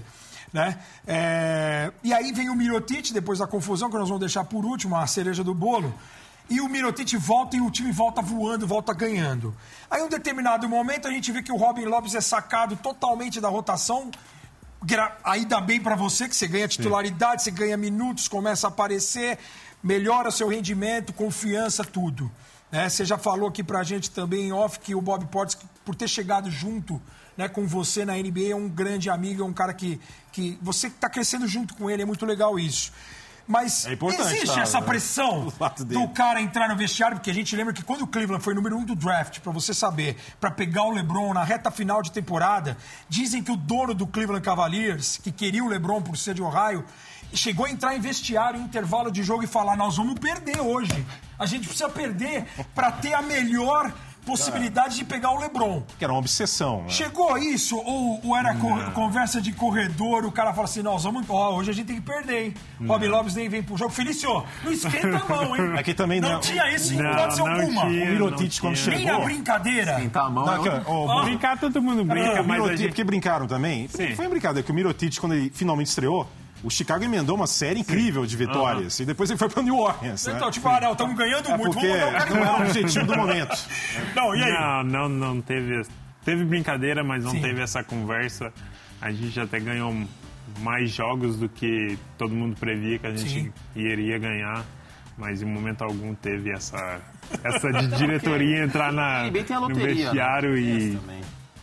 Né? 0.52 0.78
É, 1.06 1.92
e 2.02 2.12
aí 2.12 2.32
vem 2.32 2.48
o 2.48 2.56
Mirotic, 2.56 3.12
depois 3.12 3.38
da 3.38 3.46
confusão, 3.46 3.90
que 3.90 3.96
nós 3.96 4.08
vamos 4.08 4.20
deixar 4.20 4.44
por 4.44 4.64
último, 4.64 4.96
a 4.96 5.06
cereja 5.06 5.44
do 5.44 5.54
bolo. 5.54 5.94
E 6.48 6.60
o 6.60 6.68
Mirotic 6.68 7.16
volta 7.16 7.56
e 7.56 7.60
o 7.60 7.70
time 7.70 7.92
volta 7.92 8.20
voando, 8.20 8.66
volta 8.66 8.92
ganhando. 8.92 9.54
Aí, 9.90 10.00
em 10.00 10.04
um 10.04 10.08
determinado 10.08 10.68
momento, 10.68 11.06
a 11.06 11.10
gente 11.10 11.30
vê 11.30 11.42
que 11.42 11.52
o 11.52 11.56
Robin 11.56 11.84
Lopes 11.84 12.14
é 12.14 12.20
sacado 12.20 12.76
totalmente 12.76 13.40
da 13.40 13.48
rotação. 13.48 14.10
Aí 15.22 15.44
dá 15.44 15.60
bem 15.60 15.80
pra 15.80 15.94
você, 15.94 16.28
que 16.28 16.34
você 16.34 16.48
ganha 16.48 16.66
titularidade, 16.66 17.42
você 17.42 17.50
ganha 17.50 17.76
minutos, 17.76 18.26
começa 18.26 18.66
a 18.66 18.70
aparecer, 18.70 19.38
melhora 19.82 20.30
seu 20.30 20.48
rendimento, 20.48 21.12
confiança, 21.12 21.84
tudo. 21.84 22.30
Né? 22.70 22.88
Você 22.88 23.04
já 23.04 23.16
falou 23.16 23.48
aqui 23.48 23.62
pra 23.62 23.82
gente 23.82 24.10
também 24.10 24.48
em 24.48 24.52
off 24.52 24.80
que 24.80 24.94
o 24.94 25.00
Bob 25.00 25.26
Portis, 25.26 25.56
por 25.84 25.94
ter 25.94 26.08
chegado 26.08 26.50
junto 26.50 27.00
né, 27.36 27.48
com 27.48 27.66
você 27.66 28.04
na 28.04 28.14
NBA, 28.14 28.50
é 28.50 28.56
um 28.56 28.68
grande 28.68 29.08
amigo, 29.08 29.42
é 29.42 29.46
um 29.46 29.52
cara 29.52 29.72
que, 29.72 30.00
que 30.30 30.58
você 30.60 30.88
está 30.88 31.08
crescendo 31.08 31.46
junto 31.48 31.74
com 31.74 31.90
ele, 31.90 32.02
é 32.02 32.04
muito 32.04 32.26
legal 32.26 32.58
isso. 32.58 32.92
Mas 33.46 33.86
É 33.86 33.92
existe 33.92 34.54
tá, 34.54 34.62
essa 34.62 34.80
né? 34.80 34.86
pressão 34.86 35.52
Do 35.84 36.08
cara 36.10 36.40
entrar 36.40 36.68
no 36.68 36.76
vestiário, 36.76 37.16
porque 37.16 37.30
a 37.30 37.34
gente 37.34 37.54
lembra 37.56 37.72
que 37.72 37.82
quando 37.82 38.02
o 38.02 38.06
Cleveland 38.06 38.42
foi 38.42 38.54
número 38.54 38.76
um 38.76 38.84
do 38.84 38.94
draft, 38.94 39.40
pra 39.40 39.52
você 39.52 39.74
saber, 39.74 40.16
pra 40.40 40.50
pegar 40.50 40.84
o 40.84 40.92
LeBron 40.92 41.34
na 41.34 41.42
reta 41.42 41.70
final 41.70 42.02
de 42.02 42.12
temporada, 42.12 42.76
dizem 43.08 43.42
que 43.42 43.50
o 43.50 43.56
dono 43.56 43.94
do 43.94 44.06
Cleveland 44.06 44.44
Cavaliers, 44.44 45.18
que 45.18 45.32
queria 45.32 45.64
o 45.64 45.68
LeBron 45.68 46.00
por 46.00 46.16
ser 46.16 46.34
de 46.34 46.42
Ohio, 46.42 46.84
chegou 47.34 47.66
a 47.66 47.70
entrar 47.70 47.96
em 47.96 48.00
vestiário 48.00 48.60
em 48.60 48.64
intervalo 48.64 49.10
de 49.10 49.22
jogo 49.22 49.42
e 49.42 49.46
falar: 49.46 49.76
nós 49.76 49.96
vamos 49.96 50.18
perder 50.18 50.60
hoje. 50.60 51.04
A 51.38 51.46
gente 51.46 51.66
precisa 51.66 51.88
perder 51.88 52.46
pra 52.74 52.92
ter 52.92 53.14
a 53.14 53.22
melhor 53.22 53.92
possibilidade 54.24 54.96
de 54.96 55.04
pegar 55.04 55.30
o 55.32 55.38
LeBron. 55.38 55.82
Que 55.98 56.04
era 56.04 56.12
uma 56.12 56.18
obsessão. 56.20 56.82
Né? 56.82 56.88
Chegou 56.88 57.34
a 57.34 57.40
isso? 57.40 57.76
Ou, 57.76 58.20
ou 58.24 58.36
era 58.36 58.54
co- 58.54 58.90
conversa 58.92 59.40
de 59.40 59.52
corredor, 59.52 60.24
o 60.24 60.32
cara 60.32 60.52
fala 60.52 60.64
assim, 60.66 60.82
nós 60.82 61.04
vamos. 61.04 61.24
Ó, 61.28 61.56
hoje 61.56 61.70
a 61.70 61.74
gente 61.74 61.86
tem 61.86 61.96
que 61.96 62.02
perder, 62.02 62.44
hein? 62.46 62.54
Rob 62.86 63.06
Lopes 63.06 63.34
nem 63.34 63.48
vem 63.48 63.62
pro 63.62 63.76
jogo. 63.76 63.90
Felício, 63.90 64.42
não 64.64 64.72
esquenta 64.72 65.16
a 65.18 65.24
mão, 65.28 65.56
hein? 65.56 65.72
Aqui 65.78 65.94
também 65.94 66.20
não. 66.20 66.32
não. 66.34 66.40
tinha 66.40 66.72
isso 66.74 66.94
em 66.94 66.96
Não, 66.98 67.10
hipótese 67.12 67.40
não 67.40 67.46
alguma. 67.52 67.80
tinha, 67.82 68.04
O 68.04 68.08
Mirotic, 68.08 68.52
não 68.54 68.60
quando 68.70 68.76
tinha. 68.76 68.96
Nem 68.96 69.06
chegou. 69.06 69.24
brincadeira. 69.24 70.10
Tá 70.12 70.22
a 70.22 70.30
mão, 70.30 70.46
Não, 70.46 70.54
não. 70.56 70.60
aqui, 70.76 70.82
ó, 70.86 70.92
ó, 71.20 71.22
Brincar 71.24 71.58
todo 71.58 71.80
mundo 71.82 72.04
brinca, 72.04 72.30
o 72.42 72.46
mas 72.46 72.58
a 72.58 72.62
Mirotic, 72.62 72.76
gente... 72.78 72.88
porque 72.88 73.04
brincaram 73.04 73.46
também. 73.46 73.88
Sim. 73.88 74.14
Foi 74.14 74.24
uma 74.26 74.30
brincadeira, 74.30 74.64
que 74.64 74.70
o 74.72 74.74
Mirotic, 74.74 75.18
quando 75.18 75.34
ele 75.34 75.50
finalmente 75.54 75.88
estreou, 75.88 76.26
o 76.62 76.70
Chicago 76.70 77.04
emendou 77.04 77.34
uma 77.36 77.46
série 77.46 77.80
incrível 77.80 78.24
de 78.24 78.36
vitórias. 78.36 78.98
E 79.00 79.04
depois 79.04 79.28
ele 79.30 79.38
foi 79.38 79.48
pro 79.48 79.62
New 79.62 79.76
Orleans. 79.76 80.26
né? 80.26 80.34
Então, 80.36 80.50
tipo, 80.50 80.68
ah, 80.68 80.80
não, 80.80 80.92
estamos 80.92 81.16
ganhando 81.16 81.48
É 81.48 81.56
muito, 81.56 81.72
porque 81.72 81.88
não 81.88 82.44
era 82.44 82.52
o 82.58 82.62
objetivo 82.62 83.06
do 83.06 83.16
momento. 83.16 83.56
Não, 84.14 84.34
e 84.34 84.42
aí? 84.42 84.52
Não, 84.52 84.84
não, 84.84 85.08
não 85.08 85.40
teve. 85.40 85.82
Teve 86.24 86.44
brincadeira, 86.44 87.02
mas 87.02 87.24
não 87.24 87.32
Sim. 87.32 87.40
teve 87.40 87.60
essa 87.60 87.82
conversa. 87.82 88.52
A 89.00 89.10
gente 89.10 89.38
até 89.40 89.58
ganhou 89.58 89.92
mais 90.60 90.90
jogos 90.90 91.36
do 91.36 91.48
que 91.48 91.98
todo 92.16 92.32
mundo 92.34 92.56
previa 92.58 92.98
que 92.98 93.06
a 93.06 93.10
gente 93.10 93.28
Sim. 93.28 93.52
iria 93.74 94.18
ganhar. 94.18 94.64
Mas 95.16 95.42
em 95.42 95.46
momento 95.46 95.82
algum 95.82 96.14
teve 96.14 96.50
essa, 96.52 97.00
essa 97.42 97.70
de 97.72 97.88
diretoria 97.96 98.62
entrar 98.64 98.92
na, 98.92 99.26
E 99.26 99.30
no 99.30 99.60
loteria, 99.60 99.86
né? 99.86 99.94
vestiário 99.94 100.56
e 100.56 100.96
Também. 100.96 101.20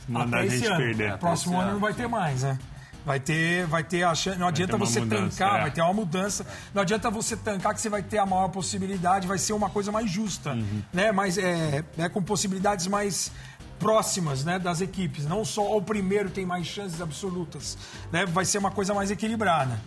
mandar 0.08 0.40
a 0.40 0.48
gente 0.48 0.68
ano. 0.68 0.78
perder. 0.78 1.18
Próximo 1.18 1.54
esse 1.54 1.62
ano 1.62 1.64
ano. 1.64 1.72
não 1.74 1.80
vai 1.80 1.94
ter 1.94 2.08
mais, 2.08 2.44
né? 2.44 2.60
Vai 3.06 3.20
ter, 3.20 3.66
vai 3.66 3.84
ter 3.84 4.04
a 4.04 4.14
chance. 4.14 4.38
Não 4.38 4.48
adianta 4.48 4.78
você 4.78 5.00
mudança, 5.00 5.38
tancar, 5.38 5.60
é. 5.60 5.62
vai 5.62 5.72
ter 5.72 5.82
uma 5.82 5.94
mudança. 5.94 6.46
Não 6.74 6.82
adianta 6.82 7.10
você 7.10 7.36
tancar 7.36 7.74
que 7.74 7.82
você 7.82 7.90
vai 7.90 8.04
ter 8.04 8.18
a 8.20 8.26
maior 8.26 8.50
possibilidade, 8.50 9.26
vai 9.28 9.38
ser 9.38 9.54
uma 9.54 9.70
coisa 9.70 9.92
mais 9.92 10.12
justa, 10.12 10.52
Uhum. 10.52 10.82
né? 10.94 11.12
Mas 11.12 11.38
é, 11.38 11.84
é 11.98 12.10
com 12.10 12.22
possibilidades 12.22 12.86
mais 12.88 13.32
próximas, 13.80 14.44
né, 14.44 14.60
das 14.60 14.82
equipes. 14.82 15.26
Não 15.26 15.46
só 15.46 15.76
o 15.78 15.82
primeiro 15.82 16.30
tem 16.30 16.46
mais 16.46 16.68
chances 16.68 17.02
absolutas, 17.02 17.78
né? 18.12 18.26
Vai 18.26 18.44
ser 18.46 18.58
uma 18.58 18.70
coisa 18.72 18.94
mais 18.94 19.10
equilibrada. 19.10 19.80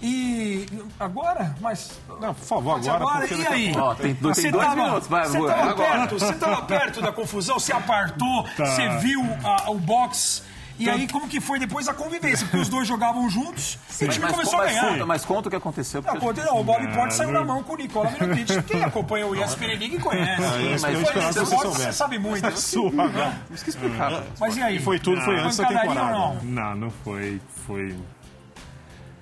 E 0.00 0.66
agora, 0.98 1.54
mas 1.60 1.92
Não, 2.20 2.34
por 2.34 2.44
favor, 2.44 2.76
agora. 2.78 2.94
agora, 2.96 3.34
e 3.34 3.46
a 3.46 3.50
aí? 3.50 3.72
Ó, 3.76 3.94
tem 3.94 4.14
dois- 4.14 4.36
Você 4.36 4.42
tem 4.42 4.50
dois 4.52 4.66
tava- 4.66 4.82
minutos, 4.84 5.08
vai, 5.08 5.28
Você 5.28 5.36
agora. 5.36 5.74
perto, 5.76 6.18
você 6.18 6.32
tava 6.34 6.62
perto 6.62 7.00
da 7.02 7.12
confusão, 7.12 7.58
você 7.58 7.72
apartou, 7.72 8.44
você 8.56 8.88
viu 8.98 9.20
a- 9.44 9.70
o 9.70 9.78
box 9.78 10.42
E 10.78 10.88
aí, 10.90 11.06
como 11.06 11.28
que 11.28 11.40
foi 11.40 11.58
depois 11.58 11.86
a 11.88 11.94
convivência? 11.94 12.44
Porque 12.46 12.58
os 12.62 12.68
dois 12.68 12.88
jogavam 12.88 13.28
juntos 13.30 13.78
e 14.00 14.04
o 14.04 14.08
time 14.08 14.24
Mas, 14.24 14.32
começou 14.32 14.60
a 14.60 14.64
ganhar. 14.64 14.88
conta, 14.88 15.06
mas 15.06 15.24
conta 15.24 15.48
o 15.48 15.50
que 15.50 15.56
aconteceu. 15.56 16.02
Não, 16.02 16.16
pô, 16.16 16.32
não, 16.32 16.60
o 16.60 16.64
Bob 16.64 16.82
Não, 16.82 16.92
Porte 16.92 17.14
saiu 17.14 17.30
não. 17.30 17.40
na 17.40 17.46
mão 17.46 17.62
com 17.62 17.74
o 17.74 17.76
Nicola 17.76 18.10
Mirotic. 18.10 18.62
Quem 18.66 18.82
acompanha 18.82 19.26
o 19.26 19.34
ESPN 19.36 19.66
League 19.78 19.98
conhece. 20.00 20.42
Ah, 20.42 20.76
mas 20.80 20.82
foi 20.82 21.12
que 21.12 21.20
você 21.20 21.44
você 21.44 21.92
sabe 21.92 22.18
muito. 22.18 22.50
Sua, 22.58 22.90
né? 22.90 23.38
Isso 23.50 23.62
que 23.64 23.70
explicar. 23.70 24.22
Mas 24.40 24.56
e 24.56 24.62
aí? 24.62 24.76
E 24.76 24.80
foi 24.80 24.98
tudo, 24.98 25.20
foi 25.22 25.38
antes 25.38 25.56
da 25.58 25.66
temporada. 25.68 26.00
ou 26.00 26.34
não? 26.34 26.42
Não, 26.42 26.74
não 26.74 26.90
foi. 26.90 27.40
Foi 27.66 27.94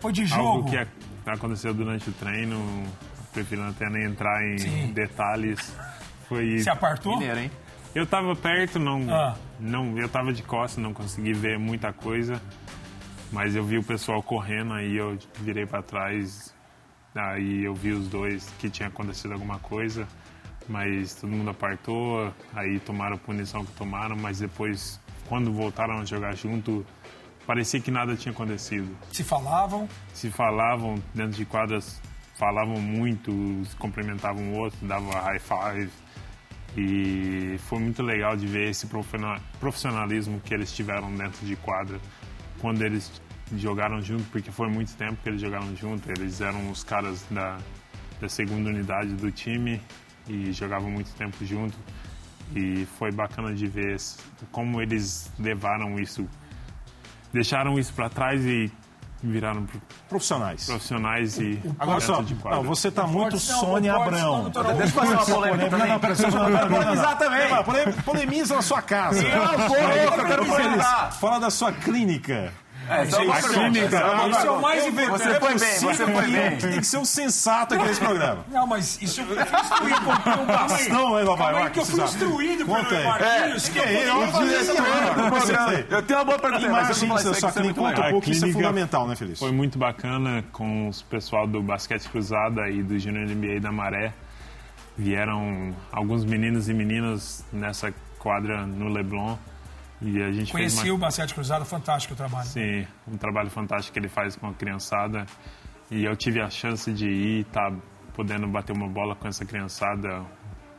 Foi 0.01 0.13
de 0.13 0.33
algo 0.33 0.45
jogo. 0.59 0.71
que 0.71 0.77
ac- 0.79 0.91
aconteceu 1.27 1.75
durante 1.75 2.09
o 2.09 2.13
treino. 2.13 2.85
Prefiro 3.33 3.63
até 3.69 3.89
nem 3.91 4.05
entrar 4.07 4.43
em 4.45 4.59
Sim. 4.59 4.93
detalhes. 4.93 5.73
Foi. 6.29 6.59
Se 6.61 6.71
apartou? 6.71 7.13
Mineiro, 7.19 7.39
hein? 7.41 7.51
Eu 7.95 8.07
tava 8.07 8.35
perto, 8.35 8.79
não, 8.79 9.05
Ah. 9.13 9.35
Não, 9.61 9.99
eu 9.99 10.09
tava 10.09 10.33
de 10.33 10.43
costas, 10.43 10.83
não 10.83 10.93
consegui 10.93 11.33
ver 11.33 11.59
muita 11.59 11.93
coisa, 11.93 12.41
mas 13.31 13.55
eu 13.55 13.63
vi 13.63 13.79
o 13.79 13.83
pessoal 13.83 14.23
correndo, 14.23 14.73
aí 14.73 14.97
eu 14.97 15.19
virei 15.41 15.67
para 15.67 15.83
trás, 15.83 16.55
aí 17.15 17.65
eu 17.65 17.75
vi 17.75 17.93
os 17.93 18.09
dois 18.09 18.49
que 18.59 18.71
tinha 18.71 18.89
acontecido 18.89 19.33
alguma 19.33 19.59
coisa, 19.59 20.09
mas 20.69 21.15
todo 21.15 21.31
mundo 21.31 21.51
apartou, 21.51 22.33
aí 22.55 22.81
tomaram 22.81 23.17
a 23.17 23.19
punição 23.19 23.65
que 23.65 23.73
tomaram, 23.73 24.17
mas 24.17 24.39
depois, 24.39 25.01
quando 25.29 25.53
voltaram 25.53 25.99
a 25.99 26.05
jogar 26.05 26.35
junto, 26.35 26.85
parecia 27.47 27.81
que 27.81 27.91
nada 27.91 28.17
tinha 28.17 28.33
acontecido. 28.33 28.97
Se 29.13 29.23
falavam. 29.23 29.89
Se 30.15 30.31
falavam 30.31 30.97
dentro 31.15 31.33
de 31.33 31.45
quadras, 31.45 32.01
falavam 32.37 32.81
muito, 32.81 33.33
se 33.67 33.77
cumprimentavam 33.77 34.53
o 34.53 34.59
outro, 34.59 34.87
davam 34.87 35.11
high 35.11 35.39
five. 35.39 35.91
E 36.77 37.57
foi 37.69 37.81
muito 37.81 38.03
legal 38.03 38.37
de 38.37 38.47
ver 38.47 38.71
esse 38.71 38.87
profissional- 38.87 39.41
profissionalismo 39.59 40.41
que 40.41 40.55
eles 40.55 40.73
tiveram 40.73 41.13
dentro 41.15 41.45
de 41.45 41.57
quadra 41.57 41.99
quando 42.61 42.83
eles 42.83 43.11
jogaram 43.57 44.01
junto, 44.01 44.25
porque 44.31 44.51
foi 44.53 44.69
muito 44.69 44.95
tempo 44.97 45.17
que 45.23 45.29
eles 45.29 45.41
jogaram 45.41 45.75
junto. 45.75 46.09
Eles 46.11 46.41
eram 46.41 46.71
os 46.71 46.85
caras 46.85 47.27
da, 47.31 47.59
da 48.21 48.29
segunda 48.29 48.71
unidade 48.71 49.15
do 49.15 49.31
time 49.33 49.81
e 50.29 50.53
jogavam 50.53 50.91
muito 50.91 51.13
tempo 51.15 51.45
junto. 51.45 51.77
E 52.55 52.87
foi 52.99 53.11
bacana 53.13 53.55
de 53.55 53.67
ver 53.67 53.97
como 54.51 54.81
eles 54.81 55.31
levaram 55.39 55.99
isso, 55.99 56.29
deixaram 57.33 57.79
isso 57.79 57.93
para 57.93 58.09
trás 58.09 58.45
e 58.45 58.71
viraram 59.23 59.65
pro- 59.67 59.81
Profissionais. 60.09 60.67
profissionais 60.67 61.39
e 61.39 61.61
Agora 61.79 62.01
só, 62.01 62.23
não, 62.45 62.63
você 62.63 62.91
tá 62.91 63.07
muito 63.07 63.39
Sônia 63.39 63.95
Abrão. 63.95 64.51
não, 64.51 64.75
Deixa 64.75 64.83
eu 64.83 64.89
fazer 64.89 65.15
uma 65.15 65.25
polêmica 65.27 65.63
Não, 65.65 65.71
também. 65.71 65.89
não, 65.89 66.01
pera, 66.01 66.15
deixa 66.15 66.29
eu 66.29 66.33
falar- 66.33 66.51
pera, 66.51 66.67
polemizar 66.69 67.19
também. 67.19 67.93
Polemiza 68.05 68.55
na 68.57 68.63
sua 68.63 68.83
casa. 68.83 69.23
Não, 69.23 69.77
eu 69.97 70.25
quero 70.27 70.47
polemizar. 70.47 71.13
Fala 71.13 71.39
da 71.41 71.51
sua 71.51 71.73
clínica. 71.73 72.53
É, 72.91 73.07
só 73.07 73.23
uma 73.23 73.39
Isso 73.39 73.47
é- 73.47 73.51
pergunta. 73.55 73.79
Isso 73.79 73.97
é 74.47 74.51
o 74.51 74.61
mais 74.61 74.87
importante. 74.87 75.23
Você 75.23 75.41
foi 75.41 75.59
bem, 75.59 75.79
você 75.79 76.07
foi 76.07 76.25
que 76.25 76.31
bem. 76.33 76.57
Tem 76.59 76.81
que 76.81 76.87
ser 76.87 76.97
um 76.99 77.05
sensato 77.05 77.75
aqui 77.75 77.85
nesse 77.85 78.01
programa. 78.01 78.45
Não, 78.51 78.67
mas 78.67 79.01
isso 79.01 79.21
eu 79.21 79.27
fui 79.27 79.37
instruído. 79.39 80.41
Um 80.41 80.47
bastão, 80.47 81.15
né, 81.15 81.23
Nova 81.23 81.45
Calma 81.45 81.59
aí 81.59 81.63
York, 81.63 81.71
que 81.73 81.79
eu 81.81 81.87
fui 81.87 82.03
instruído 82.05 82.67
pelo. 82.67 83.05
Marquinhos. 83.05 83.69
que 83.69 83.79
eu 83.79 83.85
É, 83.85 83.87
tem. 83.87 84.07
Eu 85.89 86.03
tenho 86.03 86.19
uma 86.19 86.25
boa 86.25 86.39
pergunta, 86.39 86.95
sua 86.95 87.07
é 87.07 87.07
muito 87.07 87.53
clínica, 87.53 87.81
conta 87.81 88.01
um 88.01 88.11
pouco, 88.11 88.31
isso 88.31 88.45
é 88.45 88.53
fundamental, 88.53 89.07
né, 89.07 89.17
Feliz? 89.17 89.39
Foi 89.39 89.53
muito 89.53 89.79
bacana 89.79 90.45
com 90.53 90.89
os 90.89 91.03
pessoal 91.03 91.47
do 91.47 91.63
basquete 91.63 92.09
cruzada 92.09 92.69
e 92.69 92.83
do 92.83 92.99
Junior 92.99 93.27
NBA 93.27 93.61
da 93.61 93.71
Maré. 93.71 94.13
Vieram 94.97 95.75
alguns 95.93 96.25
meninos 96.25 96.69
e 96.69 96.75
meninas 96.75 97.45
nessa 97.53 97.93
quadra 98.19 98.67
no 98.67 98.89
Leblon. 98.89 99.37
E 100.01 100.23
a 100.23 100.33
gente 100.33 100.51
Conheci 100.51 100.77
fez 100.79 100.91
o 100.91 100.95
uma, 100.95 101.07
Basquete 101.07 101.35
Cruzado, 101.35 101.65
fantástico 101.65 102.15
o 102.15 102.17
trabalho. 102.17 102.47
sim, 102.47 102.87
um 103.07 103.17
trabalho 103.17 103.51
fantástico 103.51 103.93
que 103.93 103.99
ele 103.99 104.09
faz 104.09 104.35
com 104.35 104.49
a 104.49 104.55
criançada. 104.55 105.27
E 105.91 106.05
eu 106.05 106.17
tive 106.17 106.41
a 106.41 106.49
chance 106.49 106.91
de 106.93 107.09
ir, 107.09 107.45
tá 107.47 107.71
podendo 108.15 108.47
bater 108.49 108.75
uma 108.75 108.89
bola 108.89 109.15
com 109.15 109.29
essa 109.29 109.45
criançada 109.45 110.25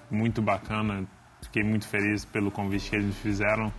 muito 0.10 0.42
bacana. 0.42 1.06
Fiquei 1.42 1.64
muito 1.64 1.88
feliz 1.88 2.26
pelo 2.26 2.50
convite 2.50 2.90
que 2.90 2.96
eles 2.96 3.16
fizeram 3.18 3.72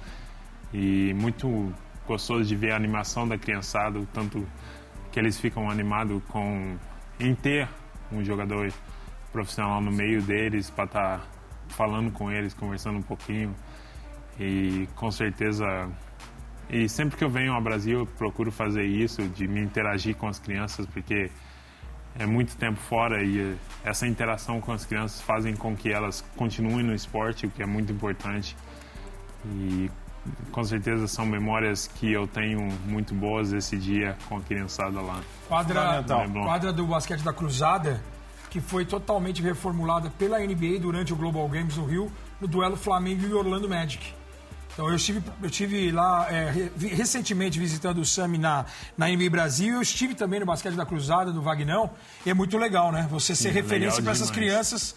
e 0.72 1.12
muito 1.14 1.72
gostoso 2.06 2.44
de 2.44 2.56
ver 2.56 2.72
a 2.72 2.76
animação 2.76 3.26
da 3.26 3.38
criançada, 3.38 3.98
o 3.98 4.06
tanto 4.06 4.46
que 5.10 5.18
eles 5.18 5.38
ficam 5.38 5.70
animados 5.70 6.22
com 6.28 6.76
em 7.20 7.34
ter 7.34 7.68
um 8.10 8.24
jogador 8.24 8.72
profissional 9.32 9.80
no 9.80 9.92
meio 9.92 10.22
deles 10.22 10.70
para 10.70 10.84
estar 10.84 11.20
falando 11.68 12.10
com 12.12 12.30
eles, 12.30 12.52
conversando 12.54 12.98
um 12.98 13.02
pouquinho 13.02 13.54
e 14.38 14.88
com 14.96 15.10
certeza 15.10 15.66
e 16.70 16.88
sempre 16.88 17.16
que 17.16 17.24
eu 17.24 17.30
venho 17.30 17.52
ao 17.52 17.60
Brasil 17.60 18.00
eu 18.00 18.06
procuro 18.06 18.50
fazer 18.50 18.84
isso 18.84 19.22
de 19.28 19.46
me 19.46 19.60
interagir 19.60 20.16
com 20.16 20.26
as 20.26 20.38
crianças 20.38 20.86
porque 20.86 21.30
é 22.18 22.26
muito 22.26 22.56
tempo 22.56 22.78
fora 22.78 23.22
e 23.22 23.56
essa 23.84 24.06
interação 24.06 24.60
com 24.60 24.72
as 24.72 24.84
crianças 24.84 25.20
fazem 25.20 25.56
com 25.56 25.76
que 25.76 25.90
elas 25.90 26.24
continuem 26.36 26.84
no 26.84 26.94
esporte, 26.94 27.46
o 27.46 27.50
que 27.50 27.62
é 27.62 27.66
muito 27.66 27.92
importante. 27.92 28.56
E 29.46 29.90
com 30.52 30.62
certeza 30.62 31.08
são 31.08 31.26
memórias 31.26 31.86
que 31.86 32.12
eu 32.12 32.26
tenho 32.26 32.60
muito 32.86 33.14
boas 33.14 33.52
esse 33.52 33.76
dia 33.76 34.16
com 34.28 34.36
a 34.36 34.40
criançada 34.40 35.00
lá. 35.00 35.20
Quadra, 35.48 36.02
Fundamental. 36.02 36.44
quadra 36.44 36.72
do 36.72 36.86
basquete 36.86 37.22
da 37.22 37.32
Cruzada, 37.32 38.00
que 38.50 38.60
foi 38.60 38.84
totalmente 38.84 39.42
reformulada 39.42 40.10
pela 40.10 40.38
NBA 40.38 40.78
durante 40.80 41.12
o 41.12 41.16
Global 41.16 41.48
Games 41.48 41.76
no 41.76 41.86
Rio, 41.86 42.12
no 42.40 42.46
duelo 42.46 42.76
Flamengo 42.76 43.26
e 43.26 43.32
Orlando 43.32 43.68
Magic. 43.68 44.14
Então 44.72 44.88
eu 44.88 44.96
estive, 44.96 45.22
eu 45.42 45.48
estive 45.48 45.92
lá 45.92 46.26
é, 46.30 46.70
recentemente 46.78 47.58
visitando 47.58 47.98
o 47.98 48.04
Sami 48.06 48.38
na, 48.38 48.64
na 48.96 49.06
NBA 49.08 49.28
Brasil. 49.28 49.74
Eu 49.74 49.82
estive 49.82 50.14
também 50.14 50.40
no 50.40 50.46
basquete 50.46 50.74
da 50.74 50.86
Cruzada, 50.86 51.30
do 51.30 51.42
Vagnão. 51.42 51.90
E 52.24 52.30
é 52.30 52.34
muito 52.34 52.56
legal, 52.56 52.90
né? 52.90 53.06
Você 53.10 53.36
ser 53.36 53.50
referência 53.50 53.98
legal 53.98 54.02
para 54.04 54.12
essas 54.12 54.30
crianças. 54.30 54.94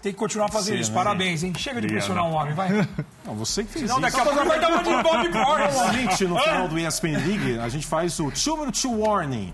Tem 0.00 0.12
que 0.12 0.18
continuar 0.18 0.48
fazendo 0.48 0.76
Sim, 0.76 0.82
isso. 0.82 0.90
né? 0.92 0.96
Parabéns, 0.96 1.42
hein? 1.42 1.52
Chega 1.58 1.80
de 1.80 1.88
pressionar 1.88 2.24
o 2.24 2.32
homem, 2.32 2.54
vai. 2.54 2.70
Não, 3.26 3.34
você 3.34 3.64
que 3.64 3.72
fez 3.72 3.88
Não, 3.88 3.96
isso. 3.96 4.02
daqui 4.02 4.20
a 4.20 4.24
pouco 4.24 4.48
vai 4.48 4.60
dar 4.60 4.68
uma 4.70 4.82
de 4.82 5.02
Bob. 5.02 5.28
Normalmente, 5.34 6.24
no 6.24 6.38
final 6.38 6.68
do 6.68 6.78
ESPN 6.78 7.16
League, 7.26 7.58
a 7.58 7.68
gente 7.68 7.86
faz 7.86 8.20
o 8.20 8.30
Two 8.30 8.58
Minute 8.58 8.86
Warning. 8.86 9.52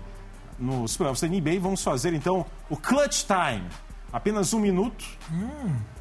Nos 0.59 0.95
playoffs 0.95 1.21
da 1.21 1.27
NBA, 1.27 1.59
vamos 1.59 1.83
fazer 1.83 2.13
então 2.13 2.45
o 2.69 2.77
Clutch 2.77 3.23
Time. 3.25 3.63
Apenas 4.13 4.53
um 4.53 4.59
minuto, 4.59 5.03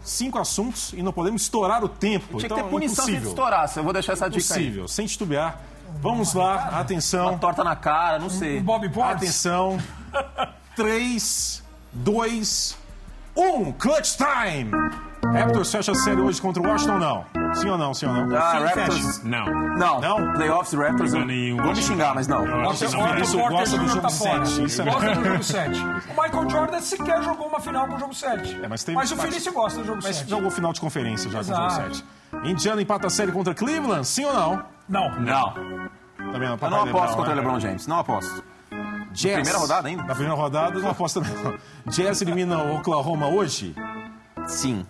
cinco 0.04 0.38
assuntos 0.38 0.92
e 0.92 1.02
não 1.02 1.14
podemos 1.14 1.40
estourar 1.40 1.82
o 1.82 1.88
tempo. 1.88 2.26
Tinha 2.36 2.40
que 2.40 2.44
então, 2.44 2.58
ter 2.58 2.64
punição 2.64 3.06
se 3.06 3.10
impossível. 3.12 3.30
estourasse. 3.30 3.78
Eu 3.78 3.84
vou 3.84 3.92
deixar 3.94 4.12
essa 4.12 4.28
dica 4.28 4.54
aí. 4.54 4.64
Impossível, 4.64 4.86
sem 4.86 5.06
titubear. 5.06 5.58
Vamos 6.00 6.34
lá, 6.34 6.78
atenção. 6.80 7.30
Uma 7.30 7.38
torta 7.38 7.64
na 7.64 7.74
cara, 7.74 8.18
não 8.18 8.28
sei. 8.28 8.58
Um 8.60 8.62
Bob 8.62 8.86
Portes. 8.90 9.22
Atenção. 9.22 9.78
3, 10.76 11.62
2, 11.92 12.76
1. 13.34 13.72
Clutch 13.72 14.16
Time! 14.16 14.70
Raptors 15.30 15.70
fecha 15.70 15.92
a 15.92 15.94
série 15.94 16.20
hoje 16.20 16.42
contra 16.42 16.60
o 16.62 16.66
Washington 16.66 16.94
ou 16.94 16.98
não? 16.98 17.54
Sim 17.54 17.68
ou 17.70 17.78
não? 17.78 17.94
Sim 17.94 18.06
ou 18.06 18.12
não? 18.12 18.36
Ah, 18.36 18.50
Sim, 18.50 18.64
Raptors. 18.80 19.22
Não. 19.24 19.44
Não. 19.76 20.00
Não? 20.00 20.32
Playoffs, 20.34 20.72
Raptors. 20.74 21.12
Não, 21.12 21.24
nenhum. 21.24 21.56
Vou 21.58 21.68
me 21.68 21.76
xingar, 21.76 22.14
mas 22.14 22.26
não. 22.26 22.44
Que 22.44 22.50
Otto 22.52 22.96
não. 22.96 23.18
Isso 23.18 23.38
gosta 23.38 23.78
do 23.78 23.88
jogo 23.88 24.00
tá 24.02 24.08
fora. 24.10 24.44
sete, 24.44 24.64
isso 24.64 24.82
é 24.82 24.84
Gosta 24.84 25.14
do 25.14 25.24
jogo 25.24 25.42
7. 25.44 25.80
O 25.80 26.22
Michael 26.22 26.50
Jordan 26.50 26.80
sequer 26.80 27.22
jogou 27.22 27.46
uma 27.46 27.60
final 27.60 27.86
com 27.86 27.94
o 27.94 27.98
jogo 28.00 28.14
7. 28.14 28.60
É, 28.62 28.68
mas 28.68 28.84
tem- 28.84 28.94
o 28.94 28.98
mas- 28.98 29.10
Felício 29.12 29.52
gosta 29.52 29.78
do 29.80 29.86
jogo 29.86 30.00
Mas 30.02 30.16
7. 30.16 30.28
jogou 30.30 30.50
final 30.50 30.72
de 30.72 30.80
conferência 30.80 31.30
já 31.30 31.38
com 31.38 31.44
o 31.44 31.54
jogo 31.54 31.66
Exato. 31.66 31.94
7. 31.96 32.04
Indiana 32.44 32.82
empata 32.82 33.06
a 33.06 33.10
série 33.10 33.30
contra 33.32 33.54
Cleveland? 33.54 34.06
Sim 34.06 34.24
ou 34.24 34.32
não? 34.34 34.64
Não. 34.88 35.20
Não. 35.20 35.52
Também 36.32 36.48
não, 36.48 36.58
Eu 36.60 36.70
não 36.70 36.82
aposto 36.82 37.16
contra 37.16 37.32
o 37.32 37.36
LeBron 37.36 37.60
James. 37.60 37.86
Não 37.86 37.98
aposto. 38.00 38.42
Jazz. 39.12 39.34
primeira 39.34 39.58
rodada 39.58 39.88
ainda? 39.88 40.02
Na 40.02 40.14
primeira 40.14 40.34
rodada, 40.34 40.78
não 40.80 40.90
aposta 40.90 41.20
não. 41.20 41.58
Jazz 41.92 42.22
elimina 42.22 42.58
o 42.58 42.76
Oklahoma 42.76 43.28
hoje? 43.28 43.74
Sim. 44.46 44.84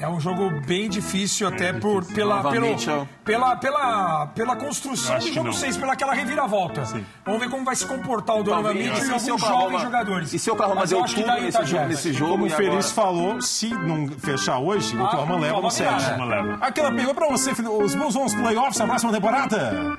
É 0.00 0.08
um 0.08 0.20
jogo 0.20 0.50
bem 0.66 0.88
difícil, 0.88 1.46
até 1.46 1.72
por, 1.72 2.04
pela, 2.04 2.50
pelo, 2.50 2.68
Mitchell. 2.68 3.08
pela, 3.24 3.56
pela, 3.56 4.26
pela 4.28 4.56
construção 4.56 5.18
do 5.18 5.32
jogo 5.32 5.46
não. 5.46 5.52
6, 5.52 5.76
pela 5.76 5.92
aquela 5.92 6.12
reviravolta. 6.12 6.82
Vamos 7.24 7.40
ver 7.40 7.48
como 7.48 7.64
vai 7.64 7.76
se 7.76 7.86
comportar 7.86 8.36
o 8.36 8.42
Donovan. 8.42 8.74
Mitchell 8.74 9.06
e 9.06 9.30
alguns 9.30 9.40
jovens 9.40 9.82
jogadores. 9.82 10.32
E 10.34 10.38
se 10.38 10.50
o 10.50 10.54
Oklahoma 10.54 10.80
Mas 10.80 10.92
eu 10.92 11.02
deu 11.02 11.14
tudo 11.14 11.40
nesse 11.40 11.58
tá 11.58 11.64
jogo, 11.64 11.86
nesse 11.86 12.12
jogo 12.12 12.32
Como 12.32 12.46
o 12.46 12.50
Feliz 12.50 12.90
falou, 12.90 13.40
se 13.40 13.68
não 13.68 14.08
fechar 14.08 14.58
hoje, 14.58 14.96
o 14.96 15.02
Oklahoma 15.02 15.34
leva 15.36 15.60
no 15.60 15.66
Oklahoma 15.66 15.70
7. 15.70 16.04
vira, 16.04 16.16
Uma 16.16 16.24
leva. 16.26 16.58
Aquela 16.60 16.92
pergunta 16.92 17.14
pra 17.14 17.28
você. 17.28 17.50
Os 17.52 17.94
Bulls 17.94 18.14
vão 18.14 18.22
aos 18.24 18.34
playoffs 18.34 18.78
na 18.78 18.86
próxima 18.86 19.12
temporada? 19.12 19.98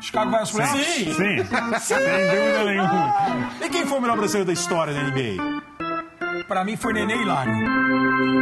Chicago 0.00 0.30
vai 0.30 0.40
aos 0.40 0.50
playoffs? 0.50 0.86
Sim! 0.86 1.14
Sim, 1.14 1.44
sem 1.80 1.98
dúvida 1.98 2.64
nenhuma. 2.64 3.14
E 3.60 3.68
quem 3.68 3.86
foi 3.86 3.98
o 3.98 4.00
melhor 4.00 4.16
brasileiro 4.16 4.46
da 4.46 4.52
história 4.52 4.92
da 4.92 5.02
NBA? 5.02 5.63
Pra 6.48 6.64
mim 6.64 6.76
foi 6.76 6.92
Nenê 6.92 7.14
e 7.16 7.24
Lari. 7.24 7.50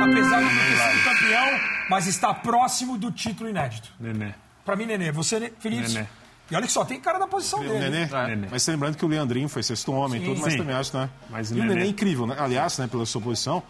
Apesar 0.03 0.39
de 0.39 0.45
não 0.45 0.51
ter 0.51 0.77
sido 0.77 1.05
campeão, 1.05 1.61
mas 1.89 2.07
está 2.07 2.35
próximo 2.35 2.99
do 2.99 3.11
título 3.13 3.49
inédito. 3.49 3.89
Nenê. 4.01 4.33
Pra 4.65 4.75
mim, 4.77 4.87
Nenê. 4.87 5.13
Você, 5.13 5.53
Felipe. 5.59 5.89
Nenê. 5.89 6.07
E 6.51 6.57
olha 6.57 6.67
que 6.67 6.73
só 6.73 6.85
tem 6.85 7.01
cara 7.01 7.19
da 7.19 7.27
posição 7.27 7.61
O 7.61 7.63
dele. 7.63 7.79
Nenê? 7.79 8.03
É. 8.13 8.27
Nenê. 8.29 8.49
Mas 8.51 8.67
lembrando 8.67 8.97
que 8.97 9.05
o 9.05 9.09
Leandrinho 9.09 9.49
foi 9.49 9.63
sexto 9.63 9.93
homem 9.93 10.21
e 10.21 10.25
Sim. 10.25 10.31
tudo, 10.31 10.43
mas 10.43 10.53
Sim. 10.53 10.59
também 10.59 10.75
acho, 10.77 10.97
né? 10.97 11.09
Mas 11.31 11.51
e 11.51 11.55
o 11.55 11.57
o 11.57 11.61
Nenê 11.61 11.73
é 11.73 11.77
Nenê- 11.77 11.89
incrível, 11.91 12.27
né? 12.27 12.37
Aliás, 12.39 12.77
né, 12.79 12.87
pela 12.87 13.07
sua 13.07 13.21
posição. 13.21 13.63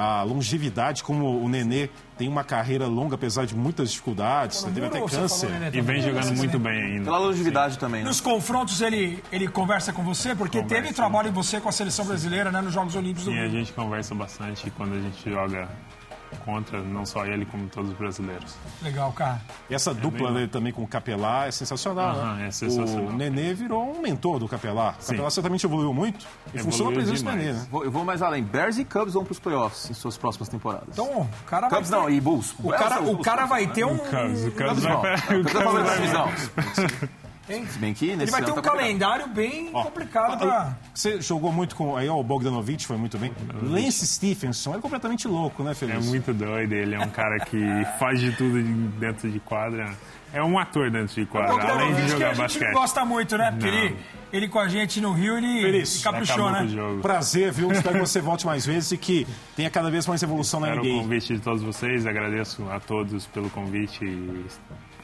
A 0.00 0.22
longevidade, 0.22 1.04
como 1.04 1.44
o 1.44 1.46
Nenê 1.46 1.90
tem 2.16 2.26
uma 2.26 2.42
carreira 2.42 2.86
longa, 2.86 3.16
apesar 3.16 3.44
de 3.44 3.54
muitas 3.54 3.90
dificuldades, 3.90 4.62
teve 4.62 4.86
até 4.86 4.98
câncer. 4.98 5.48
falou, 5.48 5.60
né, 5.60 5.70
E 5.74 5.80
vem 5.82 6.00
jogando 6.00 6.34
muito 6.38 6.58
bem 6.58 6.82
ainda. 6.82 7.04
Pela 7.04 7.18
longevidade 7.18 7.78
também, 7.78 8.02
né? 8.02 8.08
Nos 8.08 8.18
confrontos 8.18 8.80
ele, 8.80 9.22
ele 9.30 9.46
conversa 9.46 9.92
com 9.92 10.02
você, 10.02 10.34
porque 10.34 10.62
Conversa. 10.62 10.82
teve 10.82 10.94
trabalho 10.94 11.28
em 11.28 11.32
você 11.32 11.60
com 11.60 11.68
a 11.68 11.72
seleção 11.72 12.06
brasileira, 12.06 12.50
né, 12.50 12.62
nos 12.62 12.72
Jogos 12.72 12.96
Olímpicos 12.96 13.24
do 13.26 13.32
E 13.32 13.40
a 13.40 13.48
gente 13.48 13.74
conversa 13.74 14.14
bastante 14.14 14.70
quando 14.70 14.94
a 14.94 15.00
gente 15.00 15.30
joga 15.30 15.68
contra, 16.44 16.80
não 16.80 17.04
só 17.04 17.24
ele, 17.26 17.44
como 17.44 17.68
todos 17.68 17.90
os 17.90 17.96
brasileiros. 17.96 18.54
Legal, 18.82 19.12
cara. 19.12 19.40
E 19.68 19.74
essa 19.74 19.92
dupla 19.94 20.26
bem 20.28 20.34
dele 20.36 20.48
também 20.48 20.72
com 20.72 20.82
o 20.82 20.86
Capelá 20.86 21.46
é 21.46 21.50
sensacional. 21.50 22.16
Aham, 22.16 22.34
né? 22.36 22.46
é 22.48 22.50
sensacional. 22.50 23.06
O 23.06 23.12
Nenê 23.12 23.52
virou 23.54 23.94
um 23.96 24.00
mentor 24.00 24.38
do 24.38 24.48
Capelá. 24.48 24.94
O 25.02 25.06
Capelá 25.06 25.30
certamente 25.30 25.64
evoluiu 25.66 25.92
muito 25.92 26.24
e 26.52 26.58
Evoluiu 26.58 26.64
funciona 26.64 26.90
pra 26.92 27.02
presença 27.02 27.24
do. 27.24 27.36
Nenê, 27.36 27.52
né? 27.52 27.66
Vou- 27.70 27.84
Eu 27.84 27.90
vou 27.90 28.04
mais 28.04 28.22
além. 28.22 28.42
Bears 28.42 28.78
e 28.78 28.84
Cubs 28.84 29.14
vão 29.14 29.24
para 29.24 29.32
os 29.32 29.38
playoffs 29.38 29.90
em 29.90 29.94
suas 29.94 30.16
próximas 30.16 30.48
temporadas. 30.48 30.88
Então, 30.92 31.22
o 31.22 31.44
cara 31.46 31.68
vai 31.68 31.78
Cubs 31.78 31.90
ter, 31.90 31.96
não, 31.96 32.10
e 32.10 32.20
Bulls. 32.20 32.54
o 32.58 32.68
cara, 32.70 33.02
o 33.02 33.18
cara 33.18 33.46
vai 33.46 33.66
ter 33.66 33.84
um... 33.84 33.98
Cubs, 33.98 34.44
o 34.44 34.50
Cubs 34.52 34.68
Cubs 34.70 34.82
vai 34.82 34.92
não. 34.92 35.00
pra- 35.00 35.18
Cubs 35.18 35.90
é 35.90 35.94
divisão. 35.96 36.28
Hein? 37.50 37.66
Se 37.66 37.78
bem 37.78 37.92
que 37.92 38.06
nesse 38.16 38.22
Ele 38.22 38.30
vai 38.30 38.42
ter 38.42 38.52
um 38.52 38.54
tá 38.54 38.62
calendário 38.62 39.26
bem 39.28 39.70
complicado 39.72 40.38
pra... 40.38 40.76
Você 40.94 41.20
jogou 41.20 41.52
muito 41.52 41.74
com. 41.74 41.96
Aí, 41.96 42.08
ó, 42.08 42.16
o 42.18 42.22
Bogdanovich 42.22 42.86
foi 42.86 42.96
muito 42.96 43.18
bem. 43.18 43.32
Lance 43.62 44.06
Stephenson 44.06 44.74
é 44.76 44.78
completamente 44.80 45.26
louco, 45.26 45.62
né, 45.62 45.72
É 45.72 45.74
Feliz? 45.74 46.06
muito 46.06 46.32
doido, 46.32 46.72
ele 46.72 46.94
é 46.94 47.00
um 47.00 47.10
cara 47.10 47.38
que 47.40 47.58
faz 47.98 48.20
de 48.20 48.32
tudo 48.32 48.62
dentro 48.98 49.30
de 49.30 49.40
quadra. 49.40 49.90
É 50.32 50.40
um 50.44 50.56
ator 50.60 50.92
dentro 50.92 51.12
de 51.12 51.26
quadra, 51.26 51.50
além 51.54 51.62
de 51.66 51.66
Bogdanovich, 51.72 51.96
que 51.96 52.04
a 52.04 52.08
jogar 52.08 52.28
gente 52.34 52.38
basquete. 52.42 52.72
gosta 52.72 53.04
muito, 53.04 53.36
né? 53.36 53.50
Porque 53.50 53.66
ele, 53.66 53.96
ele 54.32 54.48
com 54.48 54.60
a 54.60 54.68
gente 54.68 55.00
no 55.00 55.12
Rio, 55.12 55.36
ele 55.36 55.60
Feliz. 55.60 56.02
caprichou, 56.04 56.52
né? 56.52 56.62
o 56.62 56.68
jogo. 56.68 57.00
Prazer, 57.02 57.50
viu? 57.50 57.70
Espero 57.72 57.94
que 57.98 58.06
você 58.06 58.20
volte 58.20 58.46
mais 58.46 58.64
vezes 58.64 58.92
e 58.92 58.96
que 58.96 59.26
tenha 59.56 59.68
cada 59.68 59.90
vez 59.90 60.06
mais 60.06 60.22
evolução 60.22 60.60
na 60.60 60.68
Espero 60.68 60.86
o 60.86 60.88
NBA. 60.88 61.02
convite 61.02 61.34
de 61.34 61.40
todos 61.40 61.62
vocês, 61.62 62.06
agradeço 62.06 62.64
a 62.70 62.78
todos 62.78 63.26
pelo 63.26 63.50
convite 63.50 64.04
e 64.04 64.46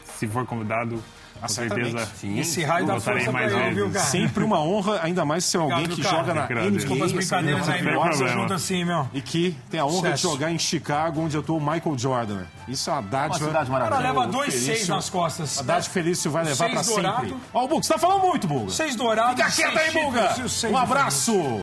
se 0.05 0.28
for 0.28 0.47
convidado, 0.47 1.03
com 1.41 1.49
certeza 1.49 2.07
Sim. 2.20 2.39
Esse 2.39 2.64
raio 2.64 2.87
da 2.87 3.01
força 3.01 3.30
mais 3.32 3.53
pra 3.53 3.70
viu, 3.70 3.91
cara? 3.91 4.05
Sempre 4.05 4.45
uma 4.45 4.61
honra, 4.61 5.01
ainda 5.03 5.24
mais 5.24 5.45
ser 5.45 5.59
alguém 5.59 5.84
Obrigado, 5.84 5.97
que 5.97 6.03
cara. 6.03 6.16
joga 6.16 6.34
na. 6.34 6.70
Desculpa 6.70 7.05
as 7.05 7.12
NBA, 7.12 7.18
brincadeiras 7.20 7.68
aí, 7.68 7.82
meu. 7.82 8.12
Junto 8.28 8.53
assim, 8.55 8.84
meu. 8.84 9.09
E 9.12 9.20
que 9.20 9.57
tem 9.70 9.80
a 9.80 9.87
honra 9.87 10.12
de 10.12 10.20
Sucesso. 10.20 10.32
jogar 10.34 10.51
em 10.51 10.59
Chicago, 10.59 11.20
onde 11.20 11.37
atuou 11.37 11.59
o 11.59 11.61
Michael 11.61 11.99
Jordan. 11.99 12.43
Isso 12.68 12.91
é 12.91 12.93
uma 12.95 13.01
Uma 13.01 13.09
dádiva. 13.11 13.47
cidade 13.47 13.70
O 13.70 13.72
cara 13.72 13.84
maravilhosa. 13.91 14.20
leva 14.20 14.32
dois 14.32 14.53
Felício. 14.55 14.74
seis 14.74 14.89
nas 14.89 15.11
costas. 15.11 15.59
A 15.59 15.62
dádiva 15.62 15.93
Felício 15.93 16.30
vai 16.30 16.45
levar 16.45 16.70
pra 16.70 16.82
sempre. 16.82 17.37
Ó, 17.55 17.64
o 17.64 17.68
Buga, 17.68 17.82
você 17.82 17.93
tá 17.93 17.99
falando 17.99 18.22
muito, 18.22 18.47
Buga. 18.49 18.70
Seis 18.70 18.97
dourados, 18.97 19.37
Fica 19.55 19.70
quieto 19.72 19.78
aí, 19.78 19.91
Buga. 20.05 20.34
Um 20.70 20.76
abraço. 20.76 21.32